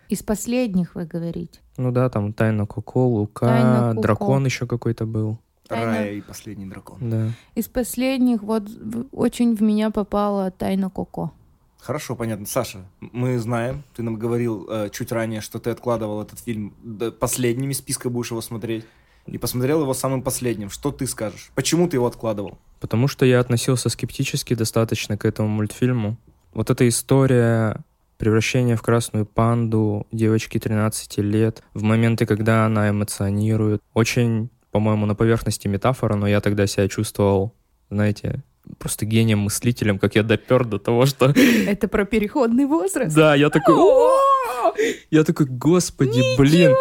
Из 0.08 0.22
последних 0.22 0.94
вы 0.94 1.06
говорите? 1.06 1.60
Ну 1.78 1.90
да, 1.90 2.10
там 2.10 2.34
Тайна 2.34 2.66
Коко, 2.66 3.08
Лука, 3.08 3.46
Тайна 3.46 3.88
Коко. 3.90 4.02
Дракон 4.02 4.44
еще 4.44 4.66
какой-то 4.66 5.06
был. 5.06 5.38
Тайна... 5.66 5.86
Рая 5.86 6.12
и 6.12 6.20
последний 6.20 6.66
дракон. 6.66 6.98
Да. 7.00 7.30
Из 7.54 7.68
последних 7.68 8.42
вот 8.42 8.64
очень 9.12 9.56
в 9.56 9.62
меня 9.62 9.90
попала 9.90 10.50
Тайна 10.50 10.90
Коко. 10.90 11.32
Хорошо, 11.82 12.14
понятно. 12.14 12.46
Саша, 12.46 12.86
мы 13.00 13.40
знаем, 13.40 13.82
ты 13.96 14.04
нам 14.04 14.16
говорил 14.16 14.68
э, 14.70 14.88
чуть 14.92 15.10
ранее, 15.10 15.40
что 15.40 15.58
ты 15.58 15.70
откладывал 15.70 16.22
этот 16.22 16.38
фильм 16.38 16.74
до 16.84 17.10
последним 17.10 17.70
из 17.70 17.78
списка, 17.78 18.08
будешь 18.08 18.30
его 18.30 18.40
смотреть. 18.40 18.84
И 19.26 19.36
посмотрел 19.36 19.82
его 19.82 19.92
самым 19.92 20.22
последним. 20.22 20.70
Что 20.70 20.92
ты 20.92 21.08
скажешь? 21.08 21.50
Почему 21.56 21.88
ты 21.88 21.96
его 21.96 22.06
откладывал? 22.06 22.56
Потому 22.80 23.08
что 23.08 23.26
я 23.26 23.40
относился 23.40 23.88
скептически 23.88 24.54
достаточно 24.54 25.16
к 25.16 25.24
этому 25.24 25.48
мультфильму. 25.48 26.16
Вот 26.54 26.70
эта 26.70 26.86
история 26.86 27.82
превращения 28.16 28.76
в 28.76 28.82
красную 28.82 29.26
панду 29.26 30.06
девочки 30.12 30.60
13 30.60 31.18
лет, 31.18 31.64
в 31.74 31.82
моменты, 31.82 32.26
когда 32.26 32.64
она 32.64 32.90
эмоционирует. 32.90 33.82
Очень, 33.92 34.50
по-моему, 34.70 35.06
на 35.06 35.16
поверхности 35.16 35.66
метафора, 35.66 36.14
но 36.14 36.28
я 36.28 36.40
тогда 36.40 36.68
себя 36.68 36.86
чувствовал, 36.86 37.54
знаете, 37.90 38.44
просто 38.78 39.06
гением-мыслителем, 39.06 39.98
как 39.98 40.14
я 40.14 40.22
допер 40.22 40.64
до 40.64 40.78
того, 40.78 41.06
что... 41.06 41.26
Это 41.66 41.88
про 41.88 42.04
переходный 42.04 42.66
возраст? 42.66 43.14
Да, 43.14 43.34
я 43.34 43.50
такой... 43.50 43.74
Я 45.10 45.24
такой, 45.24 45.46
господи, 45.46 46.22
блин. 46.38 46.74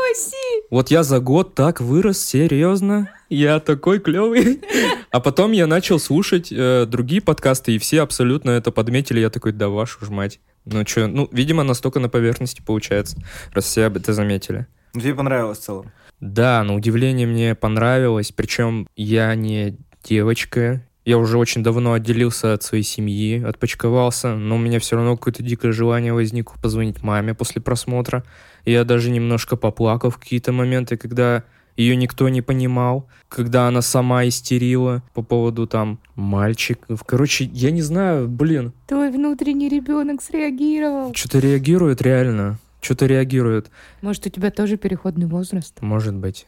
Вот 0.69 0.91
я 0.91 1.03
за 1.03 1.19
год 1.19 1.55
так 1.55 1.81
вырос, 1.81 2.23
серьезно. 2.23 3.09
Я 3.29 3.59
такой 3.59 3.99
клевый. 3.99 4.61
А 5.09 5.19
потом 5.19 5.51
я 5.51 5.67
начал 5.67 5.99
слушать 5.99 6.51
э, 6.51 6.85
другие 6.85 7.21
подкасты, 7.21 7.73
и 7.75 7.77
все 7.77 8.01
абсолютно 8.01 8.51
это 8.51 8.71
подметили. 8.71 9.19
Я 9.19 9.29
такой, 9.29 9.51
да 9.51 9.67
вашу 9.67 10.05
ж 10.05 10.09
мать. 10.09 10.39
Ну 10.65 10.85
что, 10.87 11.07
ну, 11.07 11.27
видимо, 11.31 11.63
настолько 11.63 11.99
на 11.99 12.07
поверхности 12.07 12.61
получается, 12.61 13.17
раз 13.53 13.65
все 13.65 13.85
об 13.85 13.97
это 13.97 14.13
заметили. 14.13 14.67
Ну, 14.93 15.01
тебе 15.01 15.15
понравилось 15.15 15.57
в 15.59 15.63
целом? 15.63 15.91
Да, 16.19 16.63
на 16.63 16.75
удивление 16.75 17.27
мне 17.27 17.55
понравилось. 17.55 18.31
Причем 18.31 18.87
я 18.95 19.33
не 19.35 19.77
девочка, 20.03 20.85
Я 21.03 21.17
уже 21.17 21.39
очень 21.39 21.63
давно 21.63 21.93
отделился 21.93 22.53
от 22.53 22.61
своей 22.61 22.83
семьи, 22.83 23.43
отпочковался, 23.43 24.35
но 24.35 24.55
у 24.55 24.59
меня 24.59 24.79
все 24.79 24.95
равно 24.95 25.17
какое-то 25.17 25.41
дикое 25.41 25.71
желание 25.71 26.13
возникло 26.13 26.55
позвонить 26.61 27.01
маме 27.01 27.33
после 27.33 27.59
просмотра. 27.59 28.23
И 28.65 28.71
я 28.71 28.83
даже 28.83 29.09
немножко 29.09 29.55
поплакал 29.55 30.11
в 30.11 30.19
какие-то 30.19 30.51
моменты, 30.51 30.97
когда 30.97 31.43
ее 31.75 31.95
никто 31.95 32.29
не 32.29 32.43
понимал, 32.43 33.07
когда 33.29 33.67
она 33.67 33.81
сама 33.81 34.27
истерила 34.27 35.01
по 35.15 35.23
поводу 35.23 35.65
там 35.65 35.99
мальчиков. 36.15 37.03
Короче, 37.03 37.45
я 37.45 37.71
не 37.71 37.81
знаю, 37.81 38.27
блин. 38.27 38.73
Твой 38.87 39.09
внутренний 39.09 39.69
ребенок 39.69 40.21
среагировал. 40.21 41.15
Что-то 41.15 41.39
реагирует 41.39 42.03
реально. 42.03 42.59
Что-то 42.81 43.07
реагирует. 43.07 43.71
Может, 44.01 44.27
у 44.27 44.29
тебя 44.29 44.51
тоже 44.51 44.77
переходный 44.77 45.27
возраст? 45.27 45.81
Может 45.81 46.15
быть 46.15 46.45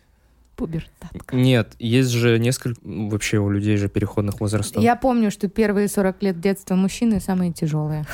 пубертатка. 0.55 1.35
Нет, 1.35 1.73
есть 1.79 2.09
же 2.09 2.37
несколько 2.39 2.79
вообще 2.83 3.37
у 3.37 3.49
людей 3.49 3.77
же 3.77 3.89
переходных 3.89 4.39
возрастов. 4.39 4.83
Я 4.83 4.95
помню, 4.95 5.31
что 5.31 5.47
первые 5.47 5.87
40 5.87 6.23
лет 6.23 6.39
детства 6.39 6.75
мужчины 6.75 7.19
самые 7.19 7.51
тяжелые. 7.51 8.05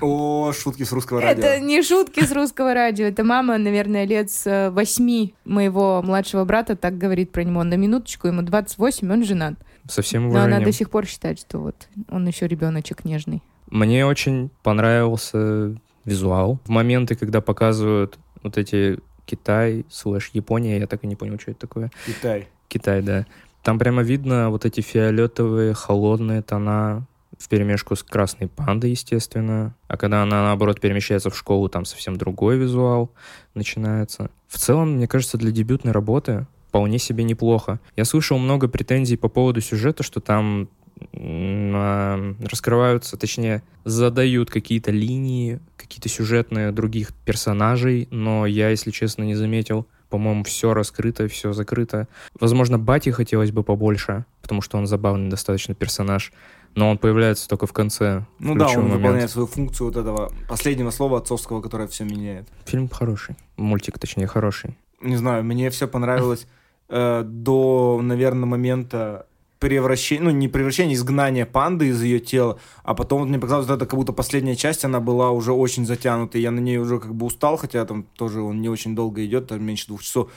О, 0.00 0.52
шутки 0.52 0.84
с 0.84 0.92
русского 0.92 1.20
радио. 1.20 1.42
Это 1.42 1.60
не 1.64 1.82
шутки 1.82 2.24
с 2.24 2.32
русского 2.32 2.74
радио. 2.74 3.06
Это 3.06 3.24
мама, 3.24 3.58
наверное, 3.58 4.04
лет 4.04 4.30
с 4.30 4.70
8 4.70 5.30
моего 5.44 6.02
младшего 6.02 6.44
брата 6.44 6.76
так 6.76 6.96
говорит 6.98 7.32
про 7.32 7.44
него. 7.44 7.62
На 7.64 7.74
минуточку, 7.74 8.28
ему 8.28 8.42
28, 8.42 9.12
он 9.12 9.24
женат. 9.24 9.54
Совсем 9.88 10.28
Но 10.28 10.42
она 10.42 10.60
до 10.60 10.72
сих 10.72 10.90
пор 10.90 11.06
считает, 11.06 11.38
что 11.38 11.58
вот 11.58 11.88
он 12.08 12.26
еще 12.26 12.46
ребеночек 12.46 13.04
нежный. 13.04 13.42
Мне 13.68 14.06
очень 14.06 14.50
понравился 14.62 15.76
визуал. 16.04 16.58
В 16.64 16.68
моменты, 16.68 17.14
когда 17.14 17.40
показывают 17.40 18.18
вот 18.42 18.58
эти 18.58 18.98
Китай 19.26 19.84
слэш 19.90 20.30
Япония, 20.32 20.78
я 20.78 20.86
так 20.86 21.04
и 21.04 21.06
не 21.06 21.16
понял, 21.16 21.38
что 21.38 21.50
это 21.50 21.60
такое. 21.60 21.90
Китай. 22.06 22.48
Китай, 22.68 23.02
да. 23.02 23.26
Там 23.62 23.78
прямо 23.78 24.02
видно 24.02 24.50
вот 24.50 24.64
эти 24.64 24.80
фиолетовые, 24.80 25.74
холодные 25.74 26.42
тона 26.42 27.06
в 27.38 27.48
перемешку 27.48 27.96
с 27.96 28.02
красной 28.02 28.48
пандой, 28.48 28.90
естественно. 28.90 29.74
А 29.88 29.96
когда 29.96 30.22
она, 30.22 30.42
наоборот, 30.42 30.80
перемещается 30.80 31.30
в 31.30 31.36
школу, 31.36 31.68
там 31.68 31.84
совсем 31.84 32.16
другой 32.16 32.58
визуал 32.58 33.10
начинается. 33.54 34.30
В 34.48 34.58
целом, 34.58 34.96
мне 34.96 35.08
кажется, 35.08 35.38
для 35.38 35.50
дебютной 35.50 35.92
работы 35.92 36.46
вполне 36.68 36.98
себе 36.98 37.24
неплохо. 37.24 37.80
Я 37.96 38.04
слышал 38.04 38.38
много 38.38 38.68
претензий 38.68 39.16
по 39.16 39.28
поводу 39.28 39.60
сюжета, 39.60 40.02
что 40.02 40.20
там 40.20 40.68
раскрываются, 41.12 43.16
точнее, 43.16 43.62
задают 43.84 44.50
какие-то 44.50 44.90
линии, 44.90 45.60
какие-то 45.76 46.08
сюжетные 46.08 46.72
других 46.72 47.12
персонажей, 47.24 48.08
но 48.10 48.46
я, 48.46 48.70
если 48.70 48.90
честно, 48.90 49.22
не 49.22 49.34
заметил. 49.34 49.86
По-моему, 50.10 50.44
все 50.44 50.74
раскрыто, 50.74 51.28
все 51.28 51.52
закрыто. 51.52 52.08
Возможно, 52.38 52.78
Бати 52.78 53.10
хотелось 53.10 53.50
бы 53.50 53.64
побольше, 53.64 54.24
потому 54.42 54.60
что 54.60 54.78
он 54.78 54.86
забавный 54.86 55.28
достаточно 55.28 55.74
персонаж, 55.74 56.32
но 56.74 56.90
он 56.90 56.98
появляется 56.98 57.48
только 57.48 57.66
в 57.66 57.72
конце. 57.72 58.24
Ну 58.38 58.54
да, 58.54 58.68
он 58.68 58.76
момент. 58.76 58.94
выполняет 58.94 59.30
свою 59.30 59.46
функцию 59.46 59.88
вот 59.88 59.96
этого 59.96 60.32
последнего 60.48 60.90
слова 60.90 61.18
отцовского, 61.18 61.60
которое 61.60 61.88
все 61.88 62.04
меняет. 62.04 62.48
Фильм 62.66 62.88
хороший, 62.88 63.36
мультик, 63.56 63.98
точнее, 63.98 64.26
хороший. 64.26 64.76
Не 65.00 65.16
знаю, 65.16 65.44
мне 65.44 65.70
все 65.70 65.88
понравилось 65.88 66.46
э, 66.88 67.22
до, 67.24 68.00
наверное, 68.02 68.46
момента 68.46 69.26
превращение, 69.64 70.24
ну, 70.24 70.30
не 70.30 70.46
превращение, 70.46 70.94
изгнание 70.94 71.46
панды 71.46 71.88
из 71.88 72.02
ее 72.02 72.20
тела, 72.20 72.58
а 72.82 72.94
потом 72.94 73.20
вот 73.20 73.28
мне 73.30 73.38
показалось, 73.38 73.64
что 73.64 73.76
это 73.76 73.86
как 73.86 73.98
будто 73.98 74.12
последняя 74.12 74.56
часть, 74.56 74.84
она 74.84 75.00
была 75.00 75.30
уже 75.30 75.54
очень 75.54 75.86
затянута, 75.86 76.36
я 76.36 76.50
на 76.50 76.60
ней 76.60 76.76
уже 76.76 77.00
как 77.00 77.14
бы 77.14 77.24
устал, 77.24 77.56
хотя 77.56 77.86
там 77.86 78.02
тоже 78.02 78.42
он 78.42 78.60
не 78.60 78.68
очень 78.68 78.94
долго 78.94 79.24
идет, 79.24 79.46
там 79.46 79.64
меньше 79.64 79.86
двух 79.86 80.02
часов. 80.02 80.30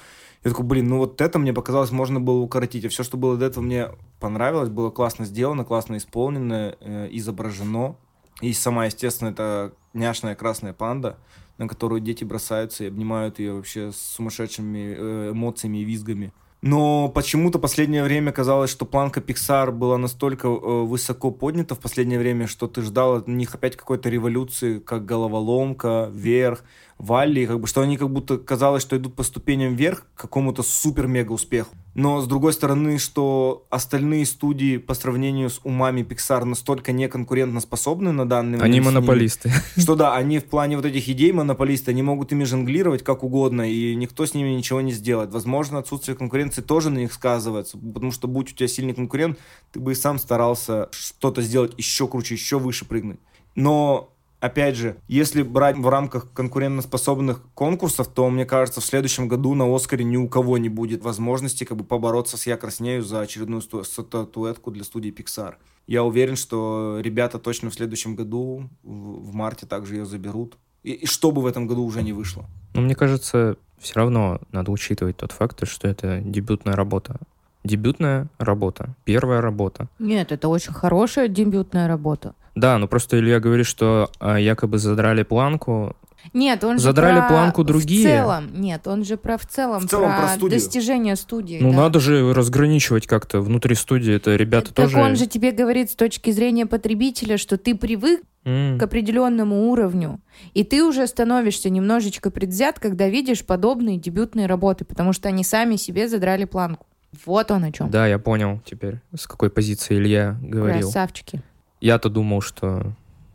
Я 0.45 0.51
такой, 0.51 0.65
блин, 0.65 0.87
ну 0.87 0.99
вот 0.99 1.19
это 1.19 1.39
мне 1.39 1.51
показалось, 1.51 1.91
можно 1.91 2.21
было 2.21 2.39
укоротить. 2.39 2.85
А 2.85 2.89
все, 2.89 3.03
что 3.03 3.17
было 3.17 3.35
до 3.35 3.47
этого, 3.47 3.65
мне 3.65 3.89
понравилось, 4.21 4.69
было 4.69 4.91
классно 4.91 5.25
сделано, 5.25 5.65
классно 5.65 5.97
исполнено, 5.97 6.77
э, 6.79 7.09
изображено. 7.11 7.97
И 8.39 8.53
сама, 8.53 8.85
естественно, 8.85 9.29
это 9.29 9.73
няшная 9.93 10.35
красная 10.35 10.71
панда, 10.71 11.17
на 11.57 11.67
которую 11.67 11.99
дети 11.99 12.23
бросаются 12.23 12.85
и 12.85 12.87
обнимают 12.87 13.39
ее 13.39 13.55
вообще 13.55 13.91
с 13.91 13.97
сумасшедшими 13.97 14.95
э, 14.97 15.31
эмоциями 15.31 15.79
и 15.79 15.83
визгами. 15.83 16.31
Но 16.67 17.07
почему-то 17.07 17.59
последнее 17.59 18.03
время 18.03 18.33
казалось, 18.33 18.69
что 18.69 18.85
планка 18.85 19.21
Pixar 19.21 19.71
была 19.71 19.97
настолько 19.97 20.49
э, 20.49 20.51
высоко 20.51 21.31
поднята 21.31 21.75
в 21.75 21.79
последнее 21.79 22.19
время, 22.19 22.45
что 22.45 22.67
ты 22.67 22.81
ждал 22.81 23.15
от 23.15 23.27
них 23.29 23.55
опять 23.55 23.77
какой-то 23.77 24.09
революции, 24.09 24.79
как 24.79 25.05
головоломка, 25.05 26.09
вверх, 26.11 26.65
Валли, 26.97 27.45
как 27.45 27.59
бы, 27.59 27.67
что 27.67 27.81
они 27.81 27.95
как 27.95 28.09
будто 28.09 28.37
казалось, 28.37 28.81
что 28.81 28.97
идут 28.97 29.15
по 29.15 29.23
ступеням 29.23 29.75
вверх 29.75 30.07
к 30.15 30.21
какому-то 30.21 30.63
супер-мега 30.63 31.31
успеху. 31.31 31.75
Но 31.93 32.21
с 32.21 32.27
другой 32.27 32.53
стороны, 32.53 32.97
что 32.97 33.65
остальные 33.69 34.25
студии 34.25 34.77
по 34.77 34.95
сравнению 34.95 35.49
с 35.49 35.59
умами 35.63 36.01
Pixar 36.01 36.43
настолько 36.45 36.91
неконкурентно 36.91 37.59
способны 37.59 38.11
на 38.11 38.27
данный 38.27 38.57
момент. 38.57 38.63
Они 38.63 38.81
монополисты. 38.81 39.51
Что 39.77 39.95
да, 39.95 40.15
они 40.15 40.39
в 40.39 40.45
плане 40.45 40.75
вот 40.75 40.85
этих 40.85 41.07
идей 41.09 41.31
монополисты, 41.31 41.91
они 41.91 42.01
могут 42.01 42.31
ими 42.31 42.43
жонглировать 42.43 43.03
как 43.03 43.23
угодно, 43.23 43.69
и 43.71 43.95
никто 43.95 44.25
с 44.25 44.33
ними 44.33 44.49
ничего 44.49 44.81
не 44.81 44.91
сделает. 44.91 45.31
Возможно, 45.31 45.79
отсутствие 45.79 46.17
конкуренции 46.17 46.61
тоже 46.61 46.89
на 46.89 46.97
них 46.97 47.13
сказывается, 47.13 47.77
потому 47.77 48.11
что 48.11 48.27
будь 48.27 48.51
у 48.51 48.55
тебя 48.55 48.67
сильный 48.67 48.93
конкурент, 48.93 49.37
ты 49.71 49.79
бы 49.79 49.91
и 49.91 49.95
сам 49.95 50.17
старался 50.17 50.89
что-то 50.91 51.41
сделать 51.41 51.73
еще 51.77 52.07
круче, 52.07 52.35
еще 52.35 52.59
выше 52.59 52.85
прыгнуть. 52.85 53.19
Но 53.55 54.13
опять 54.39 54.75
же, 54.75 54.97
если 55.07 55.41
брать 55.41 55.77
в 55.77 55.87
рамках 55.87 56.31
конкурентоспособных 56.33 57.41
конкурсов, 57.53 58.07
то, 58.07 58.29
мне 58.29 58.45
кажется, 58.45 58.81
в 58.81 58.85
следующем 58.85 59.27
году 59.27 59.53
на 59.53 59.73
Оскаре 59.73 60.03
ни 60.03 60.17
у 60.17 60.27
кого 60.27 60.57
не 60.57 60.69
будет 60.69 61.03
возможности 61.03 61.63
как 61.63 61.77
бы 61.77 61.83
побороться 61.83 62.37
с 62.37 62.47
«Я 62.47 62.57
краснею» 62.57 63.03
за 63.03 63.21
очередную 63.21 63.61
статуэтку 63.61 64.71
для 64.71 64.83
студии 64.83 65.11
Pixar. 65.11 65.55
Я 65.87 66.03
уверен, 66.03 66.35
что 66.35 66.99
ребята 67.01 67.39
точно 67.39 67.69
в 67.69 67.73
следующем 67.73 68.15
году, 68.15 68.69
в 68.83 69.33
марте, 69.33 69.65
также 69.65 69.95
ее 69.95 70.05
заберут. 70.05 70.57
И, 70.83 70.91
и 70.91 71.05
что 71.05 71.31
бы 71.31 71.41
в 71.41 71.45
этом 71.45 71.67
году 71.67 71.83
уже 71.83 72.03
не 72.03 72.13
вышло. 72.13 72.45
Ну, 72.73 72.81
мне 72.81 72.95
кажется, 72.95 73.57
все 73.79 73.93
равно 73.95 74.39
надо 74.51 74.71
учитывать 74.71 75.17
тот 75.17 75.31
факт, 75.31 75.67
что 75.67 75.87
это 75.87 76.19
дебютная 76.19 76.75
работа. 76.75 77.19
Дебютная 77.63 78.27
работа, 78.37 78.95
первая 79.03 79.41
работа. 79.41 79.89
Нет, 79.99 80.31
это 80.31 80.47
очень 80.47 80.73
хорошая 80.73 81.27
дебютная 81.27 81.87
работа. 81.87 82.33
Да, 82.59 82.77
ну 82.77 82.87
просто 82.87 83.19
Илья 83.19 83.39
говорит, 83.39 83.65
что 83.65 84.09
а, 84.19 84.39
якобы 84.39 84.79
задрали 84.79 85.23
планку. 85.23 85.95
Нет, 86.33 86.63
он 86.63 86.79
задрали 86.79 87.15
же 87.15 87.21
про 87.21 87.27
планку 87.29 87.63
другие. 87.63 88.07
В 88.07 88.11
целом, 88.11 88.49
нет, 88.53 88.87
он 88.87 89.05
же 89.05 89.15
про 89.15 89.37
в 89.37 89.45
целом, 89.45 89.87
в 89.87 89.89
целом 89.89 90.11
про, 90.11 90.39
про 90.39 90.49
достижение 90.49 91.15
студии. 91.15 91.59
Ну 91.61 91.71
да. 91.71 91.77
надо 91.77 91.99
же 91.99 92.33
разграничивать 92.33 93.07
как-то 93.07 93.41
внутри 93.41 93.75
студии. 93.75 94.15
Это 94.15 94.35
ребята 94.35 94.67
так 94.67 94.75
тоже. 94.75 94.95
Так 94.95 95.05
он 95.05 95.15
же 95.15 95.27
тебе 95.27 95.51
говорит 95.51 95.91
с 95.91 95.95
точки 95.95 96.31
зрения 96.31 96.65
потребителя, 96.65 97.37
что 97.37 97.57
ты 97.57 97.75
привык 97.75 98.21
mm. 98.43 98.79
к 98.79 98.83
определенному 98.83 99.69
уровню, 99.69 100.19
и 100.53 100.63
ты 100.63 100.83
уже 100.83 101.05
становишься 101.07 101.69
немножечко 101.69 102.31
предвзят, 102.31 102.79
когда 102.79 103.07
видишь 103.07 103.45
подобные 103.45 103.97
дебютные 103.97 104.47
работы, 104.47 104.83
потому 104.83 105.13
что 105.13 105.29
они 105.29 105.43
сами 105.43 105.75
себе 105.75 106.09
задрали 106.09 106.45
планку. 106.45 106.87
Вот 107.25 107.51
он 107.51 107.63
о 107.63 107.71
чем. 107.71 107.89
Да, 107.89 108.05
я 108.07 108.19
понял 108.19 108.61
теперь, 108.65 108.99
с 109.15 109.27
какой 109.27 109.49
позиции 109.49 109.95
Илья 109.95 110.37
говорил. 110.41 110.81
Красавчики. 110.81 111.41
Я-то 111.79 112.09
думал, 112.09 112.41
что... 112.41 112.93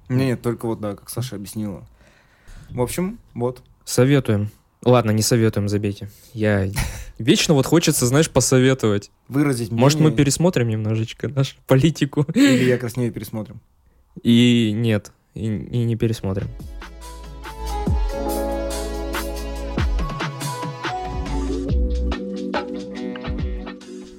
Не, 0.08 0.26
нет, 0.26 0.42
только 0.42 0.66
вот, 0.66 0.80
да, 0.80 0.96
как 0.96 1.08
Саша 1.08 1.36
объяснила. 1.36 1.86
В 2.70 2.80
общем, 2.80 3.18
вот. 3.34 3.62
Советуем. 3.84 4.50
Ладно, 4.84 5.12
не 5.12 5.22
советуем, 5.22 5.68
забейте. 5.68 6.10
Я 6.34 6.68
вечно 7.18 7.54
вот 7.54 7.66
хочется, 7.66 8.06
знаешь, 8.06 8.28
посоветовать. 8.28 9.10
Выразить 9.28 9.68
мнение. 9.68 9.80
Может, 9.80 10.00
мы 10.00 10.10
пересмотрим 10.10 10.68
немножечко 10.68 11.28
нашу 11.28 11.56
политику? 11.66 12.26
Или 12.34 12.64
я 12.64 12.78
краснее 12.78 13.10
пересмотрим. 13.10 13.60
И 14.22 14.72
нет, 14.74 15.12
и, 15.34 15.46
и 15.46 15.84
не 15.84 15.96
пересмотрим. 15.96 16.48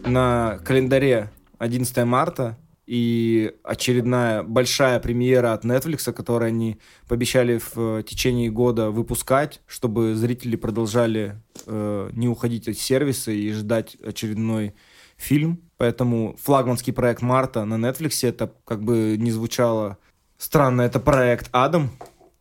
На 0.06 0.60
календаре 0.64 1.30
11 1.60 2.06
марта 2.06 2.58
и 2.86 3.54
очередная 3.64 4.44
большая 4.44 5.00
премьера 5.00 5.54
от 5.54 5.64
Netflix, 5.64 6.12
которую 6.12 6.50
они 6.50 6.80
пообещали 7.08 7.58
в 7.58 7.78
э, 7.78 8.04
течение 8.04 8.50
года 8.50 8.92
выпускать, 8.92 9.62
чтобы 9.68 10.16
зрители 10.16 10.56
продолжали 10.56 11.42
э, 11.66 12.10
не 12.14 12.28
уходить 12.28 12.68
от 12.68 12.78
сервиса 12.78 13.32
и 13.32 13.52
ждать 13.52 13.96
очередной 14.06 14.74
фильм. 15.16 15.62
Поэтому 15.78 16.36
флагманский 16.42 16.94
проект 16.94 17.22
Марта 17.22 17.66
на 17.66 17.76
Netflix, 17.76 18.28
это 18.28 18.54
как 18.66 18.84
бы 18.84 19.16
не 19.18 19.32
звучало 19.32 19.98
странно, 20.38 20.82
это 20.82 21.00
проект 21.00 21.50
Адам. 21.52 21.92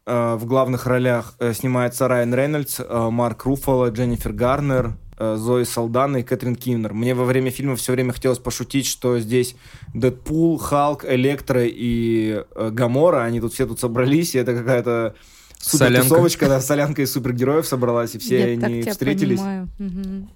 Э, 0.04 0.34
в 0.34 0.46
главных 0.46 0.86
ролях 0.86 1.34
э, 1.38 1.52
снимается 1.52 2.08
Райан 2.08 2.34
Рейнольдс, 2.34 2.80
э, 2.80 3.08
Марк 3.10 3.44
Руффало, 3.44 3.90
Дженнифер 3.90 4.32
Гарнер, 4.32 4.96
Зои 5.36 5.64
Салдана 5.64 6.18
и 6.18 6.22
Кэтрин 6.22 6.56
Киннер. 6.56 6.92
Мне 6.92 7.14
во 7.14 7.24
время 7.24 7.50
фильма 7.50 7.76
все 7.76 7.92
время 7.92 8.12
хотелось 8.12 8.38
пошутить, 8.38 8.86
что 8.86 9.18
здесь 9.20 9.56
Дэдпул, 9.94 10.58
Халк, 10.58 11.04
Электро 11.04 11.64
и 11.64 12.42
э, 12.54 12.70
Гамора, 12.70 13.24
они 13.24 13.40
тут 13.40 13.52
все 13.52 13.66
тут 13.66 13.80
собрались, 13.80 14.34
и 14.34 14.38
это 14.38 14.54
какая-то 14.54 15.14
супер 15.58 16.02
тусовочка, 16.02 16.48
да, 16.48 16.60
солянка 16.60 17.02
из 17.02 17.12
супергероев 17.12 17.66
собралась, 17.66 18.14
и 18.14 18.18
все 18.18 18.38
Я 18.38 18.66
они 18.66 18.82
встретились. 18.82 19.40
Угу. 19.40 20.28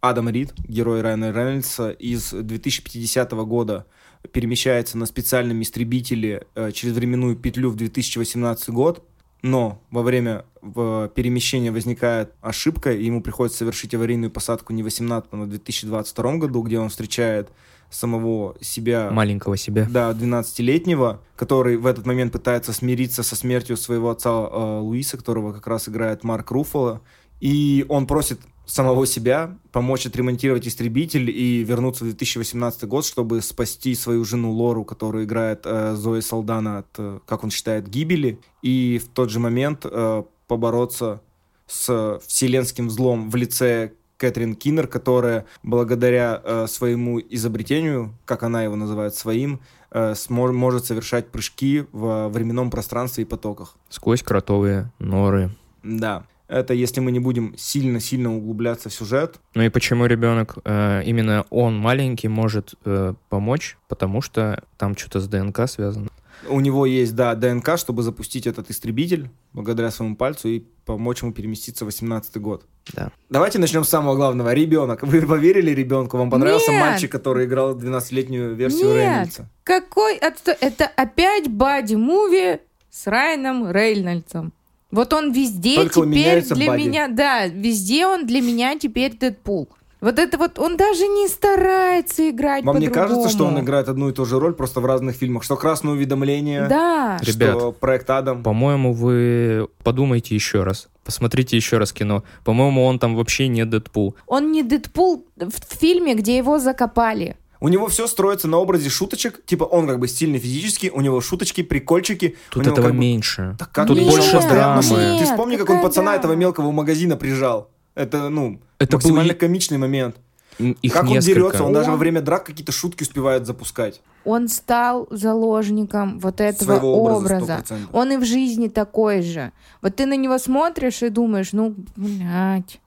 Адам 0.00 0.28
Рид, 0.30 0.52
герой 0.66 1.00
Райана 1.00 1.30
Рейнольдса, 1.32 1.90
из 1.90 2.32
2050 2.32 3.30
года 3.32 3.86
перемещается 4.32 4.98
на 4.98 5.06
специальном 5.06 5.62
истребителе 5.62 6.44
э, 6.54 6.72
через 6.72 6.94
временную 6.94 7.36
петлю 7.36 7.70
в 7.70 7.76
2018 7.76 8.70
год, 8.70 9.04
но 9.42 9.82
во 9.90 10.02
время 10.02 10.44
перемещения 10.60 11.72
возникает 11.72 12.32
ошибка, 12.40 12.92
и 12.92 13.04
ему 13.04 13.20
приходится 13.20 13.58
совершить 13.58 13.94
аварийную 13.94 14.30
посадку 14.30 14.72
не 14.72 14.82
в 14.82 14.86
18, 14.86 15.28
а 15.30 15.36
в 15.36 15.48
2022 15.48 16.36
году, 16.36 16.62
где 16.62 16.78
он 16.78 16.88
встречает 16.88 17.50
самого 17.90 18.56
себя... 18.60 19.10
Маленького 19.10 19.56
себя. 19.56 19.86
Да, 19.90 20.12
12-летнего, 20.12 21.20
который 21.36 21.76
в 21.76 21.86
этот 21.86 22.06
момент 22.06 22.32
пытается 22.32 22.72
смириться 22.72 23.22
со 23.22 23.36
смертью 23.36 23.76
своего 23.76 24.10
отца 24.10 24.30
э, 24.30 24.78
Луиса, 24.80 25.16
которого 25.16 25.52
как 25.52 25.66
раз 25.66 25.88
играет 25.88 26.24
Марк 26.24 26.50
Руффало. 26.50 27.02
И 27.40 27.84
он 27.88 28.06
просит 28.06 28.40
самого 28.66 29.06
себя 29.06 29.56
помочь 29.72 30.06
отремонтировать 30.06 30.66
истребитель 30.66 31.30
и 31.30 31.62
вернуться 31.62 32.04
в 32.04 32.08
2018 32.08 32.84
год, 32.84 33.04
чтобы 33.04 33.42
спасти 33.42 33.94
свою 33.94 34.24
жену 34.24 34.52
Лору, 34.52 34.84
которую 34.84 35.24
играет 35.24 35.62
э, 35.64 35.94
Зои 35.94 36.20
Салдана 36.20 36.78
от, 36.78 36.86
э, 36.98 37.18
как 37.26 37.44
он 37.44 37.50
считает, 37.50 37.88
гибели. 37.88 38.38
И 38.62 39.00
в 39.02 39.08
тот 39.08 39.30
же 39.30 39.40
момент 39.40 39.84
э, 39.84 40.22
побороться 40.46 41.20
с 41.66 42.20
вселенским 42.26 42.90
злом 42.90 43.30
в 43.30 43.36
лице 43.36 43.92
Кэтрин 44.22 44.54
Киннер, 44.54 44.86
которая 44.86 45.46
благодаря 45.64 46.40
э, 46.44 46.66
своему 46.68 47.18
изобретению, 47.18 48.14
как 48.24 48.44
она 48.44 48.62
его 48.62 48.76
называет, 48.76 49.16
своим, 49.16 49.60
э, 49.90 50.14
смор- 50.14 50.52
может 50.52 50.84
совершать 50.84 51.28
прыжки 51.28 51.86
в 51.90 52.28
временном 52.28 52.70
пространстве 52.70 53.24
и 53.24 53.26
потоках. 53.26 53.74
Сквозь 53.88 54.22
кротовые 54.22 54.92
норы. 55.00 55.50
Да. 55.82 56.24
Это 56.52 56.74
если 56.74 57.00
мы 57.00 57.12
не 57.12 57.18
будем 57.18 57.54
сильно-сильно 57.56 58.36
углубляться 58.36 58.90
в 58.90 58.92
сюжет. 58.92 59.36
Ну 59.54 59.62
и 59.62 59.70
почему 59.70 60.04
ребенок, 60.04 60.58
э, 60.64 61.02
именно 61.06 61.46
он 61.48 61.78
маленький, 61.78 62.28
может 62.28 62.74
э, 62.84 63.14
помочь? 63.30 63.78
Потому 63.88 64.20
что 64.20 64.62
там 64.76 64.94
что-то 64.94 65.20
с 65.20 65.28
ДНК 65.28 65.66
связано. 65.66 66.10
У 66.48 66.60
него 66.60 66.84
есть, 66.84 67.14
да, 67.14 67.34
ДНК, 67.34 67.78
чтобы 67.78 68.02
запустить 68.02 68.46
этот 68.46 68.68
истребитель 68.70 69.30
благодаря 69.54 69.90
своему 69.90 70.14
пальцу 70.14 70.48
и 70.48 70.64
помочь 70.84 71.22
ему 71.22 71.32
переместиться 71.32 71.84
в 71.84 71.86
18 71.86 72.36
год. 72.36 72.66
Да. 72.92 73.10
Давайте 73.30 73.58
начнем 73.58 73.84
с 73.84 73.88
самого 73.88 74.14
главного. 74.16 74.52
Ребенок. 74.52 75.02
Вы 75.04 75.22
поверили 75.22 75.70
ребенку? 75.70 76.18
Вам 76.18 76.28
понравился 76.28 76.72
Нет. 76.72 76.80
мальчик, 76.82 77.10
который 77.10 77.46
играл 77.46 77.78
12-летнюю 77.78 78.54
версию 78.54 78.88
Нет. 78.88 78.96
Рейнольдса? 78.96 79.48
Какой? 79.64 80.16
Это 80.16 80.86
опять 80.96 81.48
бади-муви 81.48 82.60
с 82.90 83.06
Райаном 83.06 83.70
Рейнольдсом. 83.70 84.52
Вот 84.92 85.12
он 85.14 85.32
везде 85.32 85.76
Только 85.76 86.02
теперь 86.02 86.44
для 86.44 86.66
бади. 86.68 86.82
меня, 86.82 87.08
да, 87.08 87.46
везде 87.46 88.06
он 88.06 88.26
для 88.26 88.40
меня 88.42 88.78
теперь 88.78 89.16
Дэдпул. 89.16 89.68
Вот 90.02 90.18
это 90.18 90.36
вот, 90.36 90.58
он 90.58 90.76
даже 90.76 91.06
не 91.06 91.28
старается 91.28 92.28
играть 92.28 92.64
Вам 92.64 92.80
не 92.80 92.88
кажется, 92.88 93.28
что 93.28 93.46
он 93.46 93.60
играет 93.60 93.88
одну 93.88 94.08
и 94.10 94.12
ту 94.12 94.24
же 94.24 94.38
роль, 94.38 94.52
просто 94.52 94.80
в 94.80 94.86
разных 94.86 95.14
фильмах? 95.14 95.44
Что 95.44 95.56
«Красное 95.56 95.92
уведомление», 95.92 96.66
да. 96.68 97.18
что 97.22 97.30
Ребят, 97.30 97.78
«Проект 97.78 98.10
Адам». 98.10 98.42
По-моему, 98.42 98.92
вы 98.92 99.68
подумайте 99.84 100.34
еще 100.34 100.64
раз. 100.64 100.88
Посмотрите 101.04 101.56
еще 101.56 101.78
раз 101.78 101.92
кино. 101.92 102.24
По-моему, 102.44 102.84
он 102.84 102.98
там 102.98 103.14
вообще 103.14 103.46
не 103.46 103.64
Дэдпул. 103.64 104.16
Он 104.26 104.50
не 104.50 104.64
Дэдпул 104.64 105.24
в 105.36 105.78
фильме, 105.78 106.14
где 106.14 106.36
его 106.36 106.58
закопали. 106.58 107.36
У 107.62 107.68
него 107.68 107.86
все 107.86 108.06
строится 108.08 108.48
на 108.48 108.58
образе 108.58 108.90
шуточек. 108.90 109.44
Типа 109.46 109.64
он 109.64 109.86
как 109.86 110.00
бы 110.00 110.08
стильный 110.08 110.40
физически, 110.40 110.90
у 110.92 111.00
него 111.00 111.20
шуточки, 111.20 111.62
прикольчики. 111.62 112.36
Тут 112.50 112.66
этого 112.66 112.86
как 112.88 112.92
бы... 112.92 112.98
меньше. 112.98 113.56
Так 113.58 113.70
как 113.70 113.86
Тут 113.86 113.98
меньше? 113.98 114.16
больше 114.16 114.48
драмы. 114.48 114.82
Нет, 114.82 115.20
Ты 115.20 115.24
вспомни, 115.26 115.56
как 115.56 115.70
он 115.70 115.80
пацана 115.80 116.16
этого 116.16 116.32
мелкого 116.32 116.72
магазина 116.72 117.16
прижал. 117.16 117.70
Это, 117.94 118.28
ну, 118.30 118.60
Это 118.78 118.96
максимально 118.96 119.32
был... 119.32 119.38
комичный 119.38 119.78
момент. 119.78 120.16
Их 120.58 120.92
как 120.92 121.04
несколько. 121.04 121.14
он 121.14 121.20
дерется, 121.20 121.62
он, 121.62 121.68
он 121.68 121.72
даже 121.72 121.90
во 121.90 121.96
время 121.96 122.20
драк 122.20 122.44
какие-то 122.44 122.72
шутки 122.72 123.02
успевает 123.04 123.46
запускать. 123.46 124.02
Он 124.24 124.48
стал 124.48 125.06
заложником 125.10 126.18
вот 126.18 126.40
этого 126.40 126.76
Своего 126.78 127.16
образа. 127.16 127.36
образа. 127.36 127.64
Он 127.92 128.12
и 128.12 128.16
в 128.16 128.24
жизни 128.24 128.68
такой 128.68 129.22
же. 129.22 129.52
Вот 129.80 129.96
ты 129.96 130.04
на 130.06 130.16
него 130.16 130.36
смотришь 130.38 131.02
и 131.02 131.08
думаешь, 131.08 131.52
ну, 131.52 131.74
блядь. 131.96 132.80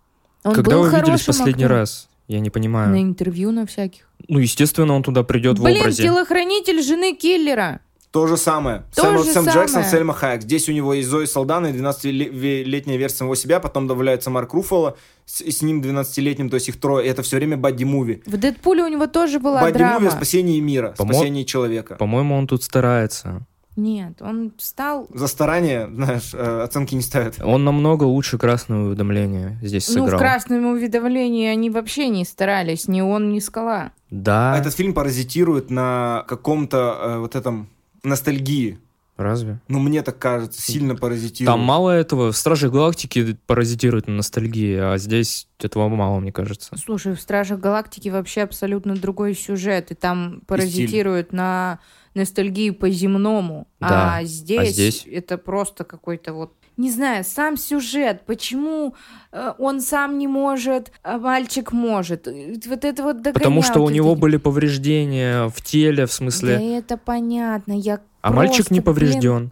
Он 0.44 0.54
Когда 0.54 0.78
вы 0.78 0.90
виделись 0.90 1.24
последний 1.24 1.64
актером. 1.64 1.78
раз? 1.78 2.08
Я 2.28 2.40
не 2.40 2.50
понимаю. 2.50 2.90
На 2.90 3.02
интервью 3.02 3.52
на 3.52 3.66
всяких. 3.66 4.08
Ну, 4.28 4.40
естественно, 4.40 4.94
он 4.94 5.04
туда 5.04 5.24
придет 5.24 5.60
Блин, 5.60 5.78
в 5.78 5.80
образе. 5.82 6.02
Блин, 6.04 6.14
телохранитель 6.14 6.82
жены 6.82 7.16
киллера. 7.16 7.82
То 8.16 8.28
же 8.28 8.38
самое. 8.38 8.86
То 8.96 9.04
Сэм, 9.04 9.18
же 9.18 9.24
Сэм 9.26 9.34
самое. 9.34 9.54
Джексон, 9.54 9.84
Сельма 9.84 10.14
Хайек. 10.14 10.42
Здесь 10.44 10.70
у 10.70 10.72
него 10.72 10.94
есть 10.94 11.10
Зои 11.10 11.26
Салдана 11.26 11.68
и 11.68 11.74
12-летняя 11.74 12.98
версия 12.98 13.18
самого 13.18 13.36
себя, 13.36 13.60
потом 13.60 13.88
добавляется 13.88 14.30
Марк 14.30 14.54
Руффало, 14.54 14.96
с, 15.26 15.42
с 15.42 15.62
ним 15.62 15.82
12-летним, 15.82 16.50
то 16.50 16.56
есть 16.56 16.70
их 16.70 16.80
трое. 16.80 17.06
Это 17.06 17.24
все 17.24 17.36
время 17.36 17.58
Бадди-муви. 17.58 18.24
В 18.26 18.38
Дэдпуле 18.38 18.84
у 18.84 18.88
него 18.88 19.08
тоже 19.08 19.40
была 19.40 19.60
Бадди 19.60 19.80
драма. 19.80 19.96
Бадди-муви 19.96 20.08
о 20.08 20.16
спасении 20.16 20.60
мира, 20.62 20.96
По 20.98 21.04
спасении 21.04 21.44
человека. 21.44 21.96
По-моему, 21.96 22.36
он 22.36 22.48
тут 22.48 22.64
старается. 22.64 23.46
Нет, 23.76 24.22
он 24.22 24.54
стал... 24.58 25.08
За 25.14 25.28
старание, 25.28 25.88
знаешь, 25.88 26.34
э, 26.34 26.62
оценки 26.64 26.96
не 26.96 27.02
ставят. 27.02 27.42
Он 27.44 27.66
намного 27.66 28.04
лучше 28.04 28.38
красного 28.38 28.88
уведомления 28.88 29.60
здесь 29.62 29.86
сыграл. 29.86 30.08
Ну, 30.08 30.16
в 30.16 30.18
красном 30.18 30.66
уведомлении 30.68 31.48
они 31.48 31.70
вообще 31.70 32.08
не 32.08 32.24
старались, 32.24 32.88
ни 32.88 33.02
он, 33.02 33.32
ни 33.34 33.40
скала. 33.40 33.92
Да. 34.10 34.58
Этот 34.58 34.74
фильм 34.74 34.94
паразитирует 34.94 35.70
на 35.70 36.24
каком-то 36.28 36.98
э, 37.00 37.18
вот 37.20 37.36
этом 37.36 37.68
ностальгии. 38.04 38.80
Разве? 39.18 39.62
Ну, 39.70 39.80
мне 39.80 40.02
так 40.02 40.20
кажется, 40.20 40.62
сильно 40.62 40.96
паразитирует. 40.96 41.54
Там 41.54 41.62
мало 41.66 41.92
этого. 41.92 42.34
В 42.34 42.38
Страже 42.38 42.70
Галактики 42.70 43.38
паразитирует 43.46 44.08
на 44.08 44.16
ностальгии, 44.16 44.76
а 44.78 44.98
здесь 44.98 45.48
этого 45.60 45.88
мало, 45.88 46.20
мне 46.20 46.34
кажется. 46.34 46.76
Слушай, 46.78 47.16
в 47.16 47.22
Стражах 47.22 47.60
Галактики 47.60 48.10
вообще 48.10 48.42
абсолютно 48.42 48.96
другой 48.96 49.34
сюжет, 49.34 49.92
и 49.92 49.96
там 49.96 50.42
паразитирует 50.48 51.32
и 51.32 51.36
на 51.38 51.80
ностальгии 52.14 52.72
по 52.72 52.90
земному. 52.90 53.68
Да. 53.80 54.18
А, 54.18 54.24
здесь 54.24 54.60
а 54.60 54.66
здесь 54.66 55.08
это 55.10 55.38
просто 55.38 55.86
какой-то 55.86 56.34
вот 56.34 56.54
не 56.78 56.92
знаю, 56.92 57.24
сам 57.24 57.56
сюжет, 57.56 58.24
почему 58.26 58.96
э, 59.32 59.54
он 59.58 59.80
сам 59.80 60.18
не 60.18 60.28
может, 60.28 60.92
а 61.04 61.18
мальчик 61.18 61.72
может. 61.72 62.28
Вот 62.28 62.84
это 62.84 63.02
вот 63.02 63.24
Потому 63.24 63.62
что 63.62 63.80
у 63.80 63.90
него 63.90 64.16
были 64.16 64.36
повреждения 64.36 65.48
в 65.48 65.62
теле, 65.62 66.06
в 66.06 66.12
смысле... 66.12 66.58
Да 66.58 66.62
это 66.62 66.98
понятно, 66.98 67.72
я 67.72 68.02
А 68.26 68.32
мальчик 68.32 68.72
не 68.72 68.82
поврежден. 68.82 69.52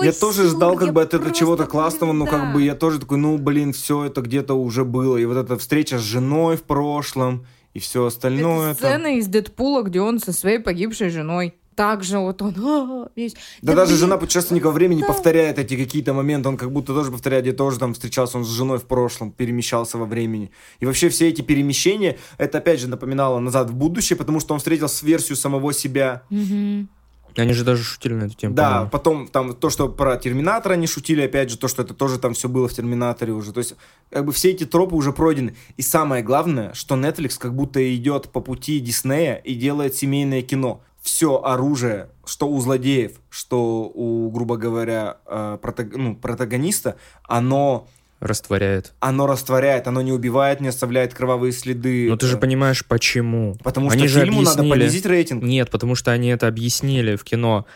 я 0.00 0.12
тоже 0.12 0.48
ждал 0.48 0.76
как 0.76 0.92
бы 0.92 1.02
от 1.02 1.14
этого 1.14 1.34
чего-то 1.34 1.66
классного, 1.66 2.12
но 2.12 2.24
как 2.24 2.52
бы 2.52 2.62
я 2.62 2.76
тоже 2.76 3.00
такой, 3.00 3.18
ну 3.18 3.38
блин, 3.38 3.72
все 3.72 4.04
это 4.04 4.20
где-то 4.20 4.54
уже 4.54 4.84
было. 4.84 5.16
И 5.16 5.24
вот 5.24 5.36
эта 5.36 5.58
встреча 5.58 5.98
с 5.98 6.02
женой 6.02 6.56
в 6.56 6.62
прошлом, 6.62 7.44
и 7.74 7.80
все 7.80 8.04
остальное. 8.04 8.70
Это 8.70 8.78
сцена 8.78 9.04
там... 9.04 9.18
из 9.18 9.26
Дэдпула, 9.26 9.82
где 9.82 10.00
он 10.00 10.20
со 10.20 10.32
своей 10.32 10.60
погибшей 10.60 11.10
женой. 11.10 11.54
Также 11.74 12.18
вот 12.20 12.40
он 12.40 12.54
а, 12.64 13.08
весь... 13.16 13.34
Да, 13.60 13.72
да 13.72 13.74
даже 13.74 13.90
блин, 13.90 13.98
жена 13.98 14.16
путешественника 14.16 14.70
времени 14.70 15.00
да. 15.00 15.08
повторяет 15.08 15.58
эти 15.58 15.76
какие-то 15.76 16.14
моменты, 16.14 16.48
он 16.48 16.56
как 16.56 16.70
будто 16.70 16.94
тоже 16.94 17.10
повторяет, 17.10 17.44
где 17.44 17.52
тоже 17.52 17.80
там 17.80 17.94
встречался 17.94 18.38
он 18.38 18.44
с 18.44 18.48
женой 18.48 18.78
в 18.78 18.84
прошлом, 18.84 19.32
перемещался 19.32 19.98
во 19.98 20.06
времени. 20.06 20.52
И 20.78 20.86
вообще 20.86 21.08
все 21.08 21.28
эти 21.28 21.42
перемещения, 21.42 22.16
это 22.38 22.58
опять 22.58 22.80
же 22.80 22.88
напоминало 22.88 23.40
«Назад 23.40 23.70
в 23.70 23.74
будущее», 23.74 24.16
потому 24.16 24.38
что 24.38 24.54
он 24.54 24.60
встретил 24.60 24.88
с 24.88 25.02
версию 25.02 25.36
самого 25.36 25.74
себя. 25.74 26.22
Угу. 26.30 26.86
Они 27.36 27.52
же 27.52 27.64
даже 27.64 27.82
шутили 27.82 28.14
на 28.14 28.24
эту 28.24 28.34
тему. 28.34 28.54
Да, 28.54 28.68
по-моему. 28.68 28.90
потом 28.90 29.28
там 29.28 29.54
то, 29.54 29.70
что 29.70 29.88
про 29.88 30.16
Терминатора 30.16 30.74
они 30.74 30.86
шутили, 30.86 31.22
опять 31.22 31.50
же, 31.50 31.58
то, 31.58 31.68
что 31.68 31.82
это 31.82 31.94
тоже 31.94 32.18
там 32.18 32.34
все 32.34 32.48
было 32.48 32.68
в 32.68 32.72
Терминаторе 32.72 33.32
уже. 33.32 33.52
То 33.52 33.58
есть, 33.58 33.74
как 34.10 34.24
бы 34.24 34.32
все 34.32 34.50
эти 34.50 34.64
тропы 34.64 34.94
уже 34.94 35.12
пройдены. 35.12 35.56
И 35.76 35.82
самое 35.82 36.22
главное, 36.22 36.72
что 36.74 36.96
Netflix 36.96 37.38
как 37.38 37.54
будто 37.54 37.94
идет 37.94 38.30
по 38.30 38.40
пути 38.40 38.80
Диснея 38.80 39.36
и 39.36 39.54
делает 39.54 39.94
семейное 39.94 40.42
кино. 40.42 40.80
Все 41.02 41.40
оружие, 41.42 42.08
что 42.24 42.48
у 42.48 42.60
злодеев, 42.60 43.12
что 43.30 43.90
у, 43.94 44.28
грубо 44.30 44.56
говоря, 44.56 45.18
э, 45.26 45.58
протаг... 45.62 45.94
ну, 45.94 46.16
протагониста, 46.16 46.96
оно 47.22 47.86
Растворяет. 48.20 48.94
Оно 49.00 49.26
растворяет, 49.26 49.86
оно 49.86 50.00
не 50.00 50.12
убивает, 50.12 50.60
не 50.60 50.68
оставляет 50.68 51.12
кровавые 51.12 51.52
следы. 51.52 52.08
Но 52.08 52.16
ты 52.16 52.26
же 52.26 52.38
понимаешь, 52.38 52.84
почему. 52.86 53.56
Потому 53.62 53.90
они 53.90 54.08
что 54.08 54.20
фильму 54.20 54.40
объяснили... 54.40 54.68
надо 54.68 54.80
понизить 54.80 55.06
рейтинг. 55.06 55.42
Нет, 55.42 55.70
потому 55.70 55.94
что 55.94 56.12
они 56.12 56.28
это 56.28 56.48
объяснили 56.48 57.16
в 57.16 57.24
кино. 57.24 57.66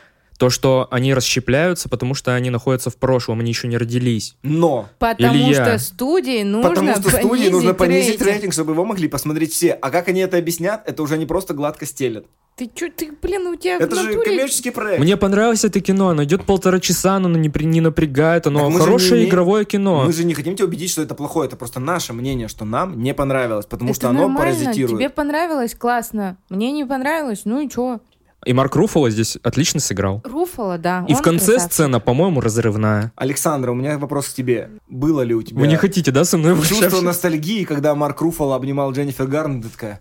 То, 0.41 0.49
что 0.49 0.89
они 0.91 1.13
расщепляются, 1.13 1.91
потому 1.91 2.15
что 2.15 2.35
они 2.35 2.49
находятся 2.49 2.89
в 2.89 2.97
прошлом, 2.97 3.41
они 3.41 3.51
еще 3.51 3.69
не 3.69 3.77
родились. 3.77 4.37
Но. 4.43 4.89
Потому 4.99 5.35
Илья. 5.35 5.77
что 5.77 5.79
студии 5.79 6.43
нужно 6.45 6.71
Потому 6.71 6.93
что 6.95 7.11
студии 7.11 7.49
нужно 7.51 7.75
понизить 7.75 8.13
рейтинг. 8.13 8.27
рейтинг, 8.27 8.53
чтобы 8.55 8.73
его 8.73 8.87
могли 8.87 9.07
посмотреть 9.07 9.53
все. 9.53 9.73
А 9.75 9.91
как 9.91 10.09
они 10.09 10.21
это 10.21 10.39
объяснят, 10.39 10.83
это 10.87 11.03
уже 11.03 11.19
не 11.19 11.27
просто 11.27 11.53
гладко 11.53 11.85
стелят. 11.85 12.25
Ты 12.57 12.71
чё, 12.75 12.89
ты, 12.95 13.13
блин, 13.21 13.49
у 13.49 13.57
тебя 13.57 13.77
Это 13.77 13.95
же 13.95 14.09
натуре... 14.09 14.25
коммерческий 14.25 14.71
проект. 14.71 15.01
Мне 15.01 15.19
понравилось 15.19 15.65
это 15.65 15.81
кино, 15.81 16.09
оно 16.09 16.25
идет 16.25 16.45
полтора 16.45 16.81
часа, 16.81 17.17
оно 17.17 17.29
не, 17.29 17.51
при... 17.51 17.65
не 17.65 17.83
напрягает, 17.83 18.47
оно 18.47 18.71
хорошее 18.71 19.23
не, 19.25 19.29
игровое 19.29 19.67
кино. 19.67 20.05
Мы 20.07 20.13
же 20.15 20.25
не 20.25 20.33
хотим 20.33 20.57
тебя 20.57 20.67
убедить, 20.67 20.91
что 20.91 21.03
это 21.03 21.15
плохое, 21.15 21.49
это 21.49 21.57
просто 21.57 21.81
наше 21.81 22.15
мнение, 22.15 22.49
что 22.49 22.65
нам 22.65 23.03
не 23.03 23.13
понравилось, 23.13 23.67
потому 23.67 23.91
это 23.91 24.01
что 24.01 24.09
оно 24.09 24.29
нормально. 24.29 24.55
паразитирует. 24.55 24.99
Тебе 24.99 25.11
понравилось, 25.11 25.75
классно. 25.75 26.39
Мне 26.49 26.73
не 26.73 26.87
понравилось, 26.87 27.43
ну 27.45 27.61
и 27.61 27.69
чё? 27.69 28.01
И 28.47 28.53
Марк 28.53 28.75
Руффало 28.75 29.11
здесь 29.11 29.37
отлично 29.43 29.81
сыграл. 29.81 30.23
Руффало, 30.25 30.79
да. 30.79 31.05
И 31.09 31.15
в 31.15 31.21
конце 31.21 31.53
красавчик. 31.53 31.73
сцена, 31.73 32.01
по-моему, 32.01 32.41
разрывная. 32.41 33.13
Александра, 33.17 33.71
у 33.71 33.75
меня 33.75 33.99
вопрос 33.99 34.29
к 34.29 34.35
тебе. 34.35 34.71
Было 34.89 35.21
ли 35.23 35.35
у 35.35 35.43
тебя... 35.43 35.61
Вы 35.61 35.67
не 35.67 35.77
хотите, 35.77 36.11
да, 36.11 36.25
со 36.25 36.39
мной 36.39 36.61
Чувство 36.63 37.01
ностальгии, 37.01 37.65
когда 37.65 37.95
Марк 37.95 38.21
Руффало 38.21 38.57
обнимал 38.57 38.93
Дженнифер 38.93 39.27
Гарн, 39.27 39.63
ты 39.63 39.69
такая... 39.69 40.01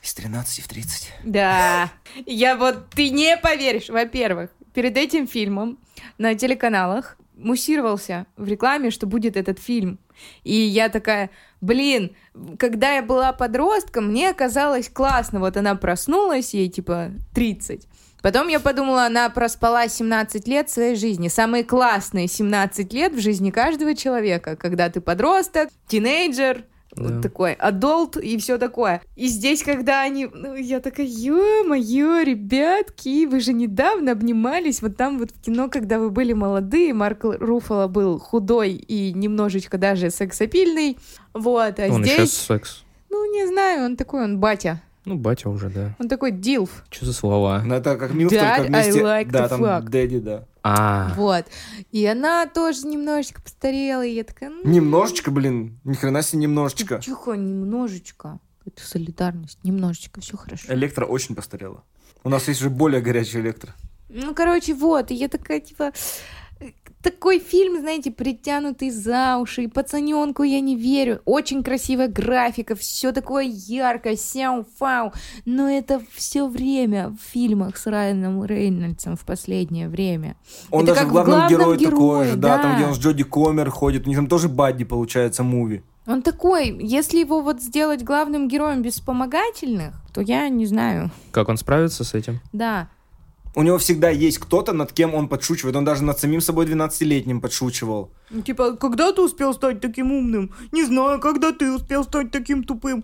Из 0.00 0.14
13 0.14 0.64
в 0.64 0.68
30. 0.68 1.12
Да. 1.24 1.90
Я 2.24 2.56
вот... 2.56 2.90
Ты 2.90 3.10
не 3.10 3.36
поверишь. 3.36 3.88
Во-первых, 3.88 4.50
перед 4.72 4.96
этим 4.96 5.26
фильмом 5.26 5.78
на 6.18 6.36
телеканалах 6.36 7.16
муссировался 7.38 8.26
в 8.36 8.46
рекламе, 8.46 8.90
что 8.90 9.06
будет 9.06 9.36
этот 9.36 9.58
фильм. 9.58 9.98
И 10.42 10.54
я 10.54 10.88
такая, 10.88 11.30
блин, 11.60 12.16
когда 12.58 12.94
я 12.94 13.02
была 13.02 13.32
подростком, 13.32 14.08
мне 14.08 14.34
казалось 14.34 14.88
классно. 14.88 15.40
Вот 15.40 15.56
она 15.56 15.74
проснулась, 15.74 16.54
ей 16.54 16.68
типа 16.68 17.12
30. 17.34 17.86
Потом 18.20 18.48
я 18.48 18.58
подумала, 18.58 19.06
она 19.06 19.30
проспала 19.30 19.88
17 19.88 20.48
лет 20.48 20.68
своей 20.68 20.96
жизни. 20.96 21.28
Самые 21.28 21.62
классные 21.62 22.26
17 22.26 22.92
лет 22.92 23.12
в 23.12 23.20
жизни 23.20 23.50
каждого 23.50 23.94
человека, 23.94 24.56
когда 24.56 24.90
ты 24.90 25.00
подросток, 25.00 25.68
тинейджер, 25.86 26.64
да. 26.98 27.14
Вот 27.14 27.22
такой 27.22 27.52
адолт 27.54 28.16
и 28.16 28.36
все 28.38 28.58
такое. 28.58 29.02
И 29.16 29.28
здесь, 29.28 29.62
когда 29.62 30.02
они... 30.02 30.28
Ну, 30.32 30.54
я 30.54 30.80
такая, 30.80 31.06
ё-моё, 31.06 32.22
ребятки, 32.22 33.26
вы 33.26 33.40
же 33.40 33.52
недавно 33.52 34.12
обнимались. 34.12 34.82
Вот 34.82 34.96
там 34.96 35.18
вот 35.18 35.30
в 35.30 35.40
кино, 35.40 35.68
когда 35.68 35.98
вы 35.98 36.10
были 36.10 36.32
молодые, 36.32 36.94
Марк 36.94 37.24
Руфало 37.24 37.88
был 37.88 38.18
худой 38.18 38.72
и 38.72 39.12
немножечко 39.12 39.78
даже 39.78 40.10
сексапильный. 40.10 40.98
Вот, 41.34 41.78
а 41.78 41.86
он 41.88 42.02
здесь... 42.02 42.16
сейчас 42.16 42.32
секс. 42.32 42.84
Ну, 43.10 43.32
не 43.32 43.46
знаю, 43.46 43.84
он 43.84 43.96
такой, 43.96 44.24
он 44.24 44.38
батя. 44.38 44.82
Ну, 45.04 45.14
батя 45.14 45.48
уже, 45.48 45.70
да. 45.70 45.96
Он 45.98 46.08
такой 46.08 46.32
дилф. 46.32 46.84
Что 46.90 47.06
за 47.06 47.14
слова? 47.14 47.62
Ну, 47.64 47.74
это 47.74 47.96
как 47.96 48.12
Милф, 48.12 48.30
только 48.30 48.62
вместе... 48.66 49.00
I 49.00 49.24
like 49.24 49.30
да, 49.30 49.48
там 49.48 49.64
fuck. 49.64 49.88
дэдди, 49.88 50.18
да. 50.18 50.44
А. 50.62 51.12
Вот. 51.16 51.46
И 51.92 52.04
она 52.06 52.46
тоже 52.46 52.86
немножечко 52.86 53.40
постарела, 53.42 54.04
и 54.04 54.14
я 54.14 54.24
такая... 54.24 54.50
Ну... 54.50 54.62
Немножечко, 54.64 55.30
блин, 55.30 55.80
ни 55.84 55.94
хрена 55.94 56.22
себе 56.22 56.42
немножечко. 56.42 56.98
Тихо, 56.98 57.34
немножечко. 57.34 58.40
Это 58.64 58.82
солидарность. 58.84 59.58
Немножечко, 59.62 60.20
все 60.20 60.36
хорошо. 60.36 60.72
Электро 60.72 61.06
очень 61.06 61.34
постарела. 61.34 61.84
У 62.24 62.28
нас 62.28 62.48
есть 62.48 62.60
уже 62.60 62.70
более 62.70 63.00
горячий 63.00 63.40
электро. 63.40 63.74
Ну, 64.08 64.34
короче, 64.34 64.74
вот. 64.74 65.10
И 65.10 65.14
я 65.14 65.28
такая, 65.28 65.60
типа 65.60 65.92
такой 67.02 67.38
фильм, 67.38 67.80
знаете, 67.80 68.10
притянутый 68.10 68.90
за 68.90 69.38
уши, 69.38 69.64
и 69.64 69.66
пацаненку 69.68 70.42
я 70.42 70.60
не 70.60 70.76
верю. 70.76 71.20
Очень 71.24 71.62
красивая 71.62 72.08
графика, 72.08 72.74
все 72.74 73.12
такое 73.12 73.44
яркое, 73.44 74.16
сяу-фау. 74.16 75.12
Но 75.44 75.68
это 75.68 76.02
все 76.12 76.46
время 76.46 77.10
в 77.10 77.32
фильмах 77.32 77.76
с 77.76 77.86
Райаном 77.86 78.44
Рейнольдсом 78.44 79.16
в 79.16 79.24
последнее 79.24 79.88
время. 79.88 80.36
Он 80.70 80.84
это 80.84 80.94
даже 80.94 81.06
как 81.06 81.12
главный 81.12 81.48
герой 81.48 81.76
герое, 81.76 81.90
такой 81.90 82.26
же, 82.28 82.36
да, 82.36 82.56
да, 82.56 82.62
там, 82.62 82.76
где 82.76 82.86
он 82.86 82.94
с 82.94 82.98
Джоди 82.98 83.24
Комер 83.24 83.70
ходит, 83.70 84.06
у 84.06 84.08
них 84.08 84.18
там 84.18 84.26
тоже 84.26 84.48
Бадди 84.48 84.84
получается 84.84 85.42
муви. 85.42 85.82
Он 86.06 86.22
такой, 86.22 86.74
если 86.80 87.18
его 87.18 87.42
вот 87.42 87.60
сделать 87.60 88.02
главным 88.02 88.48
героем 88.48 88.80
без 88.80 88.94
вспомогательных, 88.94 89.94
то 90.14 90.22
я 90.22 90.48
не 90.48 90.64
знаю. 90.64 91.10
Как 91.32 91.50
он 91.50 91.58
справится 91.58 92.02
с 92.02 92.14
этим? 92.14 92.40
Да. 92.54 92.88
У 93.58 93.62
него 93.62 93.76
всегда 93.78 94.08
есть 94.08 94.38
кто-то, 94.38 94.72
над 94.72 94.92
кем 94.92 95.16
он 95.16 95.26
подшучивает. 95.26 95.74
Он 95.74 95.84
даже 95.84 96.04
над 96.04 96.16
самим 96.20 96.40
собой 96.40 96.66
12-летним 96.66 97.40
подшучивал. 97.40 98.12
Ну, 98.30 98.42
типа, 98.42 98.76
когда 98.76 99.12
ты 99.12 99.20
успел 99.20 99.52
стать 99.52 99.80
таким 99.80 100.12
умным? 100.12 100.52
Не 100.70 100.84
знаю, 100.84 101.18
когда 101.18 101.50
ты 101.50 101.72
успел 101.72 102.04
стать 102.04 102.30
таким 102.30 102.62
тупым. 102.62 103.02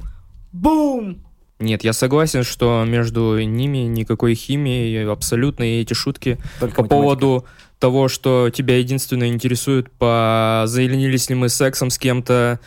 Бум! 0.53 1.25
Нет, 1.59 1.83
я 1.83 1.93
согласен, 1.93 2.45
что 2.45 2.85
между 2.87 3.41
ними 3.41 3.79
никакой 3.79 4.37
химии 4.37 5.05
абсолютно, 5.11 5.65
и 5.65 5.81
эти 5.81 5.93
шутки 5.93 6.39
Только 6.61 6.77
по 6.77 6.83
математика. 6.83 6.89
поводу 6.89 7.45
того, 7.81 8.07
что 8.07 8.49
тебя 8.51 8.79
единственное 8.79 9.31
интересует, 9.31 9.91
позанимались 9.91 11.29
ли 11.31 11.35
мы 11.35 11.49
сексом 11.49 11.91
с 11.91 11.99
кем-то, 11.99 12.61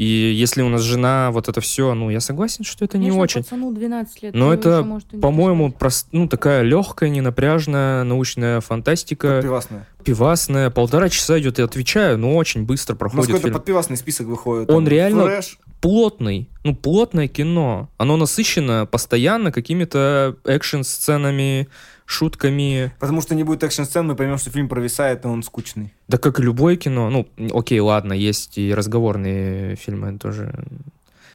и 0.00 0.32
если 0.32 0.62
у 0.62 0.70
нас 0.70 0.80
жена, 0.80 1.30
вот 1.30 1.50
это 1.50 1.60
все, 1.60 1.92
ну, 1.92 2.08
я 2.08 2.20
согласен, 2.20 2.64
что 2.64 2.86
это 2.86 2.92
Конечно, 2.92 3.12
не 3.12 3.20
очень. 3.20 3.42
пацану 3.42 3.70
12 3.70 4.22
лет. 4.22 4.34
Но 4.34 4.50
это, 4.50 4.82
по-моему, 5.20 5.72
прост... 5.72 6.08
ну, 6.10 6.26
такая 6.26 6.62
легкая, 6.62 7.10
ненапряжная 7.10 8.02
научная 8.04 8.62
фантастика. 8.62 9.28
Подпивасная. 9.28 9.86
Подпивасная. 10.02 10.70
Полтора 10.70 11.10
часа 11.10 11.38
идет, 11.38 11.58
я 11.58 11.66
отвечаю, 11.66 12.16
но 12.16 12.34
очень 12.34 12.64
быстро 12.64 12.94
проходит 12.94 13.28
У 13.28 13.32
нас 13.32 13.40
какой-то 13.40 13.58
подпивасный 13.58 13.98
список 13.98 14.28
выходит. 14.28 14.70
Он 14.70 14.88
реально 14.88 15.24
flash. 15.24 15.58
плотный. 15.82 16.48
Ну, 16.64 16.74
плотное 16.74 17.28
кино. 17.28 17.90
Оно 17.98 18.16
насыщено 18.16 18.86
постоянно 18.86 19.52
какими-то 19.52 20.34
экшн-сценами, 20.46 21.68
шутками. 22.10 22.92
Потому 22.98 23.20
что 23.20 23.34
не 23.34 23.44
будет 23.44 23.62
экшн-сцен, 23.62 24.06
мы 24.06 24.16
поймем, 24.16 24.36
что 24.36 24.50
фильм 24.50 24.68
провисает, 24.68 25.24
и 25.24 25.28
он 25.28 25.42
скучный. 25.42 25.94
Да 26.08 26.18
как 26.18 26.40
и 26.40 26.42
любое 26.42 26.76
кино. 26.76 27.08
Ну, 27.08 27.28
окей, 27.54 27.78
ладно, 27.80 28.12
есть 28.12 28.58
и 28.58 28.74
разговорные 28.74 29.76
фильмы 29.76 30.18
тоже. 30.18 30.52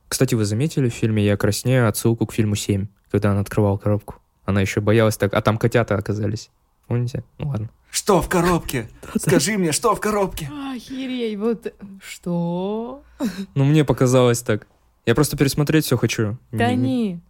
Кстати, 0.07 0.35
вы 0.35 0.45
заметили 0.45 0.89
в 0.89 0.93
фильме 0.93 1.25
«Я 1.25 1.37
краснею» 1.37 1.87
отсылку 1.87 2.25
к 2.25 2.33
фильму 2.33 2.55
«Семь», 2.55 2.87
когда 3.09 3.31
он 3.31 3.37
открывал 3.37 3.77
коробку? 3.77 4.15
Она 4.43 4.61
еще 4.61 4.81
боялась 4.81 5.17
так, 5.17 5.33
а 5.33 5.41
там 5.41 5.57
котята 5.57 5.95
оказались. 5.95 6.49
Помните? 6.87 7.23
Ну 7.39 7.47
ладно. 7.47 7.69
Что 7.89 8.21
в 8.21 8.27
коробке? 8.27 8.89
Скажи 9.17 9.57
мне, 9.57 9.71
что 9.71 9.95
в 9.95 10.01
коробке? 10.01 10.49
Охереть, 10.75 11.37
вот 11.37 11.73
что? 12.05 13.01
Ну, 13.55 13.63
мне 13.63 13.85
показалось 13.85 14.41
так. 14.41 14.67
Я 15.05 15.15
просто 15.15 15.37
пересмотреть 15.37 15.85
все 15.85 15.97
хочу. 15.97 16.37
Да 16.51 16.73
не. 16.73 17.21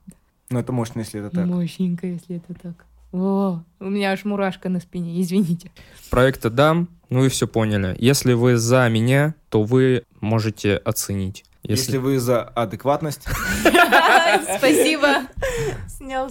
Ну, 0.50 0.60
это 0.60 0.72
мощно, 0.72 1.00
если 1.02 1.20
это 1.20 1.30
так. 1.30 1.46
Мощненько, 1.46 2.08
если 2.08 2.38
это 2.38 2.54
так. 2.56 2.86
О, 3.16 3.64
у 3.80 3.86
меня 3.86 4.12
аж 4.12 4.26
мурашка 4.26 4.68
на 4.68 4.82
спине, 4.82 5.22
извините. 5.22 5.72
Проекта 6.10 6.50
дам, 6.50 6.90
ну 7.10 7.22
вы 7.22 7.30
все 7.30 7.48
поняли. 7.48 7.96
Если 7.98 8.34
вы 8.34 8.58
за 8.58 8.90
меня, 8.90 9.36
то 9.48 9.64
вы 9.64 10.04
можете 10.20 10.76
оценить. 10.76 11.46
Если, 11.64 11.94
Если 11.94 11.98
вы 11.98 12.20
за 12.20 12.44
адекватность. 12.44 13.22
Спасибо. 14.58 15.28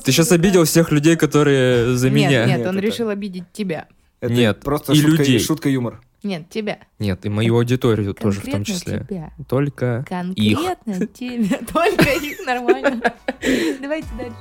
Ты 0.05 0.13
сейчас 0.13 0.31
обидел 0.31 0.65
всех 0.65 0.93
людей, 0.93 1.17
которые 1.17 1.97
за 1.97 2.11
меня. 2.11 2.45
Нет, 2.45 2.67
он 2.67 2.79
решил 2.79 3.09
обидеть 3.09 3.45
тебя. 3.55 3.89
Нет, 4.21 4.61
просто 4.61 4.93
и 4.93 5.01
людей. 5.01 5.39
шутка 5.39 5.71
юмор. 5.71 6.03
Нет, 6.23 6.51
тебя. 6.51 6.79
Нет, 6.99 7.25
и 7.25 7.31
мою 7.31 7.57
аудиторию 7.57 8.13
тоже 8.13 8.41
в 8.41 8.51
том 8.51 8.63
числе. 8.63 9.07
Тебя. 9.09 9.33
Только 9.49 10.05
Конкретно 10.09 10.93
их. 10.93 11.13
тебя. 11.13 11.59
Только 11.73 12.11
их 12.11 12.47
нормально. 12.47 13.01
Давайте 13.81 14.09
дальше. 14.19 14.37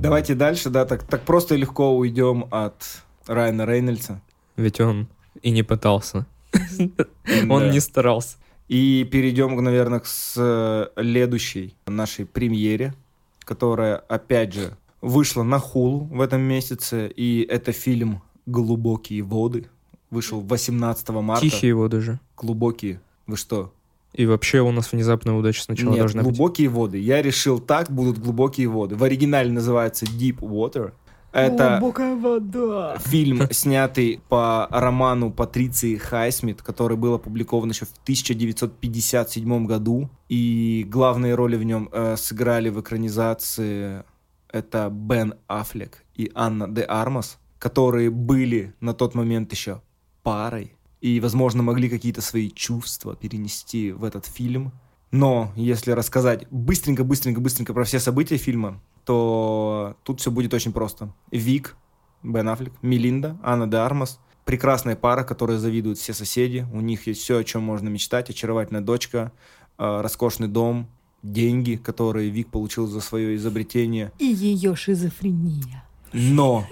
Давайте 0.00 0.34
дальше, 0.34 0.70
да, 0.70 0.84
так, 0.84 1.02
так 1.02 1.22
просто 1.22 1.54
и 1.54 1.58
легко 1.58 1.96
уйдем 1.96 2.46
от 2.50 3.02
Райана 3.26 3.66
Рейнольдса. 3.66 4.20
Ведь 4.56 4.80
он 4.80 5.08
и 5.42 5.50
не 5.50 5.62
пытался. 5.62 6.26
Он 7.50 7.70
не 7.70 7.80
старался. 7.80 8.36
И 8.68 9.04
перейдем, 9.10 9.56
наверное, 9.62 10.00
к 10.00 10.06
следующей 10.06 11.74
нашей 11.86 12.24
премьере, 12.24 12.94
которая, 13.40 13.96
опять 13.96 14.54
же, 14.54 14.76
вышла 15.00 15.42
на 15.42 15.58
Хулу 15.58 16.04
в 16.04 16.20
этом 16.20 16.40
месяце, 16.40 17.08
и 17.08 17.42
это 17.42 17.72
фильм 17.72 18.22
«Глубокие 18.46 19.22
воды». 19.22 19.68
Вышел 20.10 20.40
18 20.40 21.08
марта. 21.10 21.42
Тихие 21.42 21.74
воды 21.74 22.00
же. 22.00 22.20
Глубокие. 22.36 23.00
Вы 23.26 23.36
что, 23.36 23.72
и 24.16 24.26
вообще 24.26 24.60
у 24.60 24.70
нас 24.70 24.92
внезапная 24.92 25.34
удача 25.34 25.62
сначала 25.62 25.90
Нет, 25.90 25.98
должна 25.98 26.22
глубокие 26.22 26.68
быть. 26.68 26.78
воды. 26.78 26.98
Я 26.98 27.22
решил, 27.22 27.58
так 27.58 27.90
будут 27.90 28.18
глубокие 28.18 28.68
воды. 28.68 28.96
В 28.96 29.04
оригинале 29.04 29.50
называется 29.52 30.06
Deep 30.06 30.38
Water. 30.38 30.92
Это 31.32 31.76
Глубокая 31.78 32.16
вода. 32.16 32.96
фильм, 32.98 33.42
снятый 33.50 34.20
по 34.30 34.68
роману 34.70 35.30
Патриции 35.30 35.96
Хайсмит, 35.96 36.62
который 36.62 36.96
был 36.96 37.14
опубликован 37.14 37.68
еще 37.68 37.84
в 37.84 37.92
1957 38.04 39.66
году. 39.66 40.08
И 40.30 40.86
главные 40.88 41.34
роли 41.34 41.56
в 41.56 41.62
нем 41.62 41.90
э, 41.92 42.16
сыграли 42.16 42.70
в 42.70 42.80
экранизации 42.80 44.04
это 44.50 44.88
Бен 44.90 45.34
Аффлек 45.46 46.04
и 46.14 46.30
Анна 46.34 46.68
де 46.68 46.82
Армас, 46.82 47.38
которые 47.58 48.08
были 48.10 48.72
на 48.80 48.94
тот 48.94 49.14
момент 49.14 49.52
еще 49.52 49.82
парой 50.22 50.75
и, 51.06 51.20
возможно, 51.20 51.62
могли 51.62 51.88
какие-то 51.88 52.20
свои 52.20 52.50
чувства 52.50 53.14
перенести 53.14 53.92
в 53.92 54.02
этот 54.02 54.26
фильм. 54.26 54.72
Но 55.12 55.52
если 55.54 55.92
рассказать 55.92 56.48
быстренько-быстренько-быстренько 56.50 57.72
про 57.72 57.84
все 57.84 58.00
события 58.00 58.36
фильма, 58.38 58.82
то 59.04 59.96
тут 60.02 60.18
все 60.18 60.32
будет 60.32 60.52
очень 60.52 60.72
просто. 60.72 61.14
Вик, 61.30 61.76
Бен 62.24 62.48
Аффлек, 62.48 62.72
Мелинда, 62.82 63.38
Анна 63.44 63.68
де 63.68 63.76
Армас. 63.76 64.18
Прекрасная 64.44 64.96
пара, 64.96 65.22
которая 65.22 65.58
завидуют 65.58 65.98
все 65.98 66.12
соседи. 66.12 66.66
У 66.72 66.80
них 66.80 67.06
есть 67.06 67.20
все, 67.20 67.38
о 67.38 67.44
чем 67.44 67.62
можно 67.62 67.88
мечтать. 67.88 68.28
Очаровательная 68.28 68.82
дочка, 68.82 69.30
э, 69.78 70.00
роскошный 70.00 70.48
дом, 70.48 70.88
деньги, 71.22 71.76
которые 71.76 72.30
Вик 72.30 72.48
получил 72.50 72.88
за 72.88 73.00
свое 73.00 73.36
изобретение. 73.36 74.10
И 74.18 74.24
ее 74.24 74.74
шизофрения. 74.74 75.84
Но 76.12 76.66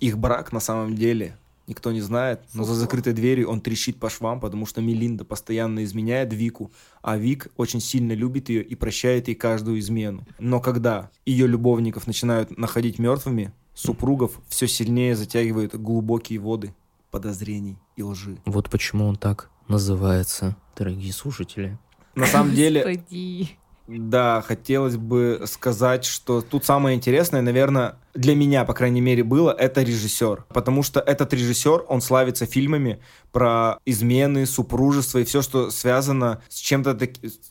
их 0.00 0.16
брак 0.16 0.52
на 0.52 0.60
самом 0.60 0.94
деле 0.94 1.36
никто 1.70 1.92
не 1.92 2.02
знает, 2.02 2.42
но 2.52 2.64
за 2.64 2.74
закрытой 2.74 3.14
дверью 3.14 3.48
он 3.48 3.62
трещит 3.62 3.98
по 3.98 4.10
швам, 4.10 4.40
потому 4.40 4.66
что 4.66 4.82
Мелинда 4.82 5.24
постоянно 5.24 5.82
изменяет 5.84 6.34
Вику, 6.34 6.70
а 7.00 7.16
Вик 7.16 7.48
очень 7.56 7.80
сильно 7.80 8.12
любит 8.12 8.50
ее 8.50 8.62
и 8.62 8.74
прощает 8.74 9.28
ей 9.28 9.34
каждую 9.34 9.78
измену. 9.78 10.26
Но 10.38 10.60
когда 10.60 11.10
ее 11.24 11.46
любовников 11.46 12.06
начинают 12.06 12.58
находить 12.58 12.98
мертвыми, 12.98 13.54
супругов 13.72 14.40
все 14.48 14.66
сильнее 14.68 15.16
затягивают 15.16 15.74
глубокие 15.74 16.38
воды 16.38 16.74
подозрений 17.10 17.78
и 17.96 18.02
лжи. 18.02 18.38
Вот 18.44 18.68
почему 18.68 19.06
он 19.06 19.16
так 19.16 19.48
называется, 19.68 20.56
дорогие 20.76 21.12
слушатели. 21.12 21.78
На 22.14 22.26
самом 22.26 22.54
деле, 22.54 23.02
да, 23.98 24.42
хотелось 24.46 24.96
бы 24.96 25.42
сказать, 25.46 26.04
что 26.04 26.40
тут 26.42 26.64
самое 26.64 26.96
интересное, 26.96 27.42
наверное, 27.42 27.96
для 28.14 28.34
меня, 28.34 28.64
по 28.64 28.72
крайней 28.72 29.00
мере, 29.00 29.24
было, 29.24 29.50
это 29.50 29.82
режиссер. 29.82 30.44
Потому 30.48 30.82
что 30.82 31.00
этот 31.00 31.32
режиссер, 31.32 31.84
он 31.88 32.00
славится 32.00 32.46
фильмами 32.46 33.00
про 33.32 33.78
измены, 33.84 34.46
супружество 34.46 35.18
и 35.18 35.24
все, 35.24 35.42
что 35.42 35.70
связано 35.70 36.42
с 36.48 36.56
чем-то 36.56 36.98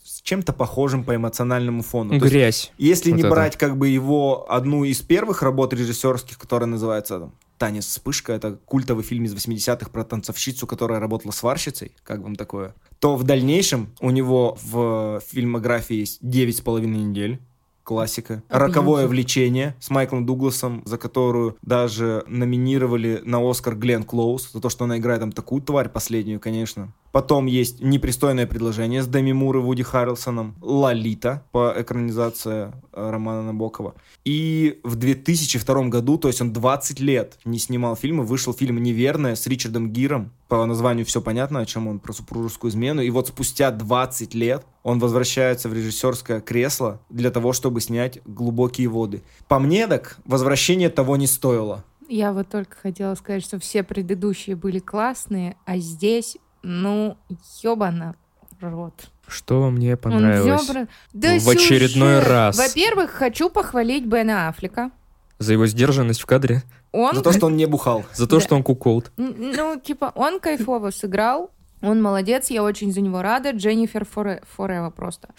с 0.03 0.21
чем-то 0.21 0.53
похожим 0.53 1.03
по 1.03 1.15
эмоциональному 1.15 1.81
фону. 1.81 2.17
Грязь. 2.19 2.33
есть, 2.33 2.73
если 2.77 3.11
вот 3.11 3.17
не 3.17 3.21
это. 3.23 3.29
брать 3.29 3.57
как 3.57 3.77
бы 3.77 3.87
его 3.87 4.45
одну 4.49 4.83
из 4.83 5.01
первых 5.01 5.41
работ 5.41 5.73
режиссерских, 5.73 6.37
которая 6.37 6.67
называется 6.67 7.19
там, 7.19 7.33
«Танец 7.59 7.85
вспышка», 7.85 8.33
это 8.33 8.53
культовый 8.65 9.03
фильм 9.03 9.25
из 9.25 9.35
80-х 9.35 9.91
про 9.91 10.03
танцовщицу, 10.03 10.65
которая 10.65 10.99
работала 10.99 11.31
сварщицей, 11.31 11.91
как 12.03 12.21
вам 12.21 12.35
такое? 12.35 12.73
То 12.99 13.15
в 13.15 13.23
дальнейшем 13.23 13.89
у 13.99 14.09
него 14.09 14.57
в 14.63 15.21
фильмографии 15.27 15.97
есть 15.97 16.17
«Девять 16.21 16.57
с 16.57 16.61
половиной 16.61 17.03
недель», 17.03 17.39
классика. 17.83 18.43
«Роковое 18.49 19.07
влечение» 19.07 19.75
с 19.79 19.89
Майклом 19.89 20.23
Дугласом, 20.25 20.83
за 20.85 20.99
которую 20.99 21.57
даже 21.63 22.23
номинировали 22.27 23.21
на 23.25 23.39
Оскар 23.39 23.75
Глен 23.75 24.03
Клоуз, 24.03 24.51
за 24.51 24.61
то, 24.61 24.69
что 24.69 24.85
она 24.85 24.99
играет 24.99 25.21
там 25.21 25.31
такую 25.31 25.61
тварь 25.63 25.89
последнюю, 25.89 26.39
конечно. 26.39 26.93
Потом 27.11 27.47
есть 27.47 27.81
«Непристойное 27.81 28.45
предложение» 28.45 29.01
с 29.01 29.07
Деми 29.07 29.31
Мур 29.31 29.57
и 29.57 29.59
Вуди 29.59 29.83
Харрелсоном. 29.83 30.55
«Лолита» 30.61 31.43
по 31.51 31.73
экранизации 31.75 32.71
э, 32.93 33.09
романа 33.09 33.43
Набокова. 33.43 33.95
И 34.25 34.79
в 34.83 34.95
2002 34.95 35.85
году, 35.85 36.17
то 36.17 36.27
есть 36.27 36.41
он 36.41 36.53
20 36.53 36.99
лет 36.99 37.39
не 37.45 37.57
снимал 37.57 37.95
фильмы, 37.95 38.23
вышел 38.23 38.53
фильм 38.53 38.81
«Неверная» 38.81 39.35
с 39.35 39.47
Ричардом 39.47 39.91
Гиром. 39.91 40.31
По 40.47 40.65
названию 40.65 41.05
все 41.05 41.21
понятно, 41.21 41.59
о 41.59 41.65
чем 41.65 41.87
он, 41.87 41.99
про 41.99 42.13
супружескую 42.13 42.71
измену. 42.71 43.01
И 43.01 43.09
вот 43.09 43.27
спустя 43.27 43.71
20 43.71 44.33
лет 44.35 44.65
он 44.83 44.99
возвращается 44.99 45.69
в 45.69 45.73
режиссерское 45.73 46.41
кресло 46.41 47.01
для 47.09 47.31
того, 47.31 47.53
чтобы 47.53 47.81
снять 47.81 48.19
«Глубокие 48.25 48.87
воды». 48.87 49.23
По 49.47 49.59
мне 49.59 49.87
так, 49.87 50.17
возвращение 50.25 50.89
того 50.89 51.17
не 51.17 51.27
стоило. 51.27 51.83
Я 52.07 52.33
вот 52.33 52.49
только 52.49 52.75
хотела 52.75 53.13
сказать, 53.13 53.43
что 53.43 53.59
все 53.59 53.83
предыдущие 53.83 54.55
были 54.55 54.79
классные, 54.79 55.57
а 55.65 55.77
здесь 55.77 56.37
ну, 56.63 57.17
ёбана 57.63 58.15
рот. 58.61 59.09
Что 59.27 59.69
мне 59.69 59.95
понравилось 59.95 60.63
взял... 60.63 60.87
да 61.13 61.39
в 61.39 61.49
очередной 61.49 62.19
раз? 62.19 62.57
Во-первых, 62.57 63.11
хочу 63.11 63.49
похвалить 63.49 64.05
Бена 64.05 64.49
Аффлека. 64.49 64.91
За 65.37 65.53
его 65.53 65.67
сдержанность 65.67 66.21
в 66.21 66.25
кадре? 66.25 66.63
Он... 66.91 67.15
За 67.15 67.21
то, 67.21 67.31
что 67.31 67.45
он 67.45 67.55
не 67.55 67.65
бухал. 67.65 68.03
За 68.13 68.27
то, 68.27 68.37
да. 68.37 68.41
что 68.41 68.55
он 68.55 68.63
куколд. 68.63 69.11
Ну, 69.15 69.79
типа, 69.79 70.11
он 70.15 70.39
кайфово 70.39 70.89
сыграл. 70.89 71.51
Он 71.81 72.01
молодец, 72.01 72.49
я 72.49 72.63
очень 72.63 72.91
за 72.91 73.01
него 73.01 73.21
рада. 73.21 73.51
Дженнифер 73.51 74.05
Форе... 74.05 74.41
Форева 74.55 74.89
просто. 74.89 75.29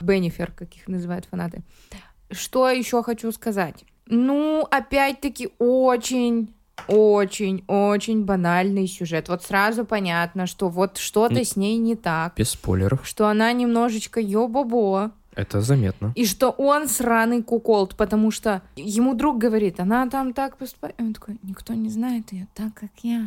Беннифер, 0.00 0.50
каких 0.52 0.88
называют 0.88 1.26
фанаты. 1.26 1.62
Что 2.30 2.68
еще 2.68 3.02
хочу 3.02 3.30
сказать? 3.30 3.84
Ну, 4.06 4.66
опять-таки, 4.70 5.50
очень 5.58 6.54
очень-очень 6.86 8.24
банальный 8.24 8.86
сюжет. 8.86 9.28
Вот 9.28 9.42
сразу 9.42 9.84
понятно, 9.84 10.46
что 10.46 10.68
вот 10.68 10.98
что-то 10.98 11.44
с 11.44 11.56
ней 11.56 11.76
не 11.78 11.96
так. 11.96 12.34
Без 12.36 12.50
спойлеров. 12.50 13.06
Что 13.06 13.28
она 13.28 13.52
немножечко 13.52 14.20
ё-бобо. 14.20 15.12
Это 15.34 15.60
заметно. 15.60 16.12
И 16.16 16.26
что 16.26 16.50
он 16.50 16.88
сраный 16.88 17.42
куколд, 17.42 17.94
потому 17.94 18.30
что 18.30 18.62
ему 18.74 19.14
друг 19.14 19.38
говорит, 19.38 19.78
она 19.78 20.08
там 20.08 20.32
так 20.32 20.56
поступает. 20.56 20.96
он 20.98 21.14
такой, 21.14 21.38
никто 21.42 21.74
не 21.74 21.90
знает 21.90 22.32
ее 22.32 22.48
так, 22.54 22.74
как 22.74 22.90
я. 23.02 23.26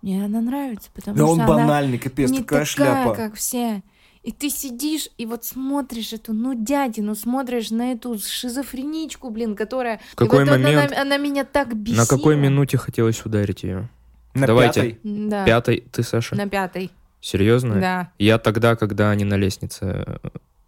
Мне 0.00 0.24
она 0.24 0.40
нравится, 0.40 0.88
потому 0.94 1.16
да 1.16 1.24
что 1.24 1.32
он 1.32 1.46
банальный, 1.46 1.98
капец, 1.98 2.30
не 2.30 2.38
такая, 2.38 2.64
такая 2.64 2.64
шляпа. 2.64 3.14
как 3.14 3.34
все. 3.34 3.82
И 4.26 4.32
ты 4.32 4.50
сидишь 4.50 5.08
и 5.18 5.24
вот 5.24 5.44
смотришь 5.44 6.12
эту, 6.12 6.32
ну, 6.32 6.52
дядину, 6.52 7.14
смотришь 7.14 7.70
на 7.70 7.92
эту 7.92 8.18
шизофреничку, 8.18 9.30
блин, 9.30 9.54
которая... 9.54 10.00
В 10.14 10.16
какой 10.16 10.44
вот 10.44 10.50
момент... 10.50 10.90
Она, 10.90 11.02
она 11.02 11.16
меня 11.16 11.44
так 11.44 11.76
бесила. 11.76 12.00
На 12.02 12.06
какой 12.08 12.34
минуте 12.34 12.76
хотелось 12.76 13.24
ударить 13.24 13.62
ее? 13.62 13.88
На 14.34 14.48
Давайте. 14.48 14.80
пятой? 14.82 15.00
Да. 15.28 15.44
Пятой, 15.44 15.84
ты, 15.92 16.02
Саша? 16.02 16.34
На 16.34 16.48
пятой. 16.48 16.90
Серьезно? 17.20 17.80
Да. 17.80 18.10
Я 18.18 18.38
тогда, 18.38 18.74
когда 18.74 19.12
они 19.12 19.24
на 19.24 19.36
лестнице, 19.36 20.18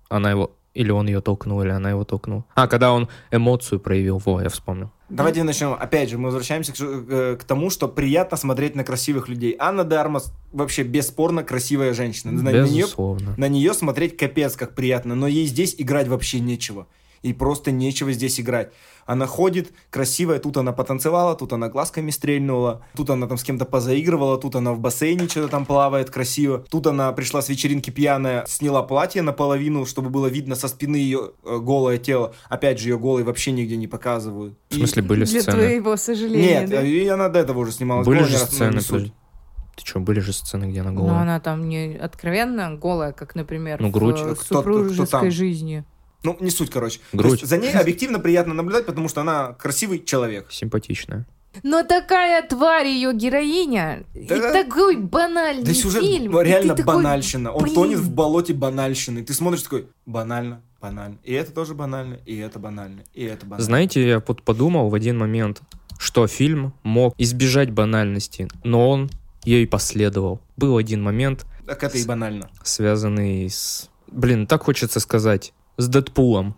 она 0.08 0.30
его... 0.30 0.52
Или 0.74 0.90
он 0.90 1.06
ее 1.08 1.20
толкнул, 1.20 1.62
или 1.62 1.70
она 1.70 1.90
его 1.90 2.04
толкнула. 2.04 2.44
А, 2.54 2.68
когда 2.68 2.92
он 2.92 3.08
эмоцию 3.30 3.80
проявил, 3.80 4.18
во, 4.18 4.40
я 4.42 4.48
вспомнил. 4.48 4.90
Давайте 5.08 5.42
начнем. 5.42 5.72
Опять 5.72 6.10
же, 6.10 6.18
мы 6.18 6.26
возвращаемся 6.26 6.72
к, 6.72 6.76
э, 6.80 7.36
к 7.40 7.44
тому, 7.44 7.70
что 7.70 7.88
приятно 7.88 8.36
смотреть 8.36 8.74
на 8.74 8.84
красивых 8.84 9.28
людей. 9.28 9.56
Анна 9.58 9.84
Дармас 9.84 10.32
вообще 10.52 10.82
бесспорно 10.82 11.42
красивая 11.42 11.94
женщина. 11.94 12.32
На, 12.32 12.52
Безусловно. 12.52 13.20
На 13.22 13.30
нее, 13.30 13.36
на 13.38 13.48
нее 13.48 13.74
смотреть 13.74 14.16
капец 14.16 14.54
как 14.56 14.74
приятно, 14.74 15.14
но 15.14 15.26
ей 15.26 15.46
здесь 15.46 15.74
играть 15.78 16.08
вообще 16.08 16.40
нечего 16.40 16.86
и 17.22 17.32
просто 17.32 17.70
нечего 17.70 18.12
здесь 18.12 18.40
играть. 18.40 18.72
Она 19.08 19.26
ходит 19.26 19.72
красивая, 19.88 20.38
тут 20.38 20.58
она 20.58 20.72
потанцевала, 20.72 21.34
тут 21.34 21.54
она 21.54 21.70
глазками 21.70 22.10
стрельнула, 22.10 22.82
тут 22.94 23.08
она 23.08 23.26
там 23.26 23.38
с 23.38 23.42
кем-то 23.42 23.64
позаигрывала, 23.64 24.36
тут 24.36 24.54
она 24.54 24.74
в 24.74 24.80
бассейне 24.80 25.26
что-то 25.28 25.48
там 25.48 25.64
плавает 25.64 26.10
красиво, 26.10 26.62
тут 26.68 26.86
она 26.86 27.10
пришла 27.12 27.40
с 27.40 27.48
вечеринки 27.48 27.88
пьяная, 27.88 28.44
сняла 28.46 28.82
платье 28.82 29.22
наполовину, 29.22 29.86
чтобы 29.86 30.10
было 30.10 30.26
видно 30.26 30.56
со 30.56 30.68
спины 30.68 30.96
ее 30.96 31.30
э, 31.42 31.56
голое 31.58 31.96
тело. 31.96 32.34
Опять 32.50 32.80
же, 32.80 32.90
ее 32.90 32.98
голой 32.98 33.22
вообще 33.22 33.50
нигде 33.52 33.78
не 33.78 33.86
показывают. 33.86 34.58
В 34.68 34.74
смысле, 34.74 35.02
были 35.02 35.24
Для 35.24 35.40
сцены? 35.40 35.56
Для 35.56 35.68
твоего 35.68 35.96
сожаления, 35.96 36.60
Нет, 36.60 36.68
да? 36.68 36.82
и 36.82 37.06
она 37.08 37.30
до 37.30 37.38
этого 37.38 37.60
уже 37.60 37.72
снималась. 37.72 38.06
Были 38.06 38.24
же 38.24 38.36
сцены, 38.36 38.82
ты 38.82 39.86
что, 39.86 40.00
были 40.00 40.20
же 40.20 40.34
сцены, 40.34 40.66
где 40.66 40.82
она 40.82 40.90
голая? 40.90 41.14
Ну, 41.14 41.18
она 41.18 41.40
там 41.40 41.66
не 41.68 41.96
откровенно 41.96 42.74
голая, 42.74 43.12
как, 43.12 43.34
например, 43.34 43.80
ну, 43.80 43.88
грудь. 43.88 44.18
в 44.18 44.42
супружеской 44.42 45.06
кто, 45.06 45.18
кто 45.18 45.30
жизни. 45.30 45.84
Ну, 46.22 46.36
не 46.40 46.50
суть, 46.50 46.70
короче. 46.70 47.00
Грудь. 47.12 47.42
за 47.42 47.58
ней 47.58 47.72
объективно 47.72 48.18
приятно 48.18 48.54
наблюдать, 48.54 48.86
потому 48.86 49.08
что 49.08 49.20
она 49.20 49.52
красивый 49.54 50.02
человек. 50.04 50.48
Симпатичная. 50.50 51.26
Но 51.62 51.82
такая 51.82 52.46
тварь 52.46 52.86
ее 52.86 53.12
героиня. 53.14 54.04
Да, 54.14 54.36
и 54.36 54.64
такой 54.64 54.96
банальный 54.96 55.64
да 55.64 55.74
сюжет 55.74 56.02
фильм. 56.02 56.40
реально 56.40 56.74
банальщина. 56.74 57.50
Такой, 57.50 57.68
Он 57.68 57.74
тонет 57.74 57.98
в 57.98 58.12
болоте 58.12 58.52
банальщины. 58.54 59.24
Ты 59.24 59.32
смотришь 59.32 59.62
такой, 59.62 59.88
банально, 60.06 60.62
банально. 60.80 61.18
И 61.24 61.32
это 61.32 61.52
тоже 61.52 61.74
банально, 61.74 62.18
и 62.26 62.36
это 62.36 62.58
банально, 62.58 63.02
и 63.14 63.24
это 63.24 63.46
банально. 63.46 63.64
Знаете, 63.64 64.06
я 64.06 64.22
вот 64.24 64.42
подумал 64.42 64.88
в 64.88 64.94
один 64.94 65.18
момент, 65.18 65.62
что 65.98 66.26
фильм 66.26 66.74
мог 66.82 67.14
избежать 67.18 67.70
банальности, 67.70 68.48
но 68.62 68.88
он 68.88 69.10
ей 69.44 69.66
последовал. 69.66 70.40
Был 70.56 70.76
один 70.76 71.02
момент... 71.02 71.46
Так 71.66 71.82
это 71.82 71.98
и 71.98 72.04
банально. 72.04 72.50
Связанный 72.62 73.48
с... 73.50 73.88
Блин, 74.06 74.46
так 74.46 74.62
хочется 74.62 75.00
сказать 75.00 75.52
с 75.78 75.88
Дэдпулом. 75.88 76.54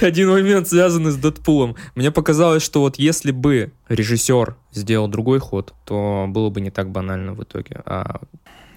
Один 0.00 0.28
момент 0.28 0.68
связанный 0.68 1.10
с 1.10 1.16
Дэдпулом. 1.16 1.76
Мне 1.94 2.10
показалось, 2.10 2.62
что 2.62 2.80
вот 2.80 2.96
если 2.96 3.30
бы 3.30 3.72
режиссер 3.88 4.56
сделал 4.72 5.08
другой 5.08 5.38
ход, 5.38 5.72
то 5.84 6.26
было 6.28 6.50
бы 6.50 6.60
не 6.60 6.70
так 6.70 6.90
банально 6.90 7.32
в 7.32 7.42
итоге. 7.42 7.80
А 7.86 8.20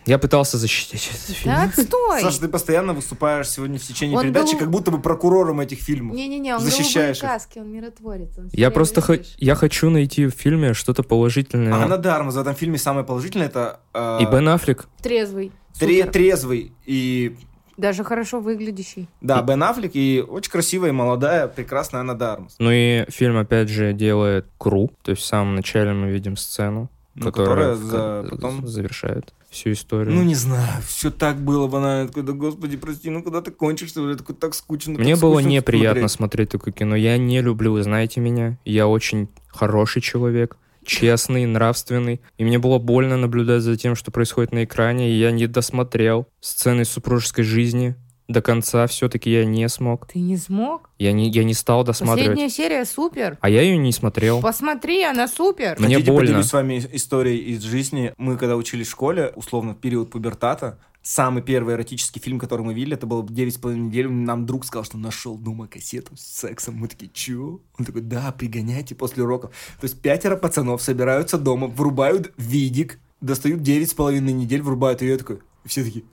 я 0.05 0.17
пытался 0.17 0.57
защитить 0.57 1.11
этот 1.13 1.36
фильм. 1.36 1.55
Так, 1.55 1.74
стой! 1.74 2.22
Саша, 2.22 2.41
ты 2.41 2.47
постоянно 2.47 2.93
выступаешь 2.93 3.49
сегодня 3.49 3.78
в 3.78 3.84
течение 3.84 4.17
он 4.17 4.24
передачи, 4.24 4.53
был... 4.53 4.59
как 4.59 4.72
будто 4.72 4.91
бы 4.91 4.99
прокурором 4.99 5.59
этих 5.59 5.80
фильмов. 5.80 6.15
Не-не-не, 6.15 6.55
он 6.55 6.61
защищаешь 6.61 7.19
в 7.19 7.22
каске, 7.22 7.61
он 7.61 7.72
миротворец. 7.72 8.38
Он 8.38 8.49
я 8.51 8.72
просто 8.72 9.01
х... 9.01 9.19
я 9.38 9.55
хочу 9.55 9.89
найти 9.89 10.26
в 10.26 10.32
фильме 10.32 10.74
что-то 10.74 11.03
положительное. 11.03 11.74
А 11.74 11.84
Анна 11.84 11.97
Дармас 11.97 12.36
в 12.36 12.39
этом 12.39 12.55
фильме 12.55 12.78
самое 12.78 13.05
положительное 13.05 13.47
это... 13.47 13.82
Э... 13.93 14.19
И 14.22 14.26
Бен 14.26 14.47
Аффлек. 14.49 14.88
Трезвый. 15.03 15.51
Тре- 15.80 16.05
трезвый 16.05 16.74
и 16.86 17.38
даже 17.82 18.03
хорошо 18.03 18.39
выглядящий. 18.39 19.09
Да. 19.19 19.41
Бен 19.41 19.61
Аффлек 19.63 19.91
и 19.95 20.23
очень 20.25 20.51
красивая, 20.51 20.93
молодая, 20.93 21.47
прекрасная 21.47 22.01
Анна 22.01 22.15
Дармас. 22.15 22.55
Ну 22.59 22.69
и 22.71 23.05
фильм, 23.09 23.38
опять 23.38 23.67
же, 23.67 23.91
делает 23.93 24.45
Кру. 24.57 24.91
То 25.01 25.11
есть 25.11 25.23
в 25.23 25.25
самом 25.25 25.55
начале 25.55 25.91
мы 25.91 26.11
видим 26.11 26.38
сцену, 26.38 26.89
ну, 27.15 27.25
которая, 27.25 27.75
которая 27.75 28.23
за... 28.23 28.29
потом 28.29 28.67
завершает 28.67 29.34
всю 29.49 29.73
историю. 29.73 30.15
Ну, 30.15 30.23
не 30.23 30.36
знаю, 30.36 30.82
все 30.88 31.11
так 31.11 31.38
было 31.38 31.67
банально. 31.67 32.07
Такой, 32.07 32.23
да, 32.23 32.32
господи, 32.32 32.77
прости, 32.77 33.09
ну 33.09 33.21
когда 33.21 33.41
ты 33.41 33.51
кончишь, 33.51 33.95
уже 33.97 34.15
такой 34.15 34.36
так 34.36 34.53
скучно. 34.53 34.97
Мне 34.97 35.13
так 35.13 35.21
было 35.21 35.39
неприятно 35.39 36.07
смотреть. 36.07 36.11
смотреть 36.11 36.49
такое 36.49 36.73
кино. 36.73 36.95
Я 36.95 37.17
не 37.17 37.41
люблю, 37.41 37.73
вы 37.73 37.84
знаете 37.84 38.21
меня, 38.21 38.57
я 38.63 38.88
очень 38.88 39.27
хороший 39.47 40.01
человек 40.01 40.55
честный, 40.86 41.45
нравственный. 41.45 42.21
И 42.38 42.43
мне 42.43 42.59
было 42.59 42.77
больно 42.77 43.17
наблюдать 43.17 43.61
за 43.61 43.77
тем, 43.77 43.95
что 43.95 44.11
происходит 44.11 44.51
на 44.51 44.63
экране, 44.63 45.11
и 45.11 45.19
я 45.19 45.32
не 45.32 45.47
досмотрел 45.47 46.27
сцены 46.39 46.86
супружеской 46.86 47.43
жизни 47.43 47.95
до 48.32 48.41
конца 48.41 48.88
все-таки 48.88 49.29
я 49.32 49.45
не 49.45 49.67
смог. 49.69 50.07
Ты 50.07 50.19
не 50.19 50.38
смог? 50.38 50.89
Я 50.97 51.11
не, 51.11 51.29
я 51.29 51.43
не 51.43 51.53
стал 51.53 51.84
досматривать. 51.84 52.32
Последняя 52.32 52.49
серия 52.49 52.86
супер. 52.86 53.38
А 53.41 53.49
я 53.49 53.61
ее 53.61 53.77
не 53.77 53.91
смотрел. 53.91 54.41
Посмотри, 54.41 55.03
она 55.03 55.27
супер. 55.27 55.75
Мне 55.79 55.95
Хотите, 55.95 56.11
больно. 56.11 56.27
поделюсь 56.27 56.47
с 56.47 56.53
вами 56.53 56.82
историей 56.93 57.53
из 57.53 57.61
жизни. 57.63 58.13
Мы, 58.17 58.38
когда 58.38 58.55
учились 58.55 58.88
в 58.88 58.91
школе, 58.91 59.32
условно, 59.36 59.73
в 59.73 59.79
период 59.79 60.11
пубертата, 60.11 60.79
самый 61.02 61.41
первый 61.41 61.76
эротический 61.76 62.22
фильм, 62.22 62.39
который 62.39 62.62
мы 62.66 62.74
видели, 62.74 62.95
это 62.95 63.08
был 63.08 63.24
девять 63.24 63.56
с 63.56 63.58
половиной 63.58 63.88
недель. 63.88 64.10
Нам 64.10 64.45
друг 64.45 64.66
сказал, 64.66 64.84
что 64.84 64.97
нашел 64.97 65.38
дома 65.38 65.68
кассету 65.68 66.16
с 66.16 66.22
сексом. 66.22 66.76
Мы 66.76 66.88
такие, 66.88 67.12
чё? 67.14 67.60
Он 67.78 67.86
такой, 67.86 68.02
да, 68.02 68.32
пригоняйте 68.32 68.95
после 68.95 69.24
уроков. 69.24 69.52
То 69.80 69.86
есть 69.86 69.99
пятеро 69.99 70.36
пацанов 70.36 70.82
собираются 70.82 71.38
дома, 71.38 71.68
врубают 71.68 72.34
видик, 72.38 72.99
достают 73.22 73.62
девять 73.62 73.89
с 73.89 73.93
половиной 73.93 74.34
недель, 74.34 74.62
врубают 74.62 75.02
ее. 75.02 75.18
Такой, 75.18 75.39
и 75.64 75.68
все 75.68 75.84
такие, 75.84 76.06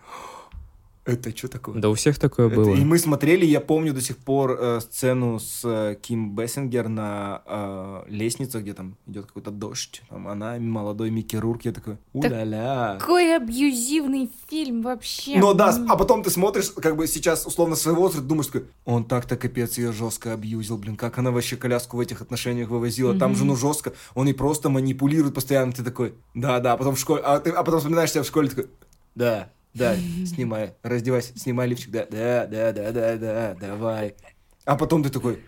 это 1.08 1.36
что 1.36 1.48
такое? 1.48 1.76
Да 1.80 1.88
у 1.90 1.94
всех 1.94 2.18
такое 2.18 2.46
Это- 2.48 2.56
было. 2.56 2.74
И 2.74 2.84
мы 2.84 2.98
смотрели, 2.98 3.44
я 3.46 3.60
помню 3.60 3.92
до 3.94 4.00
сих 4.00 4.16
пор 4.18 4.56
э, 4.60 4.80
сцену 4.80 5.38
с 5.38 5.62
э, 5.64 5.96
Ким 6.00 6.34
Бессингер 6.34 6.88
на 6.88 7.42
э, 7.46 8.02
лестнице, 8.08 8.60
где 8.60 8.74
там 8.74 8.96
идет 9.06 9.26
какой-то 9.26 9.50
дождь. 9.50 10.02
Там 10.08 10.28
она, 10.28 10.58
молодой 10.58 11.10
Микки 11.10 11.36
Рурк, 11.36 11.62
я 11.64 11.72
такой, 11.72 11.96
уля-ля. 12.12 12.96
Какой 13.00 13.34
абьюзивный 13.36 14.30
фильм 14.48 14.82
вообще. 14.82 15.38
Ну 15.38 15.54
да, 15.54 15.74
а 15.88 15.96
потом 15.96 16.22
ты 16.22 16.30
смотришь, 16.30 16.70
как 16.70 16.96
бы 16.96 17.06
сейчас 17.06 17.46
условно 17.46 17.76
своего 17.76 18.02
возраста, 18.02 18.26
думаешь, 18.26 18.46
такой, 18.46 18.66
он 18.84 19.04
так-то 19.04 19.36
капец 19.36 19.78
ее 19.78 19.92
жестко 19.92 20.32
абьюзил, 20.32 20.78
блин, 20.78 20.96
как 20.96 21.18
она 21.18 21.30
вообще 21.30 21.56
коляску 21.56 21.96
в 21.96 22.00
этих 22.00 22.20
отношениях 22.20 22.68
вывозила, 22.68 23.14
там 23.18 23.30
Мгм. 23.32 23.38
жену 23.38 23.56
жестко, 23.56 23.92
он 24.14 24.28
и 24.28 24.32
просто 24.32 24.68
манипулирует 24.68 25.34
постоянно, 25.34 25.72
ты 25.72 25.82
такой, 25.82 26.14
да-да, 26.34 26.72
а 26.74 26.76
потом 26.76 26.94
в 26.94 26.98
школе, 26.98 27.22
а, 27.24 27.38
ты, 27.40 27.50
а 27.50 27.62
потом 27.62 27.80
вспоминаешь 27.80 28.10
себя 28.12 28.22
в 28.22 28.26
школе, 28.26 28.48
такой, 28.48 28.66
да, 29.14 29.50
да, 29.78 29.96
снимай, 30.26 30.74
раздевайся, 30.82 31.38
снимай 31.38 31.68
лифчик, 31.68 31.90
да, 31.90 32.06
да, 32.10 32.46
да, 32.46 32.72
да, 32.72 32.92
да, 32.92 33.16
да, 33.16 33.56
давай. 33.60 34.14
А 34.64 34.76
потом 34.76 35.02
ты 35.02 35.08
такой, 35.08 35.38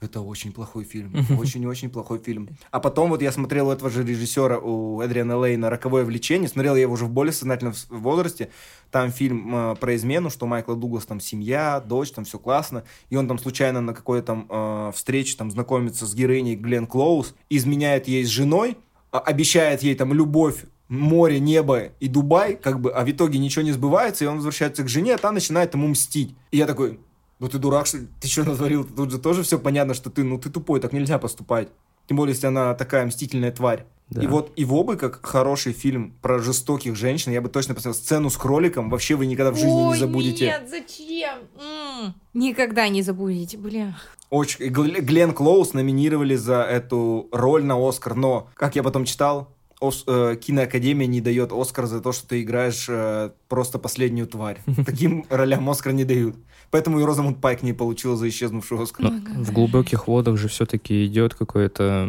это 0.00 0.20
очень 0.20 0.52
плохой 0.52 0.84
фильм, 0.84 1.12
очень-очень 1.38 1.90
плохой 1.90 2.18
фильм. 2.18 2.48
А 2.70 2.80
потом 2.80 3.10
вот 3.10 3.22
я 3.22 3.32
смотрел 3.32 3.68
у 3.68 3.72
этого 3.72 3.90
же 3.90 4.04
режиссера, 4.04 4.58
у 4.58 5.00
Эдриана 5.00 5.36
Лейна 5.36 5.70
«Роковое 5.70 6.04
влечение», 6.04 6.48
смотрел 6.48 6.76
я 6.76 6.82
его 6.82 6.94
уже 6.94 7.06
в 7.06 7.10
более 7.10 7.32
сознательном 7.32 7.74
возрасте, 7.88 8.50
там 8.90 9.10
фильм 9.10 9.54
э, 9.54 9.76
про 9.76 9.96
измену, 9.96 10.30
что 10.30 10.46
Майкла 10.46 10.76
Дуглас 10.76 11.04
там 11.06 11.20
семья, 11.20 11.80
дочь, 11.80 12.10
там 12.12 12.24
все 12.24 12.38
классно, 12.38 12.84
и 13.10 13.16
он 13.16 13.26
там 13.26 13.38
случайно 13.38 13.80
на 13.80 13.92
какой-то 13.94 14.26
там 14.26 14.46
э, 14.48 14.92
встрече 14.94 15.36
там 15.36 15.50
знакомится 15.50 16.06
с 16.06 16.14
героиней 16.14 16.54
Глен 16.54 16.86
Клоуз, 16.86 17.34
изменяет 17.50 18.06
ей 18.08 18.24
с 18.24 18.28
женой, 18.28 18.76
а- 19.10 19.18
обещает 19.18 19.82
ей 19.82 19.94
там 19.94 20.12
любовь, 20.12 20.64
море, 20.88 21.38
небо 21.40 21.90
и 22.00 22.08
Дубай, 22.08 22.56
как 22.56 22.80
бы, 22.80 22.90
а 22.90 23.04
в 23.04 23.10
итоге 23.10 23.38
ничего 23.38 23.62
не 23.62 23.72
сбывается, 23.72 24.24
и 24.24 24.26
он 24.26 24.36
возвращается 24.36 24.82
к 24.82 24.88
жене, 24.88 25.14
а 25.14 25.18
та 25.18 25.32
начинает 25.32 25.74
ему 25.74 25.88
мстить. 25.88 26.34
И 26.50 26.56
я 26.56 26.66
такой, 26.66 26.98
ну 27.38 27.48
ты 27.48 27.58
дурак, 27.58 27.86
что 27.86 27.98
ли? 27.98 28.08
Ты 28.20 28.28
что 28.28 28.44
натворил? 28.44 28.84
Тут 28.84 29.10
же 29.10 29.18
тоже 29.18 29.42
все 29.42 29.58
понятно, 29.58 29.94
что 29.94 30.10
ты, 30.10 30.24
ну 30.24 30.38
ты 30.38 30.50
тупой, 30.50 30.80
так 30.80 30.92
нельзя 30.92 31.18
поступать. 31.18 31.68
Тем 32.08 32.16
более, 32.16 32.34
если 32.34 32.46
она 32.46 32.74
такая 32.74 33.04
мстительная 33.04 33.52
тварь. 33.52 33.84
Да. 34.08 34.22
И 34.22 34.26
вот 34.26 34.52
его 34.56 34.84
бы, 34.84 34.96
как 34.96 35.24
хороший 35.26 35.74
фильм 35.74 36.14
про 36.22 36.38
жестоких 36.38 36.96
женщин, 36.96 37.30
я 37.32 37.42
бы 37.42 37.50
точно 37.50 37.74
посмотрел 37.74 38.02
сцену 38.02 38.30
с 38.30 38.38
кроликом, 38.38 38.88
вообще 38.88 39.16
вы 39.16 39.26
никогда 39.26 39.52
в 39.52 39.56
жизни 39.56 39.70
Ой, 39.70 39.92
не 39.92 40.00
забудете. 40.00 40.46
нет, 40.46 40.66
зачем? 40.70 41.40
М. 41.60 42.14
Никогда 42.32 42.88
не 42.88 43.02
забудете, 43.02 43.58
бля. 43.58 43.98
Очень. 44.30 44.68
Глен 44.70 45.32
Клоуз 45.34 45.74
номинировали 45.74 46.36
за 46.36 46.62
эту 46.62 47.28
роль 47.32 47.64
на 47.64 47.76
Оскар, 47.76 48.14
но, 48.14 48.48
как 48.54 48.76
я 48.76 48.82
потом 48.82 49.04
читал, 49.04 49.54
Ос- 49.80 50.04
э, 50.08 50.36
киноакадемия 50.40 51.06
не 51.06 51.20
дает 51.20 51.52
Оскар 51.52 51.86
за 51.86 52.00
то, 52.00 52.12
что 52.12 52.26
ты 52.28 52.42
играешь 52.42 52.86
э, 52.88 53.30
просто 53.48 53.78
последнюю 53.78 54.26
тварь. 54.26 54.58
Таким 54.86 55.24
ролям 55.30 55.68
Оскар 55.70 55.92
не 55.92 56.04
дают. 56.04 56.34
Поэтому 56.70 57.00
и 57.00 57.04
Розамунд 57.04 57.40
Пайк 57.40 57.62
не 57.62 57.72
получила 57.72 58.16
за 58.16 58.28
исчезнувший 58.28 58.82
Оскар. 58.82 59.10
Но 59.10 59.44
в 59.44 59.52
глубоких 59.52 60.08
водах 60.08 60.36
же 60.36 60.48
все-таки 60.48 61.06
идет 61.06 61.34
какое-то... 61.34 62.08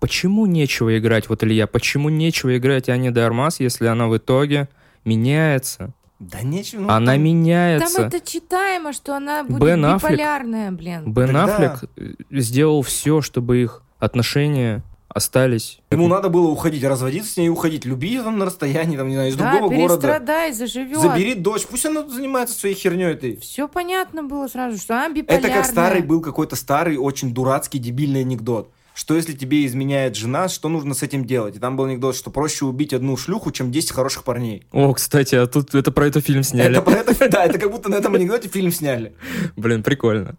Почему 0.00 0.46
нечего 0.46 0.98
играть, 0.98 1.28
вот 1.28 1.42
Илья, 1.44 1.66
почему 1.66 2.08
нечего 2.08 2.56
играть 2.58 2.88
Ани 2.88 3.10
де 3.10 3.20
Армас, 3.20 3.60
если 3.60 3.86
она 3.86 4.08
в 4.08 4.16
итоге 4.16 4.68
меняется? 5.04 5.92
Да 6.18 6.40
нечего. 6.42 6.82
ну, 6.82 6.88
она 6.88 6.98
там- 6.98 7.06
Там 7.14 7.22
меняется. 7.24 8.02
это 8.02 8.20
читаемо, 8.20 8.92
что 8.92 9.16
она 9.16 9.42
будет 9.44 9.60
Бен 9.62 9.84
Аффлек. 9.84 10.12
биполярная, 10.12 10.70
блин. 10.70 11.12
Бен 11.12 11.26
Тогда- 11.32 11.44
Аффлек 11.72 11.90
э, 11.96 12.12
сделал 12.30 12.82
все, 12.82 13.20
чтобы 13.22 13.62
их 13.62 13.82
отношения 13.98 14.82
остались. 15.14 15.78
Ему 15.90 16.08
надо 16.08 16.28
было 16.28 16.48
уходить, 16.48 16.82
разводиться 16.84 17.32
с 17.32 17.36
ней 17.36 17.46
и 17.46 17.48
уходить. 17.48 17.84
Люби 17.84 18.08
ее 18.08 18.22
там 18.22 18.38
на 18.38 18.46
расстоянии, 18.46 18.96
там, 18.96 19.08
не 19.08 19.14
знаю, 19.14 19.30
из 19.30 19.36
Да, 19.36 19.52
другого 19.52 19.70
города. 19.72 19.94
перестрадай, 20.00 20.52
заживет. 20.52 20.98
Забери 20.98 21.34
дочь, 21.34 21.66
пусть 21.66 21.86
она 21.86 22.08
занимается 22.08 22.58
своей 22.58 22.74
херней 22.74 23.12
этой. 23.12 23.36
Все 23.36 23.68
понятно 23.68 24.22
было 24.22 24.48
сразу, 24.48 24.78
что 24.78 24.94
она 24.94 25.10
биполярная. 25.10 25.50
Это 25.50 25.58
как 25.58 25.66
старый 25.66 26.02
был 26.02 26.20
какой-то 26.20 26.56
старый, 26.56 26.96
очень 26.96 27.32
дурацкий, 27.34 27.78
дебильный 27.78 28.20
анекдот. 28.20 28.70
Что 28.94 29.14
если 29.14 29.32
тебе 29.32 29.64
изменяет 29.64 30.16
жена, 30.16 30.48
что 30.48 30.68
нужно 30.68 30.92
с 30.94 31.02
этим 31.02 31.24
делать? 31.24 31.56
И 31.56 31.58
там 31.58 31.76
был 31.76 31.84
анекдот, 31.84 32.14
что 32.14 32.30
проще 32.30 32.66
убить 32.66 32.92
одну 32.92 33.16
шлюху, 33.16 33.50
чем 33.50 33.72
10 33.72 33.90
хороших 33.90 34.22
парней. 34.22 34.66
О, 34.70 34.92
кстати, 34.92 35.34
а 35.34 35.46
тут 35.46 35.74
это 35.74 35.90
про 35.92 36.06
это 36.08 36.20
фильм 36.20 36.42
сняли. 36.42 36.72
Это 36.72 36.82
про 36.82 36.96
это, 36.96 37.28
да, 37.30 37.44
это 37.46 37.58
как 37.58 37.70
будто 37.70 37.88
на 37.88 37.94
этом 37.94 38.14
анекдоте 38.14 38.48
фильм 38.48 38.70
сняли. 38.70 39.14
Блин, 39.56 39.82
прикольно. 39.82 40.36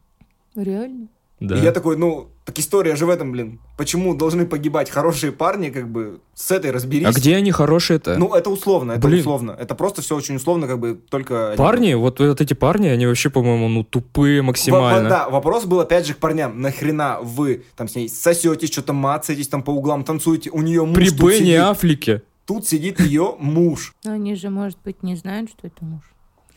Реально? 0.55 1.07
Да. 1.43 1.57
И 1.57 1.61
я 1.61 1.73
такой, 1.73 1.97
ну, 1.97 2.29
так 2.45 2.57
история 2.57 2.95
же 2.95 3.05
в 3.05 3.09
этом, 3.09 3.33
блин. 3.33 3.59
Почему 3.77 4.15
должны 4.15 4.45
погибать 4.45 4.89
хорошие 4.89 5.33
парни, 5.33 5.69
как 5.71 5.89
бы, 5.89 6.21
с 6.33 6.51
этой 6.51 6.71
разберись. 6.71 7.05
А 7.05 7.11
где 7.11 7.35
они 7.35 7.51
хорошие-то? 7.51 8.17
Ну, 8.17 8.33
это 8.33 8.49
условно, 8.49 8.93
это 8.93 9.07
Блин. 9.07 9.19
условно. 9.19 9.51
Это 9.59 9.75
просто 9.75 10.01
все 10.01 10.15
очень 10.15 10.37
условно, 10.37 10.67
как 10.67 10.79
бы, 10.79 10.95
только... 11.09 11.53
Парни, 11.57 11.95
вот, 11.95 12.19
вот 12.19 12.39
эти 12.39 12.53
парни, 12.53 12.87
они 12.87 13.05
вообще, 13.05 13.29
по-моему, 13.29 13.67
ну 13.67 13.83
тупые 13.83 14.39
Во- 14.39 14.43
во- 14.43 14.47
максимально. 14.47 15.09
да, 15.09 15.29
вопрос 15.29 15.65
был 15.65 15.81
опять 15.81 16.07
же 16.07 16.13
к 16.13 16.17
парням. 16.17 16.61
Нахрена 16.61 17.19
вы 17.21 17.63
там 17.75 17.89
с 17.89 17.95
ней 17.95 18.07
сосетесь, 18.07 18.71
что-то 18.71 18.93
мацаетесь 18.93 19.49
там 19.49 19.61
по 19.61 19.71
углам, 19.71 20.05
танцуете, 20.05 20.49
у 20.49 20.61
нее 20.61 20.85
муж 20.85 20.95
При 20.95 21.07
сидит. 21.09 21.59
Аффлеке. 21.59 22.21
Тут 22.45 22.65
сидит 22.67 22.99
ее 23.01 23.35
муж. 23.37 23.93
Но 24.05 24.13
они 24.13 24.35
же, 24.35 24.49
может 24.49 24.77
быть, 24.83 25.03
не 25.03 25.15
знают, 25.17 25.49
что 25.49 25.67
это 25.67 25.83
муж. 25.83 26.01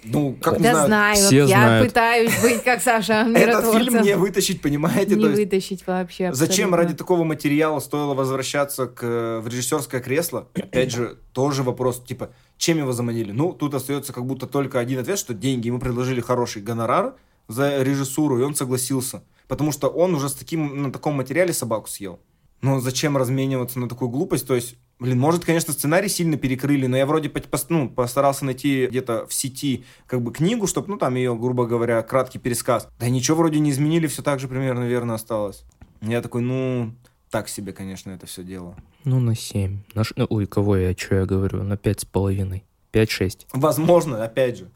Ну, 0.04 0.36
как 0.40 0.58
не 0.58 0.62
да 0.62 0.72
знаю. 0.72 0.86
знаю, 0.86 1.16
Все 1.16 1.36
я 1.38 1.46
знают. 1.46 1.88
пытаюсь 1.88 2.42
быть 2.42 2.62
как 2.62 2.80
Саша 2.80 3.26
Этот 3.34 3.72
фильм 3.72 4.02
не 4.02 4.16
вытащить, 4.16 4.60
понимаете? 4.62 5.16
Не 5.16 5.26
вытащить 5.26 5.86
вообще 5.86 6.32
зачем 6.32 6.74
ради 6.74 6.94
такого 6.94 7.24
материала 7.24 7.80
стоило 7.80 8.14
возвращаться 8.14 8.86
к, 8.86 9.02
э, 9.02 9.40
в 9.40 9.48
режиссерское 9.48 10.00
кресло? 10.00 10.48
Опять 10.54 10.92
же, 10.92 11.18
тоже 11.32 11.62
вопрос, 11.62 12.02
типа, 12.04 12.30
чем 12.56 12.78
его 12.78 12.92
заманили? 12.92 13.32
Ну, 13.32 13.52
тут 13.52 13.74
остается 13.74 14.12
как 14.12 14.26
будто 14.26 14.46
только 14.46 14.78
один 14.78 15.00
ответ, 15.00 15.18
что 15.18 15.34
деньги 15.34 15.66
ему 15.66 15.80
предложили 15.80 16.20
хороший 16.20 16.62
гонорар 16.62 17.14
за 17.48 17.82
режиссуру, 17.82 18.38
и 18.38 18.42
он 18.42 18.54
согласился. 18.54 19.22
Потому 19.48 19.72
что 19.72 19.88
он 19.88 20.14
уже 20.14 20.28
с 20.28 20.34
таким, 20.34 20.82
на 20.82 20.92
таком 20.92 21.14
материале 21.14 21.52
собаку 21.52 21.88
съел. 21.88 22.20
Но 22.62 22.80
зачем 22.80 23.16
размениваться 23.16 23.78
на 23.78 23.88
такую 23.88 24.08
глупость? 24.08 24.46
То 24.46 24.54
есть, 24.54 24.76
блин, 24.98 25.18
может, 25.18 25.44
конечно, 25.44 25.72
сценарий 25.72 26.08
сильно 26.08 26.36
перекрыли, 26.36 26.86
но 26.86 26.96
я 26.96 27.06
вроде 27.06 27.30
ну, 27.68 27.88
постарался 27.88 28.44
найти 28.44 28.86
где-то 28.86 29.26
в 29.26 29.34
сети 29.34 29.84
как 30.06 30.22
бы 30.22 30.32
книгу, 30.32 30.66
чтобы, 30.66 30.88
ну, 30.88 30.96
там 30.96 31.14
ее, 31.14 31.34
грубо 31.36 31.66
говоря, 31.66 32.02
краткий 32.02 32.38
пересказ. 32.38 32.88
Да 32.98 33.08
ничего 33.08 33.38
вроде 33.38 33.58
не 33.58 33.70
изменили, 33.70 34.06
все 34.06 34.22
так 34.22 34.40
же 34.40 34.48
примерно 34.48 34.84
верно 34.84 35.14
осталось. 35.14 35.64
Я 36.00 36.22
такой, 36.22 36.42
ну, 36.42 36.94
так 37.30 37.48
себе, 37.48 37.72
конечно, 37.72 38.10
это 38.10 38.26
все 38.26 38.42
дело. 38.42 38.76
Ну, 39.04 39.20
на 39.20 39.34
7. 39.34 39.80
На 39.94 40.04
ш- 40.04 40.14
ой, 40.28 40.46
кого 40.46 40.76
я, 40.76 40.92
что 40.96 41.16
я 41.16 41.26
говорю? 41.26 41.62
На 41.62 41.76
пять 41.76 42.00
с 42.00 42.04
половиной. 42.04 42.64
5-6. 42.92 43.46
Возможно, 43.52 44.24
опять 44.24 44.58
же, 44.58 44.70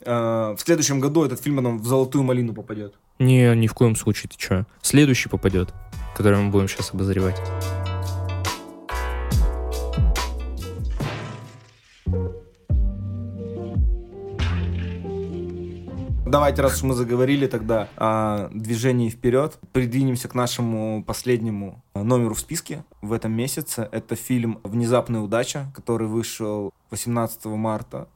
э, 0.00 0.10
в 0.56 0.58
следующем 0.58 1.00
году 1.00 1.24
этот 1.24 1.42
фильм 1.42 1.56
потом 1.56 1.78
в 1.78 1.86
золотую 1.86 2.24
малину 2.24 2.54
попадет. 2.54 2.94
Не, 3.18 3.54
ни 3.54 3.66
в 3.66 3.74
коем 3.74 3.96
случае, 3.96 4.30
ты 4.30 4.36
чё? 4.36 4.64
Следующий 4.82 5.28
попадет, 5.28 5.72
который 6.16 6.38
мы 6.38 6.50
будем 6.50 6.68
сейчас 6.68 6.92
обозревать. 6.92 7.40
Давайте, 16.26 16.60
раз 16.60 16.78
уж 16.78 16.82
мы 16.82 16.94
заговорили 16.94 17.46
тогда 17.46 17.88
о 17.96 18.48
движении 18.52 19.10
вперед, 19.10 19.60
придвинемся 19.72 20.26
к 20.26 20.34
нашему 20.34 21.04
последнему 21.04 21.84
номеру 21.94 22.34
в 22.34 22.40
списке 22.40 22.84
в 23.00 23.12
этом 23.12 23.32
месяце. 23.32 23.88
Это 23.92 24.16
фильм 24.16 24.58
«Внезапная 24.64 25.20
удача», 25.20 25.70
который 25.72 26.08
вышел 26.08 26.74
18 26.90 27.44
марта 27.46 28.08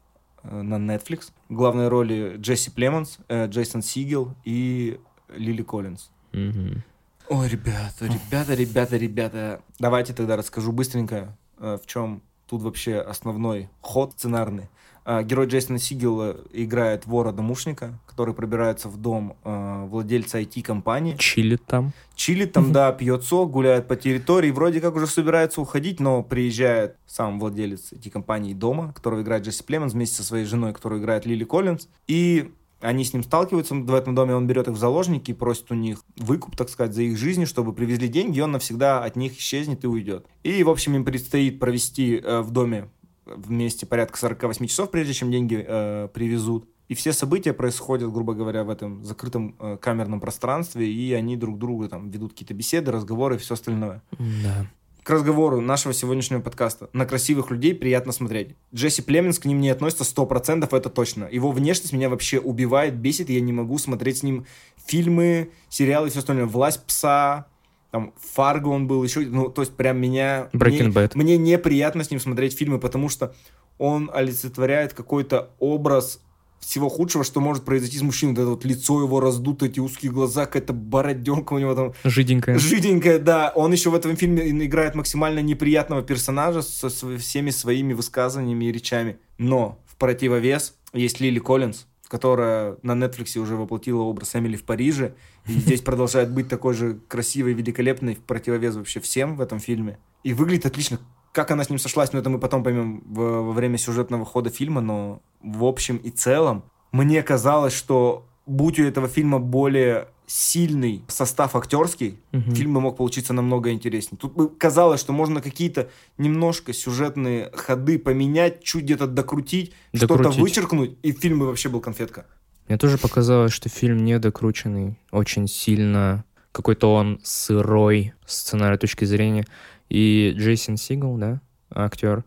э, 0.43 0.61
на 0.61 0.75
Netflix. 0.75 1.31
В 1.49 1.55
главной 1.55 1.87
роли 1.87 2.35
Джесси 2.37 2.73
Племонс, 2.73 3.19
э, 3.29 3.47
Джейсон 3.47 3.81
Сигел 3.81 4.35
и 4.45 4.99
Лили 5.29 5.63
Коллинз. 5.63 6.11
Мгм. 6.33 6.83
Ой, 7.29 7.49
ребята, 7.49 8.07
ребята, 8.07 8.55
ребята, 8.55 8.97
ребята. 8.97 9.63
Давайте 9.79 10.15
тогда 10.15 10.37
расскажу 10.37 10.73
быстренько, 10.73 11.37
э, 11.59 11.79
в 11.81 11.87
чем 11.87 12.23
тут 12.51 12.63
вообще 12.63 12.99
основной 12.99 13.69
ход 13.81 14.13
сценарный. 14.17 14.69
А, 15.05 15.23
Герой 15.23 15.47
Джейсона 15.47 15.79
Сигела 15.79 16.37
играет 16.53 17.07
вора-домушника, 17.07 17.99
который 18.07 18.35
пробирается 18.35 18.89
в 18.89 18.97
дом 18.97 19.37
э, 19.45 19.87
владельца 19.87 20.41
IT-компании. 20.41 21.17
Чилит 21.17 21.65
там. 21.65 21.93
Чилит 22.15 22.53
там, 22.53 22.73
да, 22.73 22.93
пьет 22.93 23.23
сок, 23.25 23.51
гуляет 23.51 23.89
по 23.89 23.97
территории, 23.97 24.51
вроде 24.51 24.81
как 24.81 24.97
уже 24.97 25.07
собирается 25.07 25.61
уходить, 25.61 26.01
но 26.01 26.23
приезжает 26.23 26.97
сам 27.07 27.41
владелец 27.41 27.93
IT-компании 27.93 28.53
дома, 28.53 28.93
которого 28.93 29.23
играет 29.23 29.45
Джесси 29.45 29.63
Племонс 29.63 29.95
вместе 29.95 30.17
со 30.17 30.25
своей 30.25 30.45
женой, 30.45 30.75
которую 30.75 31.01
играет 31.01 31.25
Лили 31.25 31.45
Коллинз, 31.45 31.89
и 32.07 32.53
Они 32.81 33.05
с 33.05 33.13
ним 33.13 33.23
сталкиваются 33.23 33.75
в 33.75 33.95
этом 33.95 34.15
доме, 34.15 34.35
он 34.35 34.47
берет 34.47 34.69
их 34.69 34.75
в 34.75 34.79
заложники 34.79 35.33
и 35.33 35.35
просит 35.35 35.71
у 35.71 35.75
них 35.75 36.03
выкуп, 36.17 36.57
так 36.57 36.71
сказать, 36.71 36.95
за 36.95 37.03
их 37.03 37.19
жизни, 37.19 37.45
чтобы 37.45 37.73
привезли 37.73 38.09
деньги, 38.09 38.39
и 38.39 38.41
он 38.41 38.53
навсегда 38.53 39.05
от 39.05 39.17
них 39.17 39.39
исчезнет 39.39 39.85
и 39.85 39.87
уйдет. 39.87 40.27
И, 40.43 40.63
в 40.63 40.71
общем, 40.71 40.95
им 40.97 41.05
предстоит 41.05 41.59
провести 41.61 42.17
э, 42.17 42.41
в 42.41 42.51
доме 42.51 42.89
вместе 43.27 43.87
порядка 43.87 44.19
48 44.19 44.67
часов, 44.67 44.91
прежде 44.91 45.13
чем 45.13 45.31
деньги 45.31 45.65
э, 45.67 46.09
привезут. 46.13 46.69
И 46.89 46.95
все 46.95 47.13
события 47.13 47.53
происходят, 47.53 48.13
грубо 48.13 48.35
говоря, 48.35 48.65
в 48.65 48.71
этом 48.71 49.05
закрытом 49.05 49.55
э, 49.61 49.77
камерном 49.81 50.21
пространстве, 50.21 50.93
и 50.93 51.13
они 51.13 51.37
друг 51.37 51.59
другу 51.59 51.89
там 51.89 52.11
ведут 52.11 52.33
какие-то 52.33 52.55
беседы, 52.55 52.91
разговоры 52.91 53.37
и 53.37 53.39
все 53.39 53.55
остальное. 53.55 54.03
Да. 54.19 54.67
К 55.03 55.11
разговору 55.11 55.61
нашего 55.61 55.95
сегодняшнего 55.95 56.41
подкаста. 56.41 56.91
На 56.93 57.07
красивых 57.07 57.51
людей 57.51 57.75
приятно 57.75 58.13
смотреть. 58.13 58.55
Джесси 58.75 59.03
Племенс 59.03 59.39
к 59.39 59.47
ним 59.47 59.61
не 59.61 59.71
относится 59.71 60.05
100%, 60.05 60.69
это 60.77 60.91
точно. 60.91 61.29
Его 61.31 61.51
внешность 61.51 61.93
меня 61.93 62.09
вообще 62.09 62.39
убивает, 62.39 62.95
бесит, 62.97 63.31
я 63.31 63.41
не 63.41 63.53
могу 63.53 63.79
смотреть 63.79 64.19
с 64.19 64.23
ним 64.23 64.47
фильмы, 64.85 65.51
сериалы 65.69 66.09
и 66.09 66.11
все 66.11 66.21
остальное. 66.21 66.47
«Власть 66.47 66.85
пса», 66.85 67.47
там 67.91 68.13
Фарго 68.35 68.69
он 68.69 68.87
был 68.87 69.03
еще, 69.03 69.21
ну, 69.21 69.49
то 69.49 69.63
есть 69.63 69.75
прям 69.75 69.99
меня... 69.99 70.49
Breaking 70.53 70.85
мне, 70.85 70.93
Bad. 70.93 71.13
Мне 71.15 71.37
неприятно 71.39 72.05
с 72.05 72.11
ним 72.11 72.21
смотреть 72.21 72.57
фильмы, 72.57 72.79
потому 72.79 73.09
что 73.09 73.35
он 73.79 74.11
олицетворяет 74.13 74.93
какой-то 74.93 75.51
образ 75.59 76.21
всего 76.61 76.89
худшего, 76.89 77.25
что 77.25 77.41
может 77.41 77.65
произойти 77.65 77.99
с 77.99 78.03
мужчиной. 78.03 78.35
Вот 78.35 78.41
это 78.41 78.51
вот 78.51 78.65
лицо 78.65 79.03
его 79.03 79.21
раздуто, 79.21 79.67
эти 79.67 79.81
узкие 79.81 80.13
глаза, 80.13 80.47
какая-то 80.47 80.73
бороденка 80.73 81.55
у 81.55 81.59
него 81.59 81.75
там. 81.75 81.95
Жиденькая. 82.05 82.59
Жиденькая, 82.59 83.19
да. 83.19 83.53
Он 83.55 83.73
еще 83.73 83.91
в 83.91 83.95
этом 83.95 84.17
фильме 84.17 84.49
играет 84.51 84.95
максимально 84.95 85.41
неприятного 85.41 86.03
персонажа 86.03 86.63
со 86.63 86.89
всеми 87.19 87.51
своими 87.51 87.93
высказываниями 87.93 88.67
и 88.67 88.73
речами. 88.73 89.19
Но 89.39 89.81
в 89.87 89.97
противовес 89.97 90.75
есть 90.93 91.21
Лили 91.21 91.39
Коллинз, 91.39 91.87
которая 92.09 92.77
на 92.83 92.93
Netflix 92.93 93.39
уже 93.39 93.57
воплотила 93.57 94.03
образ 94.03 94.37
Эмили 94.37 94.57
в 94.57 94.65
Париже, 94.65 95.15
и 95.47 95.53
здесь 95.61 95.81
продолжает 95.81 96.31
быть 96.33 96.49
такой 96.49 96.75
же 96.75 97.01
красивой, 97.09 97.55
великолепной, 97.55 98.15
в 98.15 98.21
противовес 98.21 98.77
вообще 98.77 99.01
всем 99.01 99.37
в 99.37 99.41
этом 99.41 99.61
фильме. 99.61 99.99
И 100.23 100.35
выглядит 100.35 100.67
отлично. 100.67 101.01
Как 101.33 101.51
она 101.51 101.65
с 101.65 101.71
ним 101.71 101.79
сошлась, 101.79 102.13
ну 102.13 102.19
это 102.19 102.29
мы 102.31 102.39
потом 102.39 102.65
поймем 102.65 103.03
во 103.07 103.53
время 103.53 103.79
сюжетного 103.79 104.25
хода 104.25 104.51
фильма, 104.51 104.81
но 104.81 105.21
в 105.43 105.65
общем 105.65 105.97
и 105.97 106.11
целом 106.11 106.65
мне 106.93 107.23
казалось, 107.23 107.73
что 107.73 108.27
будь 108.47 108.79
у 108.81 108.85
этого 108.85 109.09
фильма 109.09 109.39
более 109.39 110.09
сильный 110.27 111.03
состав 111.09 111.57
актерский, 111.57 112.19
угу. 112.33 112.55
фильм 112.55 112.75
бы 112.75 112.81
мог 112.81 112.97
получиться 112.97 113.33
намного 113.33 113.73
интереснее. 113.73 114.19
Тут 114.19 114.35
бы 114.35 114.49
казалось, 114.49 115.01
что 115.01 115.13
можно 115.13 115.43
какие-то 115.43 115.89
немножко 116.19 116.73
сюжетные 116.73 117.51
ходы 117.53 117.99
поменять, 117.99 118.63
чуть 118.63 118.85
где-то 118.85 119.09
докрутить, 119.09 119.73
докрутить. 119.93 120.25
что-то 120.25 120.41
вычеркнуть, 120.41 120.97
и 121.03 121.11
фильм 121.11 121.41
бы 121.41 121.47
вообще 121.47 121.69
был 121.69 121.81
конфетка. 121.81 122.27
Мне 122.69 122.79
тоже 122.79 122.99
показалось, 122.99 123.53
что 123.53 123.69
фильм 123.69 124.05
недокрученный, 124.05 124.99
очень 125.11 125.49
сильно 125.49 126.25
какой-то 126.53 126.93
он 126.93 127.21
сырой 127.25 128.13
с 128.27 128.39
сценарной 128.39 128.79
точки 128.79 129.05
зрения. 129.05 129.47
И 129.91 130.33
Джейсон 130.37 130.79
Сигал, 130.79 131.17
да, 131.19 131.41
актер, 131.71 132.25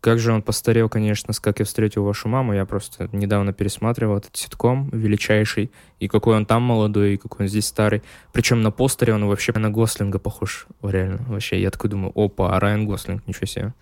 как 0.00 0.20
же 0.20 0.32
он 0.32 0.42
постарел, 0.42 0.88
конечно, 0.88 1.32
с 1.32 1.40
«Как 1.40 1.58
я 1.58 1.64
встретил 1.64 2.04
вашу 2.04 2.28
маму». 2.28 2.54
Я 2.54 2.66
просто 2.66 3.08
недавно 3.12 3.52
пересматривал 3.52 4.18
этот 4.18 4.36
ситком 4.36 4.88
величайший. 4.90 5.72
И 5.98 6.06
какой 6.06 6.36
он 6.36 6.46
там 6.46 6.62
молодой, 6.62 7.14
и 7.14 7.16
какой 7.16 7.46
он 7.46 7.48
здесь 7.48 7.66
старый. 7.66 8.02
Причем 8.32 8.62
на 8.62 8.70
постере 8.70 9.14
он 9.14 9.26
вообще 9.26 9.52
на 9.52 9.70
Гослинга 9.70 10.20
похож. 10.20 10.66
Реально. 10.82 11.24
Вообще, 11.26 11.60
я 11.60 11.70
такой 11.72 11.90
думаю, 11.90 12.12
опа, 12.14 12.54
а 12.54 12.60
Райан 12.60 12.86
Гослинг, 12.86 13.26
ничего 13.26 13.46
себе, 13.46 13.74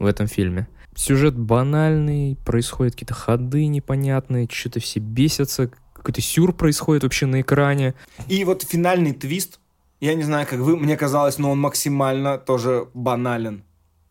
в 0.00 0.06
этом 0.06 0.26
фильме. 0.26 0.66
Сюжет 0.96 1.38
банальный, 1.38 2.36
происходят 2.44 2.94
какие-то 2.94 3.14
ходы 3.14 3.66
непонятные, 3.66 4.48
что-то 4.50 4.80
все 4.80 4.98
бесятся, 4.98 5.70
какой-то 5.94 6.20
сюр 6.20 6.52
происходит 6.52 7.04
вообще 7.04 7.26
на 7.26 7.42
экране. 7.42 7.94
И 8.26 8.42
вот 8.44 8.64
финальный 8.64 9.12
твист, 9.12 9.60
я 10.00 10.14
не 10.14 10.22
знаю, 10.22 10.46
как 10.48 10.60
вы, 10.60 10.76
мне 10.76 10.96
казалось, 10.96 11.38
но 11.38 11.50
он 11.50 11.60
максимально 11.60 12.38
тоже 12.38 12.88
банален 12.94 13.64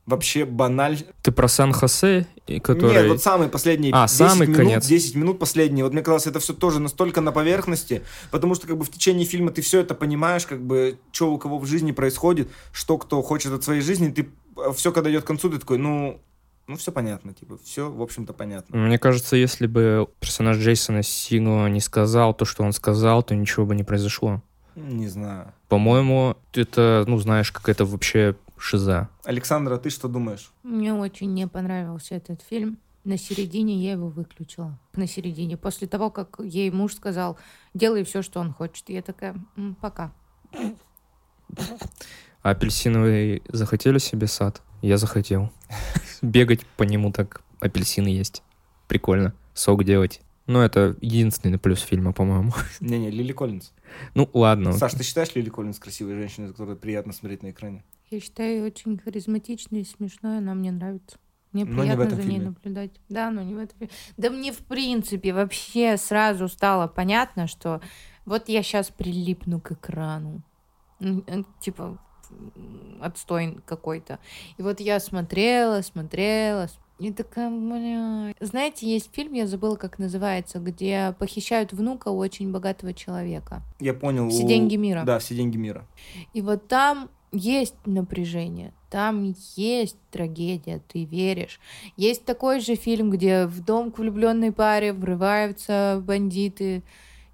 вообще 0.09 0.45
баналь. 0.45 0.97
Ты 1.21 1.31
про 1.31 1.47
Сан-Хосе, 1.47 2.27
который... 2.63 2.93
Нет, 2.93 3.07
вот 3.07 3.21
самый 3.21 3.47
последний. 3.47 3.91
А, 3.93 4.07
самый 4.07 4.47
минут, 4.47 4.57
конец. 4.57 4.85
10 4.85 5.15
минут 5.15 5.39
последние. 5.39 5.83
Вот 5.85 5.93
мне 5.93 6.01
казалось, 6.01 6.27
это 6.27 6.39
все 6.39 6.53
тоже 6.53 6.79
настолько 6.79 7.21
на 7.21 7.31
поверхности, 7.31 8.01
потому 8.31 8.55
что 8.55 8.67
как 8.67 8.77
бы 8.77 8.83
в 8.83 8.89
течение 8.89 9.25
фильма 9.25 9.51
ты 9.51 9.61
все 9.61 9.79
это 9.79 9.95
понимаешь, 9.95 10.45
как 10.45 10.61
бы, 10.61 10.97
что 11.11 11.31
у 11.31 11.37
кого 11.37 11.59
в 11.59 11.65
жизни 11.65 11.91
происходит, 11.91 12.49
что 12.73 12.97
кто 12.97 13.21
хочет 13.21 13.53
от 13.53 13.63
своей 13.63 13.81
жизни, 13.81 14.09
ты 14.09 14.29
э, 14.57 14.71
все, 14.75 14.91
когда 14.91 15.09
идет 15.11 15.23
к 15.23 15.27
концу, 15.27 15.49
ты 15.49 15.59
такой, 15.59 15.77
ну, 15.77 16.19
ну, 16.67 16.75
все 16.77 16.91
понятно, 16.91 17.33
типа, 17.33 17.57
все, 17.63 17.89
в 17.89 18.01
общем-то, 18.01 18.33
понятно. 18.33 18.77
Мне 18.77 18.99
кажется, 18.99 19.35
если 19.35 19.67
бы 19.67 20.07
персонаж 20.19 20.57
Джейсона 20.57 21.03
Сиго 21.03 21.67
не 21.67 21.79
сказал 21.79 22.33
то, 22.33 22.45
что 22.45 22.63
он 22.63 22.73
сказал, 22.73 23.23
то 23.23 23.35
ничего 23.35 23.65
бы 23.65 23.75
не 23.75 23.83
произошло. 23.83 24.41
Не 24.79 25.07
знаю. 25.07 25.53
По-моему, 25.67 26.37
это, 26.53 27.03
ну, 27.07 27.17
знаешь, 27.17 27.51
какая-то 27.51 27.85
вообще 27.85 28.35
шиза. 28.57 29.09
Александра, 29.23 29.77
ты 29.77 29.89
что 29.89 30.07
думаешь? 30.07 30.51
Мне 30.63 30.93
очень 30.93 31.33
не 31.33 31.47
понравился 31.47 32.15
этот 32.15 32.41
фильм. 32.41 32.77
На 33.03 33.17
середине 33.17 33.77
я 33.77 33.93
его 33.93 34.09
выключила. 34.09 34.77
На 34.93 35.07
середине. 35.07 35.57
После 35.57 35.87
того, 35.87 36.09
как 36.09 36.39
ей 36.39 36.69
муж 36.71 36.95
сказал, 36.95 37.37
делай 37.73 38.03
все, 38.03 38.21
что 38.21 38.39
он 38.39 38.53
хочет. 38.53 38.89
Я 38.89 39.01
такая, 39.01 39.35
пока. 39.81 40.11
А 42.41 42.51
апельсиновый 42.51 43.41
захотели 43.49 43.97
себе 43.97 44.27
сад? 44.27 44.61
Я 44.81 44.97
захотел. 44.97 45.51
Бегать 46.21 46.65
по 46.77 46.83
нему 46.83 47.11
так 47.11 47.41
апельсины 47.59 48.07
есть. 48.07 48.43
Прикольно. 48.87 49.33
Сок 49.53 49.83
делать. 49.83 50.21
Ну, 50.49 50.61
это 50.61 50.95
единственный 50.99 51.59
плюс 51.59 51.79
фильма, 51.81 52.11
по-моему. 52.11 52.53
Не-не, 52.79 53.11
Лили 53.11 53.33
Коллинз. 53.33 53.71
Ну, 54.15 54.27
ладно. 54.33 54.73
Саш, 54.73 54.93
ты 54.93 55.03
считаешь 55.03 55.35
Лили 55.35 55.51
Коллинз 55.51 55.77
красивой 55.77 56.15
женщиной, 56.15 56.47
за 56.47 56.53
которой 56.53 56.75
приятно 56.75 57.13
смотреть 57.13 57.43
на 57.43 57.51
экране? 57.51 57.83
Я 58.09 58.19
считаю, 58.19 58.65
очень 58.65 58.97
харизматичной 58.97 59.81
и 59.81 59.85
смешной, 59.85 60.39
она 60.39 60.55
мне 60.55 60.71
нравится. 60.71 61.19
Мне 61.51 61.65
но 61.65 61.83
приятно 61.83 62.09
за 62.09 62.15
фильме. 62.15 62.37
ней 62.37 62.45
наблюдать. 62.45 62.91
Да, 63.09 63.29
но 63.29 63.43
не 63.43 63.53
в 63.53 63.59
этом 63.59 63.77
фильме. 63.77 63.93
Да 64.17 64.31
мне, 64.31 64.51
в 64.51 64.57
принципе, 64.57 65.33
вообще 65.33 65.97
сразу 65.97 66.47
стало 66.47 66.87
понятно, 66.87 67.45
что 67.45 67.79
вот 68.25 68.49
я 68.49 68.63
сейчас 68.63 68.89
прилипну 68.89 69.61
к 69.61 69.73
экрану. 69.73 70.41
Э, 70.99 71.43
типа, 71.59 71.99
отстой 73.01 73.59
какой-то. 73.67 74.17
И 74.57 74.63
вот 74.63 74.79
я 74.79 74.99
смотрела, 74.99 75.83
смотрела, 75.83 76.69
и 76.99 77.11
такая, 77.11 77.49
бля... 77.49 78.33
Знаете, 78.39 78.91
есть 78.91 79.09
фильм, 79.13 79.33
я 79.33 79.47
забыла, 79.47 79.75
как 79.75 79.99
называется, 79.99 80.59
где 80.59 81.15
похищают 81.17 81.71
внука 81.71 82.09
у 82.09 82.17
очень 82.17 82.51
богатого 82.51 82.93
человека. 82.93 83.61
Я 83.79 83.93
понял. 83.93 84.29
Все 84.29 84.43
у... 84.43 84.47
деньги 84.47 84.75
мира. 84.75 85.03
Да, 85.05 85.19
все 85.19 85.35
деньги 85.35 85.57
мира. 85.57 85.87
И 86.33 86.41
вот 86.41 86.67
там 86.67 87.09
есть 87.31 87.75
напряжение, 87.85 88.73
там 88.89 89.33
есть 89.55 89.97
трагедия, 90.11 90.81
ты 90.91 91.05
веришь. 91.05 91.59
Есть 91.95 92.25
такой 92.25 92.59
же 92.59 92.75
фильм, 92.75 93.11
где 93.11 93.45
в 93.45 93.63
дом 93.63 93.91
к 93.91 93.99
влюбленной 93.99 94.51
паре 94.51 94.93
врываются 94.93 96.01
бандиты 96.05 96.83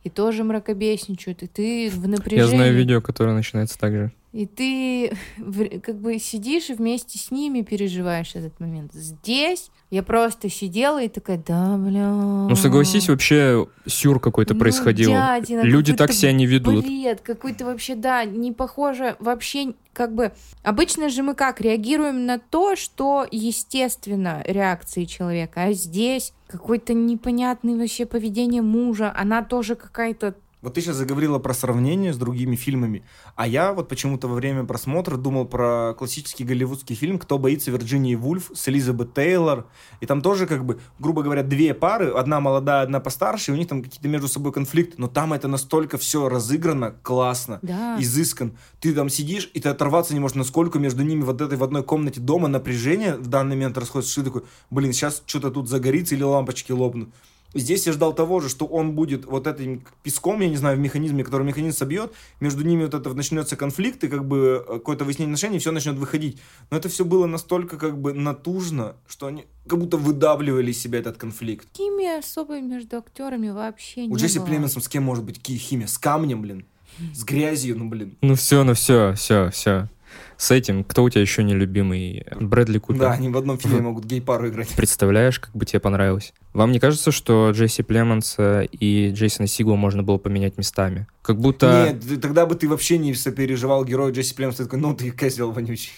и 0.04 0.10
тоже 0.10 0.44
мракобесничают, 0.44 1.42
и 1.42 1.48
ты 1.48 1.90
в 1.90 2.08
напряжении. 2.08 2.52
Я 2.52 2.56
знаю 2.56 2.76
видео, 2.76 3.02
которое 3.02 3.34
начинается 3.34 3.80
так 3.80 3.94
же. 3.94 4.12
И 4.36 4.46
ты 4.46 5.16
как 5.82 5.96
бы 6.02 6.20
сидишь 6.20 6.70
и 6.70 6.74
вместе 6.74 7.18
с 7.18 7.32
ними 7.32 7.62
переживаешь 7.62 8.36
этот 8.36 8.60
момент. 8.60 8.92
Здесь 8.94 9.72
я 9.90 10.04
просто 10.04 10.50
сидела 10.50 11.02
и 11.02 11.08
такая, 11.08 11.38
да, 11.38 11.78
бля. 11.78 12.10
Ну, 12.10 12.56
согласись, 12.58 13.08
вообще 13.08 13.66
сюр 13.86 14.20
какой-то 14.20 14.54
ну, 14.54 14.60
происходил. 14.60 15.12
Дядина, 15.12 15.62
Люди 15.62 15.94
так 15.94 16.12
себя 16.12 16.34
не 16.34 16.46
ведут. 16.46 16.84
Бред, 16.84 17.22
какой-то 17.22 17.64
вообще, 17.64 17.96
да, 17.96 18.26
не 18.26 18.52
похоже, 18.52 19.16
вообще, 19.20 19.74
как 19.94 20.14
бы... 20.14 20.34
Обычно 20.64 21.08
же 21.08 21.24
мы 21.24 21.34
как, 21.34 21.62
реагируем 21.62 22.26
на 22.26 22.38
то, 22.38 22.76
что 22.76 23.26
естественно 23.32 24.42
реакции 24.46 25.06
человека, 25.06 25.64
а 25.64 25.72
здесь 25.72 26.34
какое-то 26.48 26.94
непонятное 26.94 27.78
вообще 27.78 28.06
поведение 28.06 28.62
мужа, 28.62 29.14
она 29.16 29.44
тоже 29.44 29.76
какая-то 29.76 30.36
вот 30.66 30.74
ты 30.74 30.82
сейчас 30.82 30.96
заговорила 30.96 31.38
про 31.38 31.54
сравнение 31.54 32.12
с 32.12 32.18
другими 32.18 32.56
фильмами, 32.56 33.04
а 33.36 33.48
я 33.48 33.72
вот 33.72 33.88
почему-то 33.88 34.28
во 34.28 34.34
время 34.34 34.64
просмотра 34.64 35.16
думал 35.16 35.46
про 35.46 35.94
классический 35.94 36.44
голливудский 36.44 36.96
фильм 36.96 37.20
«Кто 37.20 37.38
боится 37.38 37.70
Вирджинии 37.70 38.16
Вульф» 38.16 38.50
с 38.54 38.68
Элизабет 38.68 39.14
Тейлор. 39.14 39.68
И 40.02 40.08
там 40.08 40.22
тоже, 40.22 40.48
как 40.48 40.66
бы, 40.66 40.80
грубо 40.98 41.22
говоря, 41.22 41.44
две 41.44 41.76
пары, 41.76 42.10
одна 42.10 42.40
молодая, 42.40 42.82
одна 42.82 43.00
постарше, 43.00 43.52
и 43.52 43.54
у 43.54 43.58
них 43.58 43.68
там 43.68 43.84
какие-то 43.84 44.08
между 44.08 44.28
собой 44.28 44.52
конфликты, 44.52 44.96
но 44.98 45.08
там 45.08 45.34
это 45.34 45.48
настолько 45.48 46.00
все 46.00 46.30
разыграно, 46.30 46.96
классно, 47.04 47.60
да. 47.62 47.98
изыскан. 48.00 48.58
Ты 48.80 48.94
там 48.94 49.10
сидишь, 49.10 49.52
и 49.54 49.60
ты 49.60 49.70
оторваться 49.70 50.16
не 50.16 50.20
можешь, 50.20 50.36
насколько 50.36 50.80
между 50.80 51.04
ними 51.04 51.22
вот 51.22 51.42
этой 51.42 51.60
в 51.60 51.64
одной 51.64 51.84
комнате 51.84 52.20
дома 52.20 52.48
напряжение 52.48 53.18
в 53.18 53.28
данный 53.28 53.56
момент 53.56 53.78
расходится, 53.78 54.12
что 54.12 54.22
ты 54.24 54.32
такой, 54.32 54.44
блин, 54.72 54.94
сейчас 54.94 55.22
что-то 55.28 55.52
тут 55.52 55.70
загорится 55.70 56.16
или 56.16 56.24
лампочки 56.24 56.72
лопнут. 56.72 57.10
Здесь 57.56 57.88
я 57.88 57.94
ждал 57.94 58.14
того 58.14 58.42
же, 58.42 58.50
что 58.50 58.66
он 58.66 58.96
будет 58.96 59.26
вот 59.26 59.48
этим 59.48 59.86
песком, 60.04 60.42
я 60.42 60.50
не 60.50 60.58
знаю, 60.58 60.78
в 60.78 60.80
механизме, 60.82 61.24
который 61.24 61.48
механизм 61.48 61.78
собьет, 61.78 62.12
между 62.42 62.64
ними 62.66 62.84
вот 62.84 62.94
это 62.94 63.14
начнется 63.14 63.56
конфликт, 63.56 64.04
и 64.04 64.10
как 64.10 64.28
бы 64.28 64.64
э, 64.68 64.74
какое-то 64.74 65.06
выяснение 65.06 65.34
отношений, 65.34 65.60
все 65.60 65.72
начнет 65.72 65.96
выходить. 65.96 66.38
Но 66.70 66.78
это 66.78 66.90
все 66.90 67.06
было 67.06 67.26
настолько 67.26 67.78
как 67.78 67.98
бы 67.98 68.14
натужно, 68.14 68.98
что 69.08 69.28
они 69.28 69.46
как 69.68 69.80
будто 69.80 69.96
выдавливали 69.96 70.72
из 70.72 70.80
себя 70.80 71.00
этот 71.00 71.16
конфликт. 71.18 71.68
Химия 71.76 72.20
особой 72.20 72.62
между 72.62 72.98
актерами 72.98 73.50
вообще 73.50 74.02
У 74.02 74.10
не 74.10 74.16
Джесси 74.18 74.40
было. 74.40 74.48
Племенсом 74.48 74.82
с 74.82 74.90
кем 74.90 75.04
может 75.04 75.24
быть 75.24 75.38
какие 75.38 75.58
химия? 75.58 75.88
С 75.88 75.98
камнем, 75.98 76.42
блин. 76.42 76.66
С 77.14 77.24
грязью, 77.24 77.78
ну, 77.78 77.90
блин. 77.90 78.18
Ну 78.22 78.36
все, 78.36 78.64
ну 78.64 78.74
все, 78.74 79.14
все, 79.16 79.50
все. 79.52 79.90
С 80.38 80.52
этим, 80.52 80.84
кто 80.84 81.04
у 81.04 81.10
тебя 81.10 81.22
еще 81.22 81.44
нелюбимый? 81.44 82.26
Брэдли 82.40 82.78
Купер. 82.80 83.00
Да, 83.00 83.12
они 83.14 83.30
в 83.30 83.38
одном 83.38 83.58
фильме 83.58 83.82
могут 83.82 84.04
гей-пару 84.06 84.50
играть. 84.50 84.70
Представляешь, 84.76 85.40
как 85.40 85.56
бы 85.56 85.66
тебе 85.66 85.80
понравилось? 85.80 86.34
Вам 86.54 86.72
не 86.72 86.80
кажется, 86.80 87.12
что 87.12 87.52
Джесси 87.52 87.84
Племонса 87.84 88.62
и 88.62 89.12
Джейсона 89.12 89.48
Сигла 89.48 89.76
можно 89.76 90.04
было 90.04 90.18
поменять 90.18 90.58
местами? 90.58 91.08
Как 91.22 91.40
будто... 91.40 91.94
Нет, 91.94 92.22
тогда 92.22 92.46
бы 92.46 92.56
ты 92.56 92.68
вообще 92.68 92.98
не 92.98 93.14
сопереживал 93.14 93.86
героя 93.86 94.12
Джесси 94.12 94.36
Племонса. 94.36 94.60
Ты 94.60 94.64
такой, 94.66 94.80
ну 94.80 94.94
ты 94.96 95.12
козел 95.12 95.52
вонючий. 95.52 95.92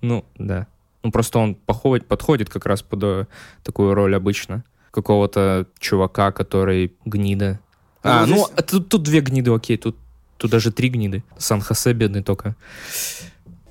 Ну, 0.00 0.24
да. 0.38 0.66
Ну, 1.02 1.10
просто 1.10 1.38
он 1.38 1.54
походит, 1.54 2.06
подходит 2.06 2.48
как 2.50 2.66
раз 2.66 2.82
под 2.82 3.02
э, 3.02 3.26
такую 3.64 3.94
роль 3.94 4.14
обычно. 4.14 4.64
Какого-то 4.90 5.66
чувака, 5.78 6.30
который 6.32 6.92
гнида. 7.04 7.58
Ну, 8.04 8.10
А, 8.10 8.26
ну, 8.26 8.36
здесь- 8.36 8.48
а 8.56 8.62
тут, 8.62 8.88
тут 8.88 9.02
две 9.02 9.20
гниды, 9.20 9.50
окей, 9.52 9.76
тут, 9.76 9.96
тут 10.36 10.50
даже 10.50 10.70
три 10.72 10.88
гниды. 10.90 11.22
Сан-Хосе 11.38 11.92
бедный 11.92 12.22
только. 12.22 12.54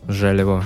Жаль 0.10 0.39
его. 0.39 0.64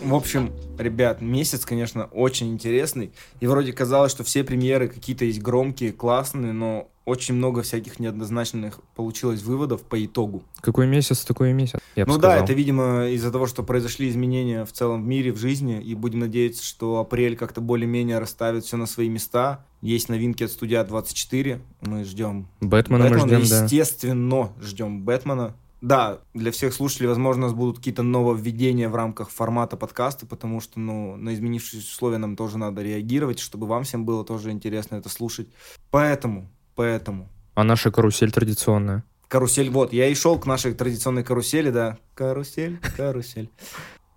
В 0.00 0.14
общем, 0.14 0.52
ребят, 0.78 1.20
месяц, 1.20 1.64
конечно, 1.64 2.06
очень 2.06 2.52
интересный. 2.52 3.12
И 3.40 3.46
вроде 3.46 3.72
казалось, 3.72 4.12
что 4.12 4.24
все 4.24 4.44
премьеры 4.44 4.88
какие-то 4.88 5.24
есть 5.24 5.40
громкие, 5.40 5.92
классные, 5.92 6.52
но 6.52 6.88
очень 7.04 7.34
много 7.34 7.62
всяких 7.62 7.98
неоднозначных 7.98 8.80
получилось 8.94 9.42
выводов 9.42 9.82
по 9.82 10.04
итогу. 10.04 10.44
Какой 10.60 10.86
месяц, 10.86 11.24
такой 11.24 11.50
и 11.50 11.52
месяц, 11.52 11.80
я 11.96 12.04
ну 12.06 12.14
да, 12.14 12.30
сказал. 12.30 12.44
это, 12.44 12.52
видимо, 12.52 13.08
из-за 13.08 13.32
того, 13.32 13.46
что 13.46 13.62
произошли 13.62 14.08
изменения 14.08 14.64
в 14.64 14.72
целом 14.72 15.02
в 15.02 15.06
мире, 15.06 15.32
в 15.32 15.36
жизни, 15.36 15.82
и 15.82 15.94
будем 15.94 16.20
надеяться, 16.20 16.64
что 16.64 16.98
апрель 16.98 17.36
как-то 17.36 17.60
более-менее 17.60 18.18
расставит 18.18 18.64
все 18.64 18.76
на 18.76 18.86
свои 18.86 19.08
места. 19.08 19.64
Есть 19.80 20.08
новинки 20.08 20.44
от 20.44 20.52
студия 20.52 20.84
24, 20.84 21.60
мы 21.80 22.04
ждем 22.04 22.46
Бэтмена, 22.60 23.08
мы 23.08 23.18
ждем, 23.18 23.28
да. 23.28 23.64
естественно, 23.64 24.52
ждем 24.60 25.02
Бэтмена. 25.02 25.56
Да, 25.82 26.20
для 26.32 26.52
всех 26.52 26.72
слушателей, 26.72 27.08
возможно, 27.08 27.42
у 27.42 27.46
нас 27.48 27.54
будут 27.54 27.78
какие-то 27.78 28.04
нововведения 28.04 28.88
в 28.88 28.94
рамках 28.94 29.30
формата 29.30 29.76
подкаста, 29.76 30.26
потому 30.26 30.60
что, 30.60 30.78
ну, 30.78 31.16
на 31.16 31.34
изменившиеся 31.34 31.84
условия 31.86 32.18
нам 32.18 32.36
тоже 32.36 32.56
надо 32.56 32.82
реагировать, 32.82 33.40
чтобы 33.40 33.66
вам 33.66 33.82
всем 33.82 34.04
было 34.04 34.24
тоже 34.24 34.52
интересно 34.52 34.94
это 34.94 35.08
слушать. 35.08 35.48
Поэтому, 35.90 36.48
поэтому, 36.76 37.28
А 37.54 37.64
наша 37.64 37.90
карусель 37.90 38.30
традиционная. 38.30 39.02
карусель, 39.26 39.70
вот, 39.70 39.92
я 39.92 40.06
и 40.06 40.14
шел 40.14 40.38
к 40.38 40.46
нашей 40.46 40.72
традиционной 40.72 41.24
карусели, 41.24 41.70
да. 41.70 41.98
Карусель, 42.14 42.78
карусель. 42.96 43.50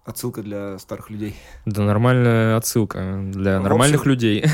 Отсылка 0.05 0.43
для 0.43 0.77
старых 0.77 1.09
людей. 1.09 1.35
Да 1.65 1.81
нормальная 1.81 2.57
отсылка 2.57 3.23
для 3.33 3.59
нормальных 3.59 4.01
общем, 4.01 4.11
людей. 4.11 4.45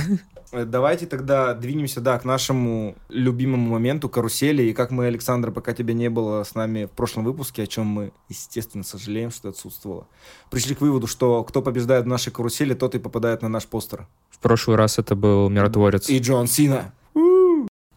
Э, 0.52 0.66
Давайте 0.66 1.06
тогда 1.06 1.54
двинемся, 1.54 2.02
да, 2.02 2.18
к 2.20 2.26
нашему 2.26 2.96
любимому 3.10 3.72
моменту 3.72 4.10
карусели. 4.10 4.64
И 4.64 4.74
как 4.74 4.92
мы, 4.92 5.08
Александр, 5.08 5.52
пока 5.52 5.74
тебя 5.74 5.94
не 5.94 6.10
было 6.10 6.44
с 6.44 6.56
нами 6.56 6.86
в 6.86 6.92
прошлом 6.92 7.24
выпуске, 7.24 7.64
о 7.64 7.68
чем 7.68 7.88
мы, 7.88 8.12
естественно, 8.30 8.84
сожалеем, 8.84 9.32
что 9.32 9.44
ты 9.44 9.48
отсутствовало, 9.50 10.08
пришли 10.50 10.76
к 10.76 10.82
выводу, 10.82 11.08
что 11.08 11.44
кто 11.44 11.62
побеждает 11.62 12.06
в 12.06 12.08
нашей 12.08 12.32
карусели, 12.32 12.74
тот 12.74 12.96
и 12.96 13.00
попадает 13.00 13.42
на 13.42 13.50
наш 13.50 13.66
постер. 13.66 14.08
В 14.30 14.40
прошлый 14.40 14.78
раз 14.78 15.00
это 15.00 15.16
был 15.16 15.50
миротворец. 15.50 16.10
И 16.10 16.20
Джон 16.20 16.48
Сина. 16.48 16.94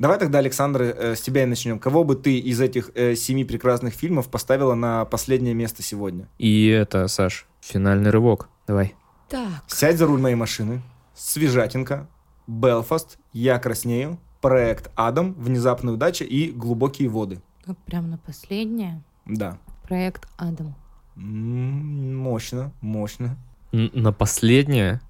Давай 0.00 0.18
тогда, 0.18 0.40
Александр, 0.40 0.82
э, 0.82 1.14
с 1.14 1.20
тебя 1.20 1.44
и 1.44 1.46
начнем. 1.46 1.78
Кого 1.78 2.02
бы 2.02 2.16
ты 2.16 2.36
из 2.38 2.60
этих 2.60 2.90
э, 2.94 3.14
семи 3.14 3.44
прекрасных 3.44 3.94
фильмов 3.94 4.28
поставила 4.28 4.74
на 4.74 5.04
последнее 5.04 5.54
место 5.54 5.84
сегодня? 5.84 6.28
И 6.36 6.66
это, 6.66 7.06
Саш, 7.06 7.46
финальный 7.60 8.10
рывок. 8.10 8.48
Давай. 8.66 8.94
Так, 9.28 9.62
«Сядь 9.68 9.96
за 9.96 10.06
руль 10.06 10.20
моей 10.20 10.34
машины», 10.34 10.82
«Свежатинка», 11.14 12.08
«Белфаст», 12.46 13.18
«Я 13.32 13.58
краснею», 13.58 14.18
«Проект 14.40 14.90
Адам», 14.94 15.34
«Внезапная 15.34 15.94
удача» 15.94 16.24
и 16.24 16.50
«Глубокие 16.50 17.08
воды». 17.08 17.40
вот 17.66 17.78
прям 17.78 18.10
на 18.10 18.18
последнее. 18.18 19.02
Да. 19.24 19.58
Проект 19.88 20.28
Адам. 20.36 20.74
Мощно, 21.16 22.72
мощно. 22.80 23.36
Н- 23.72 23.90
на 23.94 24.12
последнее? 24.12 25.00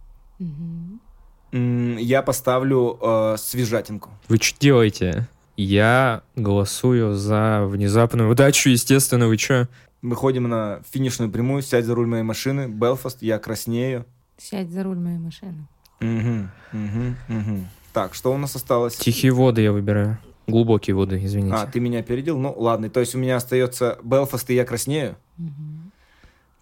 Я 1.53 2.22
поставлю 2.22 2.99
э, 3.01 3.37
«Свежатинку». 3.39 4.11
Вы 4.28 4.39
что 4.39 4.59
делаете? 4.61 5.28
Я 5.57 6.22
голосую 6.35 7.14
за 7.14 7.64
внезапную 7.66 8.30
удачу, 8.30 8.70
естественно, 8.70 9.28
вы 9.28 9.37
чё? 9.37 9.68
Выходим 10.03 10.49
на 10.49 10.80
финишную 10.91 11.30
прямую, 11.30 11.62
«Сядь 11.62 11.85
за 11.87 11.95
руль 11.95 12.07
моей 12.07 12.24
машины», 12.24 12.66
«Белфаст», 12.68 13.22
«Я 13.22 13.39
краснею». 13.39 14.05
Сядь 14.37 14.70
за 14.70 14.82
руль 14.82 14.99
моей 14.99 15.18
машины. 15.18 15.66
Мгм, 16.01 16.51
мгм, 16.72 17.16
мгм. 17.28 17.68
Так, 17.92 18.14
что 18.14 18.32
у 18.32 18.36
нас 18.36 18.57
осталось? 18.57 18.97
Тихие 18.97 19.32
воды 19.32 19.62
я 19.62 19.72
выбираю. 19.72 20.18
Глубокие 20.47 20.95
воды, 20.95 21.24
извините. 21.24 21.57
А, 21.57 21.66
ты 21.66 21.80
меня 21.80 22.01
опередил? 22.01 22.38
Ну, 22.38 22.53
ладно. 22.57 22.90
То 22.90 23.01
есть 23.01 23.14
у 23.14 23.18
меня 23.18 23.36
остается 23.36 23.99
Белфаст 24.03 24.51
и 24.51 24.55
Я 24.55 24.64
краснею? 24.64 25.16
Мгм. 25.38 25.92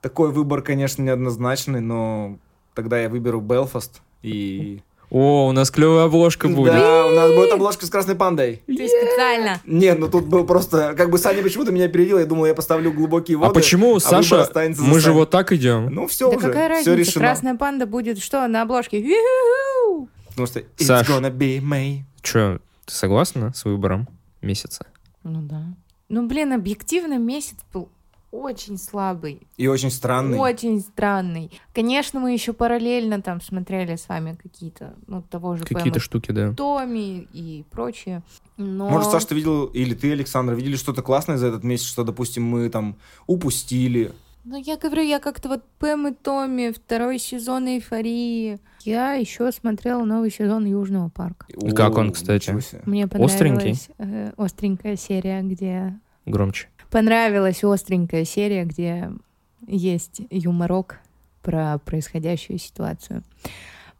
Такой 0.00 0.30
выбор, 0.30 0.62
конечно, 0.62 1.02
неоднозначный, 1.02 1.80
но 1.80 2.38
тогда 2.74 3.00
я 3.00 3.08
выберу 3.08 3.40
Белфаст 3.40 4.02
и... 4.22 4.82
О, 5.14 5.48
у 5.48 5.52
нас 5.52 5.70
клевая 5.70 6.06
обложка 6.06 6.48
будет. 6.48 6.72
Да, 6.72 7.06
у 7.06 7.10
нас 7.10 7.30
будет 7.34 7.52
обложка 7.52 7.84
с 7.84 7.90
красной 7.90 8.14
пандой. 8.14 8.62
Ты 8.66 8.88
специально. 8.88 9.60
Нет, 9.66 9.98
ну 9.98 10.08
тут 10.08 10.24
был 10.24 10.46
просто... 10.46 10.94
Как 10.96 11.10
бы 11.10 11.18
Саня 11.18 11.42
почему-то 11.42 11.70
меня 11.70 11.84
опередил, 11.84 12.18
я 12.18 12.24
думал, 12.24 12.46
я 12.46 12.54
поставлю 12.54 12.94
глубокие 12.94 13.36
воды. 13.36 13.50
а 13.50 13.52
почему, 13.52 13.88
выбор 13.88 14.00
Саша, 14.00 14.40
останется 14.40 14.82
за 14.82 14.88
мы 14.88 15.00
же 15.00 15.12
вот 15.12 15.28
так 15.28 15.52
идем? 15.52 15.90
Ну 15.92 16.06
все 16.06 16.30
да 16.30 16.36
уже, 16.38 16.46
какая 16.46 16.80
все 16.80 16.92
разница? 16.92 16.94
решено. 16.94 17.26
Красная 17.26 17.54
панда 17.56 17.86
будет 17.86 18.20
что 18.20 18.48
на 18.48 18.62
обложке? 18.62 19.04
Потому 20.28 20.46
что 20.46 20.60
it's 20.60 20.84
Саш. 20.84 21.06
gonna 21.06 21.30
be 21.30 21.60
May. 21.60 22.04
Чё, 22.22 22.60
ты 22.86 22.94
согласна 22.94 23.52
с 23.54 23.66
выбором 23.66 24.08
месяца? 24.40 24.86
Ну 25.24 25.42
да. 25.42 25.62
Ну 26.08 26.26
блин, 26.26 26.54
объективно 26.54 27.18
месяц 27.18 27.56
был 27.70 27.90
очень 28.32 28.78
слабый, 28.78 29.46
И 29.58 29.68
очень 29.68 29.90
странный. 29.90 30.38
очень 30.38 30.80
странный. 30.80 31.50
Конечно, 31.74 32.18
мы 32.18 32.32
еще 32.32 32.52
параллельно 32.52 33.20
там 33.22 33.40
смотрели 33.40 33.94
с 33.94 34.08
вами 34.08 34.36
какие-то, 34.42 34.94
ну 35.06 35.22
того 35.22 35.56
же 35.56 35.64
Какие-то 35.64 36.00
штуки, 36.00 36.32
да. 36.32 36.52
Томи 36.54 37.28
и 37.32 37.64
прочее. 37.70 38.22
Но... 38.56 38.88
Может, 38.88 39.12
Саш, 39.12 39.26
ты 39.26 39.34
видел, 39.34 39.66
или 39.66 39.94
ты, 39.94 40.12
Александр, 40.12 40.54
видели 40.54 40.76
что-то 40.76 41.02
классное 41.02 41.36
за 41.36 41.48
этот 41.48 41.62
месяц, 41.62 41.84
что, 41.84 42.04
допустим, 42.04 42.42
мы 42.44 42.68
там 42.70 42.96
упустили? 43.26 44.12
Ну, 44.44 44.56
я 44.56 44.76
говорю, 44.76 45.02
я 45.02 45.20
как-то 45.20 45.48
вот 45.48 45.62
Пэм 45.78 46.08
и 46.08 46.12
Томми, 46.12 46.72
второй 46.72 47.18
сезон 47.20 47.68
эйфории. 47.68 48.58
Я 48.80 49.12
еще 49.12 49.52
смотрела 49.52 50.04
новый 50.04 50.32
сезон 50.32 50.64
Южного 50.64 51.10
парка. 51.10 51.46
И 51.48 51.70
как 51.70 51.96
он, 51.96 52.12
кстати? 52.12 52.56
Мне 52.84 53.06
понравилась 53.06 53.88
э, 53.98 54.32
остренькая 54.36 54.96
серия, 54.96 55.42
где... 55.42 55.96
Громче. 56.26 56.68
Понравилась 56.92 57.64
остренькая 57.64 58.26
серия, 58.26 58.66
где 58.66 59.10
есть 59.66 60.20
юморок 60.28 60.98
про 61.40 61.78
происходящую 61.78 62.58
ситуацию. 62.58 63.22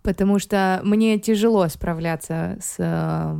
Потому 0.02 0.38
что 0.38 0.82
мне 0.84 1.18
тяжело 1.18 1.66
справляться 1.68 2.58
с 2.60 2.74
э, 2.76 3.36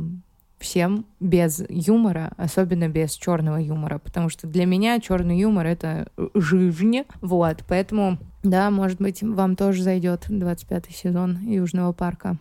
всем 0.57 1.05
без 1.19 1.63
юмора, 1.69 2.31
особенно 2.35 2.89
без 2.89 3.11
черного 3.11 3.57
юмора, 3.57 3.99
потому 3.99 4.29
что 4.29 4.47
для 4.47 4.65
меня 4.65 4.99
черный 4.99 5.37
юмор 5.37 5.67
это 5.67 6.07
жизнь, 6.33 7.03
вот, 7.21 7.63
поэтому, 7.67 8.17
да, 8.41 8.71
может 8.71 8.99
быть, 8.99 9.21
вам 9.21 9.55
тоже 9.55 9.83
зайдет 9.83 10.25
25 10.29 10.89
сезон 10.89 11.37
Южного 11.41 11.93
парка. 11.93 12.39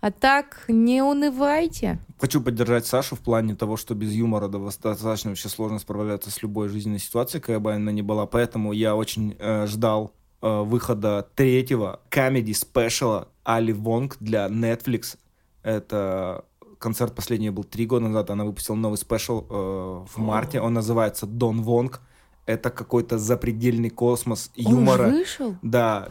А 0.00 0.10
так, 0.10 0.64
не 0.68 1.02
унывайте. 1.02 1.98
Хочу 2.18 2.40
поддержать 2.40 2.86
Сашу 2.86 3.16
в 3.16 3.20
плане 3.20 3.54
того, 3.54 3.76
что 3.76 3.94
без 3.94 4.12
юмора 4.12 4.48
достаточно 4.48 5.30
вообще 5.30 5.48
сложно 5.48 5.78
справляться 5.78 6.30
с 6.30 6.42
любой 6.42 6.68
жизненной 6.68 6.98
ситуацией, 6.98 7.40
какая 7.40 7.58
бы 7.58 7.72
она 7.72 7.92
ни 7.92 8.02
была. 8.02 8.26
Поэтому 8.26 8.72
я 8.72 8.94
очень 8.94 9.36
э, 9.38 9.66
ждал 9.66 10.12
э, 10.42 10.62
выхода 10.62 11.28
третьего 11.34 12.00
комедий 12.08 12.54
спешала 12.54 13.28
Али 13.44 13.72
Вонг 13.72 14.16
для 14.20 14.46
Netflix. 14.46 15.16
Это 15.62 16.44
концерт 16.78 17.14
последний 17.14 17.50
был 17.50 17.64
три 17.64 17.86
года 17.86 18.06
назад. 18.06 18.30
Она 18.30 18.44
выпустила 18.44 18.76
новый 18.76 18.96
спешл 18.96 19.44
э, 19.48 20.04
в 20.08 20.18
марте. 20.18 20.60
Он 20.60 20.74
называется 20.74 21.26
Дон 21.26 21.62
Вонг. 21.62 22.00
Это 22.46 22.70
какой-то 22.70 23.18
запредельный 23.18 23.90
космос 23.90 24.52
юмора. 24.54 25.06
Он 25.08 25.12
вышел? 25.12 25.56
Да, 25.62 26.08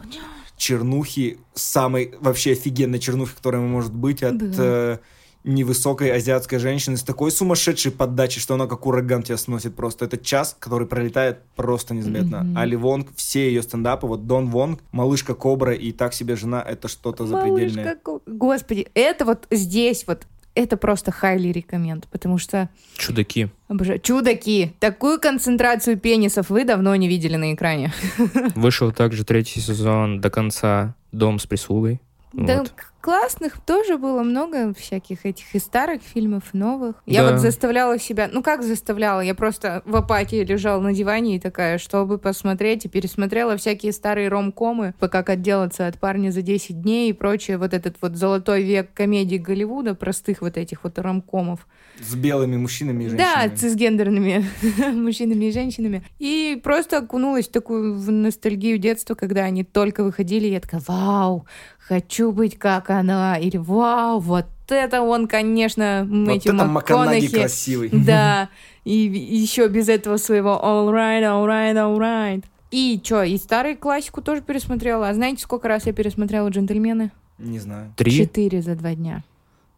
чернухи, 0.56 1.38
самой 1.54 2.14
вообще 2.20 2.52
офигенной 2.52 2.98
чернухи, 2.98 3.34
которая 3.34 3.62
может 3.62 3.92
быть 3.92 4.22
от 4.22 4.38
Да. 4.38 4.46
э, 4.58 4.98
невысокой 5.46 6.10
азиатской 6.10 6.58
женщины 6.58 6.96
с 6.96 7.02
такой 7.02 7.30
сумасшедшей 7.30 7.92
поддачей, 7.92 8.40
что 8.40 8.54
она 8.54 8.66
как 8.66 8.84
ураган 8.84 9.22
тебя 9.22 9.36
сносит 9.36 9.76
просто. 9.76 10.04
Это 10.04 10.18
час, 10.18 10.56
который 10.58 10.88
пролетает 10.88 11.38
просто 11.54 11.94
незаметно. 11.94 12.36
Mm-hmm. 12.36 12.58
Али 12.58 12.76
Вонг, 12.76 13.08
все 13.14 13.46
ее 13.48 13.62
стендапы, 13.62 14.08
вот 14.08 14.26
Дон 14.26 14.50
Вонг, 14.50 14.80
Малышка 14.90 15.34
Кобра 15.34 15.72
и 15.72 15.92
Так 15.92 16.14
себе 16.14 16.34
жена, 16.34 16.60
это 16.60 16.88
что-то 16.88 17.26
запредельное. 17.26 17.84
Малышка 17.84 18.20
Господи, 18.26 18.88
это 18.94 19.24
вот 19.24 19.46
здесь 19.52 20.04
вот 20.08 20.26
это 20.56 20.76
просто 20.76 21.12
highly 21.22 21.52
рекоменд, 21.52 22.08
потому 22.08 22.38
что... 22.38 22.68
Чудаки. 22.96 23.48
Обожаю. 23.68 24.00
Чудаки. 24.00 24.72
Такую 24.80 25.20
концентрацию 25.20 25.98
пенисов 25.98 26.50
вы 26.50 26.64
давно 26.64 26.96
не 26.96 27.08
видели 27.08 27.36
на 27.36 27.54
экране. 27.54 27.92
Вышел 28.54 28.90
также 28.90 29.24
третий 29.24 29.60
сезон 29.60 30.20
до 30.20 30.30
конца 30.30 30.94
«Дом 31.12 31.38
с 31.38 31.46
прислугой». 31.46 32.00
Да, 32.32 32.58
вот 32.58 32.74
классных 33.06 33.60
тоже 33.60 33.98
было 33.98 34.24
много 34.24 34.74
всяких 34.74 35.26
этих 35.26 35.54
и 35.54 35.60
старых 35.60 36.02
фильмов, 36.02 36.42
и 36.52 36.58
новых. 36.58 36.96
Я 37.06 37.22
да. 37.22 37.30
вот 37.30 37.40
заставляла 37.40 38.00
себя, 38.00 38.28
ну 38.32 38.42
как 38.42 38.64
заставляла, 38.64 39.20
я 39.20 39.36
просто 39.36 39.82
в 39.84 39.94
апатии 39.94 40.42
лежала 40.42 40.80
на 40.80 40.92
диване 40.92 41.36
и 41.36 41.38
такая, 41.38 41.78
чтобы 41.78 42.18
посмотреть, 42.18 42.84
и 42.84 42.88
пересмотрела 42.88 43.56
всякие 43.56 43.92
старые 43.92 44.28
ромкомы, 44.28 44.92
по 44.98 45.06
как 45.06 45.30
отделаться 45.30 45.86
от 45.86 46.00
парня 46.00 46.32
за 46.32 46.42
10 46.42 46.82
дней 46.82 47.10
и 47.10 47.12
прочее, 47.12 47.58
вот 47.58 47.74
этот 47.74 47.94
вот 48.00 48.16
золотой 48.16 48.64
век 48.64 48.92
комедий 48.92 49.38
Голливуда, 49.38 49.94
простых 49.94 50.40
вот 50.40 50.56
этих 50.56 50.82
вот 50.82 50.98
ромкомов. 50.98 51.68
С 52.00 52.16
белыми 52.16 52.56
мужчинами 52.56 53.04
и 53.04 53.08
женщинами. 53.08 53.48
Да, 53.48 53.56
цисгендерными 53.56 54.44
мужчинами 54.92 55.44
и 55.44 55.52
женщинами. 55.52 56.02
И 56.18 56.60
просто 56.60 56.98
окунулась 56.98 57.46
в 57.46 57.52
такую 57.52 57.94
в 57.94 58.10
ностальгию 58.10 58.78
детства, 58.78 59.14
когда 59.14 59.44
они 59.44 59.62
только 59.62 60.02
выходили, 60.02 60.48
и 60.48 60.52
я 60.52 60.60
такая, 60.60 60.82
вау, 60.88 61.46
хочу 61.86 62.32
быть 62.32 62.58
как 62.58 62.90
она, 62.90 63.38
или 63.38 63.56
вау, 63.56 64.18
вот 64.20 64.46
это 64.68 65.02
он, 65.02 65.28
конечно, 65.28 66.04
Мэтью 66.08 66.52
вот 66.52 66.60
это 66.60 66.70
МакКонахи. 66.70 67.28
красивый. 67.28 67.90
Да, 67.92 68.48
и 68.84 68.92
еще 68.92 69.68
без 69.68 69.88
этого 69.88 70.16
своего 70.16 70.60
all 70.62 70.92
right, 70.92 71.22
all 71.22 71.46
right, 71.46 71.74
all 71.74 71.98
right. 71.98 72.44
И 72.70 73.00
что, 73.02 73.22
и 73.22 73.36
старую 73.38 73.78
классику 73.78 74.22
тоже 74.22 74.42
пересмотрела. 74.42 75.08
А 75.08 75.14
знаете, 75.14 75.42
сколько 75.42 75.68
раз 75.68 75.86
я 75.86 75.92
пересмотрела 75.92 76.48
«Джентльмены»? 76.48 77.12
Не 77.38 77.58
знаю. 77.60 77.94
Три? 77.96 78.10
Четыре 78.10 78.60
за 78.60 78.74
два 78.74 78.94
дня. 78.94 79.22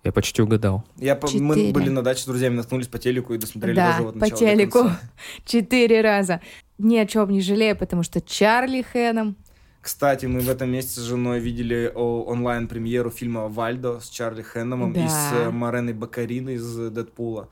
Я 0.04 0.12
почти 0.12 0.40
угадал. 0.40 0.84
Я 0.96 1.16
по, 1.16 1.28
мы 1.30 1.70
были 1.72 1.90
на 1.90 2.02
даче 2.02 2.22
с 2.22 2.24
друзьями, 2.24 2.54
наткнулись 2.54 2.86
по 2.86 2.98
телеку 2.98 3.34
и 3.34 3.38
досмотрели 3.38 3.76
да, 3.76 3.92
тоже 3.92 4.04
вот 4.04 4.18
по 4.18 4.30
телеку. 4.30 4.90
Четыре 5.44 6.00
раза. 6.00 6.40
Ни 6.78 6.96
о 6.96 7.04
чем 7.04 7.30
не 7.30 7.40
жалею, 7.40 7.76
потому 7.76 8.02
что 8.04 8.20
Чарли 8.20 8.82
Хэном 8.82 9.36
кстати, 9.80 10.26
мы 10.26 10.40
в 10.40 10.50
этом 10.50 10.70
месяце 10.70 11.00
с 11.00 11.04
женой 11.04 11.40
видели 11.40 11.90
онлайн-премьеру 11.94 13.10
фильма 13.10 13.48
«Вальдо» 13.48 14.00
с 14.00 14.08
Чарли 14.08 14.42
Хэнномом 14.42 14.92
да. 14.92 15.04
и 15.04 15.08
с 15.08 15.30
э, 15.32 15.50
Мореной 15.50 15.92
Бакариной 15.92 16.54
из 16.54 16.76
«Дэдпула». 16.90 17.48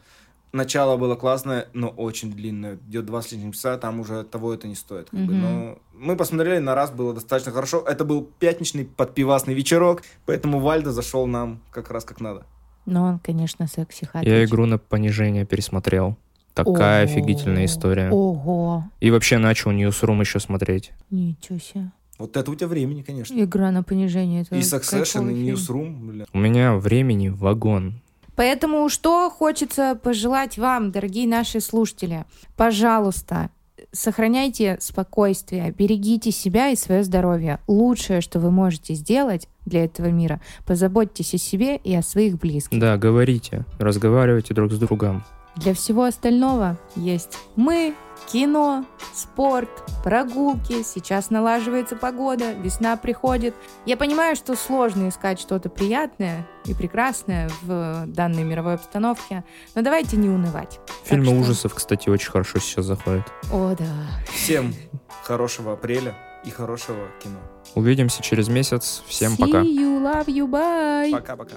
Начало 0.53 0.97
было 0.97 1.17
классное, 1.17 1.69
но 1.73 1.89
очень 1.89 2.33
длинное. 2.33 2.79
Идет 2.89 3.07
два 3.07 3.21
с 3.21 3.31
лишним 3.31 3.53
часа, 3.53 3.77
там 3.77 4.01
уже 4.01 4.25
того 4.25 4.55
это 4.55 4.67
не 4.69 4.75
стоит. 4.75 5.11
Как 5.11 5.21
mm-hmm. 5.21 5.27
бы. 5.27 5.35
Но 5.35 5.79
мы 5.93 6.17
посмотрели 6.17 6.59
на 6.59 6.75
раз, 6.75 6.91
было 6.91 7.13
достаточно 7.13 7.53
хорошо. 7.53 7.85
Это 7.87 8.05
был 8.05 8.23
пятничный 8.39 8.85
подпивасный 8.85 9.55
вечерок, 9.55 10.03
поэтому 10.25 10.61
Вальдо 10.61 10.93
зашел 10.93 11.27
нам 11.27 11.61
как 11.71 11.91
раз 11.91 12.05
как 12.05 12.21
надо. 12.21 12.47
Ну, 12.87 13.03
он, 13.03 13.19
конечно, 13.19 13.67
секси 13.67 14.09
Я 14.23 14.45
игру 14.45 14.67
на 14.67 14.79
понижение 14.79 15.45
пересмотрел. 15.45 16.17
Такая 16.55 17.05
Ого. 17.05 17.13
офигительная 17.13 17.67
история. 17.67 18.11
Ого. 18.11 18.85
И 19.01 19.11
вообще 19.11 19.37
начал 19.37 19.73
Ньюсрум 19.73 20.21
еще 20.21 20.41
смотреть. 20.41 20.93
Ничего 21.11 21.59
себе. 21.59 21.91
Вот 22.19 22.37
это 22.37 22.51
у 22.51 22.55
тебя 22.55 22.69
времени, 22.69 23.03
конечно. 23.03 23.39
Игра 23.39 23.71
на 23.71 23.83
понижение. 23.83 24.43
Это 24.43 24.57
и 24.57 24.61
Succession, 24.61 25.33
и 25.33 25.51
Newsroom. 25.51 25.97
Бля. 26.07 26.25
У 26.33 26.39
меня 26.39 26.75
времени 26.77 27.29
вагон. 27.29 28.01
Поэтому 28.37 28.89
что 28.89 29.31
хочется 29.31 29.99
пожелать 30.01 30.59
вам, 30.59 30.93
дорогие 30.93 31.27
наши 31.27 31.61
слушатели? 31.61 32.25
Пожалуйста, 32.57 33.51
сохраняйте 33.93 34.77
спокойствие, 34.81 35.73
берегите 35.77 36.31
себя 36.31 36.69
и 36.69 36.77
свое 36.77 37.03
здоровье. 37.03 37.61
Лучшее, 37.67 38.21
что 38.21 38.39
вы 38.39 38.51
можете 38.51 38.95
сделать 38.95 39.49
для 39.65 39.85
этого 39.85 40.07
мира, 40.07 40.41
позаботьтесь 40.67 41.35
о 41.35 41.39
себе 41.39 41.77
и 41.77 41.95
о 41.95 42.03
своих 42.03 42.39
близких. 42.39 42.79
Да, 42.79 42.97
говорите, 42.97 43.65
разговаривайте 43.79 44.55
друг 44.55 44.73
с 44.73 44.79
другом. 44.79 45.25
Для 45.57 45.73
всего 45.73 46.05
остального 46.05 46.79
есть 46.95 47.39
мы, 47.57 47.95
кино, 48.31 48.85
спорт, 49.15 49.71
прогулки. 50.03 50.83
Сейчас 50.83 51.31
налаживается 51.31 51.97
погода, 51.97 52.53
весна 52.53 52.97
приходит. 52.97 53.55
Я 53.85 53.97
понимаю, 53.97 54.37
что 54.37 54.57
сложно 54.57 55.09
искать 55.09 55.41
что-то 55.41 55.69
приятное 55.69 56.47
и 56.65 56.75
прекрасное 56.75 57.51
в 57.63 58.05
данной 58.07 58.45
мировой 58.45 58.75
обстановке, 58.75 59.45
но 59.75 59.83
давайте 59.83 60.17
не 60.17 60.29
унывать. 60.29 60.81
Фильмы 61.05 61.27
что... 61.27 61.41
ужасов, 61.41 61.75
кстати, 61.75 62.09
очень 62.09 62.31
хорошо 62.31 62.59
сейчас 62.59 62.87
заходят. 62.87 63.25
О, 63.53 63.75
да. 63.79 63.87
Всем 64.33 64.75
хорошего 65.23 65.75
апреля 65.75 66.15
и 66.45 66.51
хорошего 66.51 67.09
кино. 67.23 67.39
Увидимся 67.75 68.23
через 68.23 68.49
месяц. 68.49 69.03
Всем 69.07 69.33
See 69.33 69.41
пока. 69.41 69.61
You, 69.61 70.01
love 70.01 70.27
you, 70.27 70.47
bye. 70.49 71.11
Пока-пока. 71.11 71.57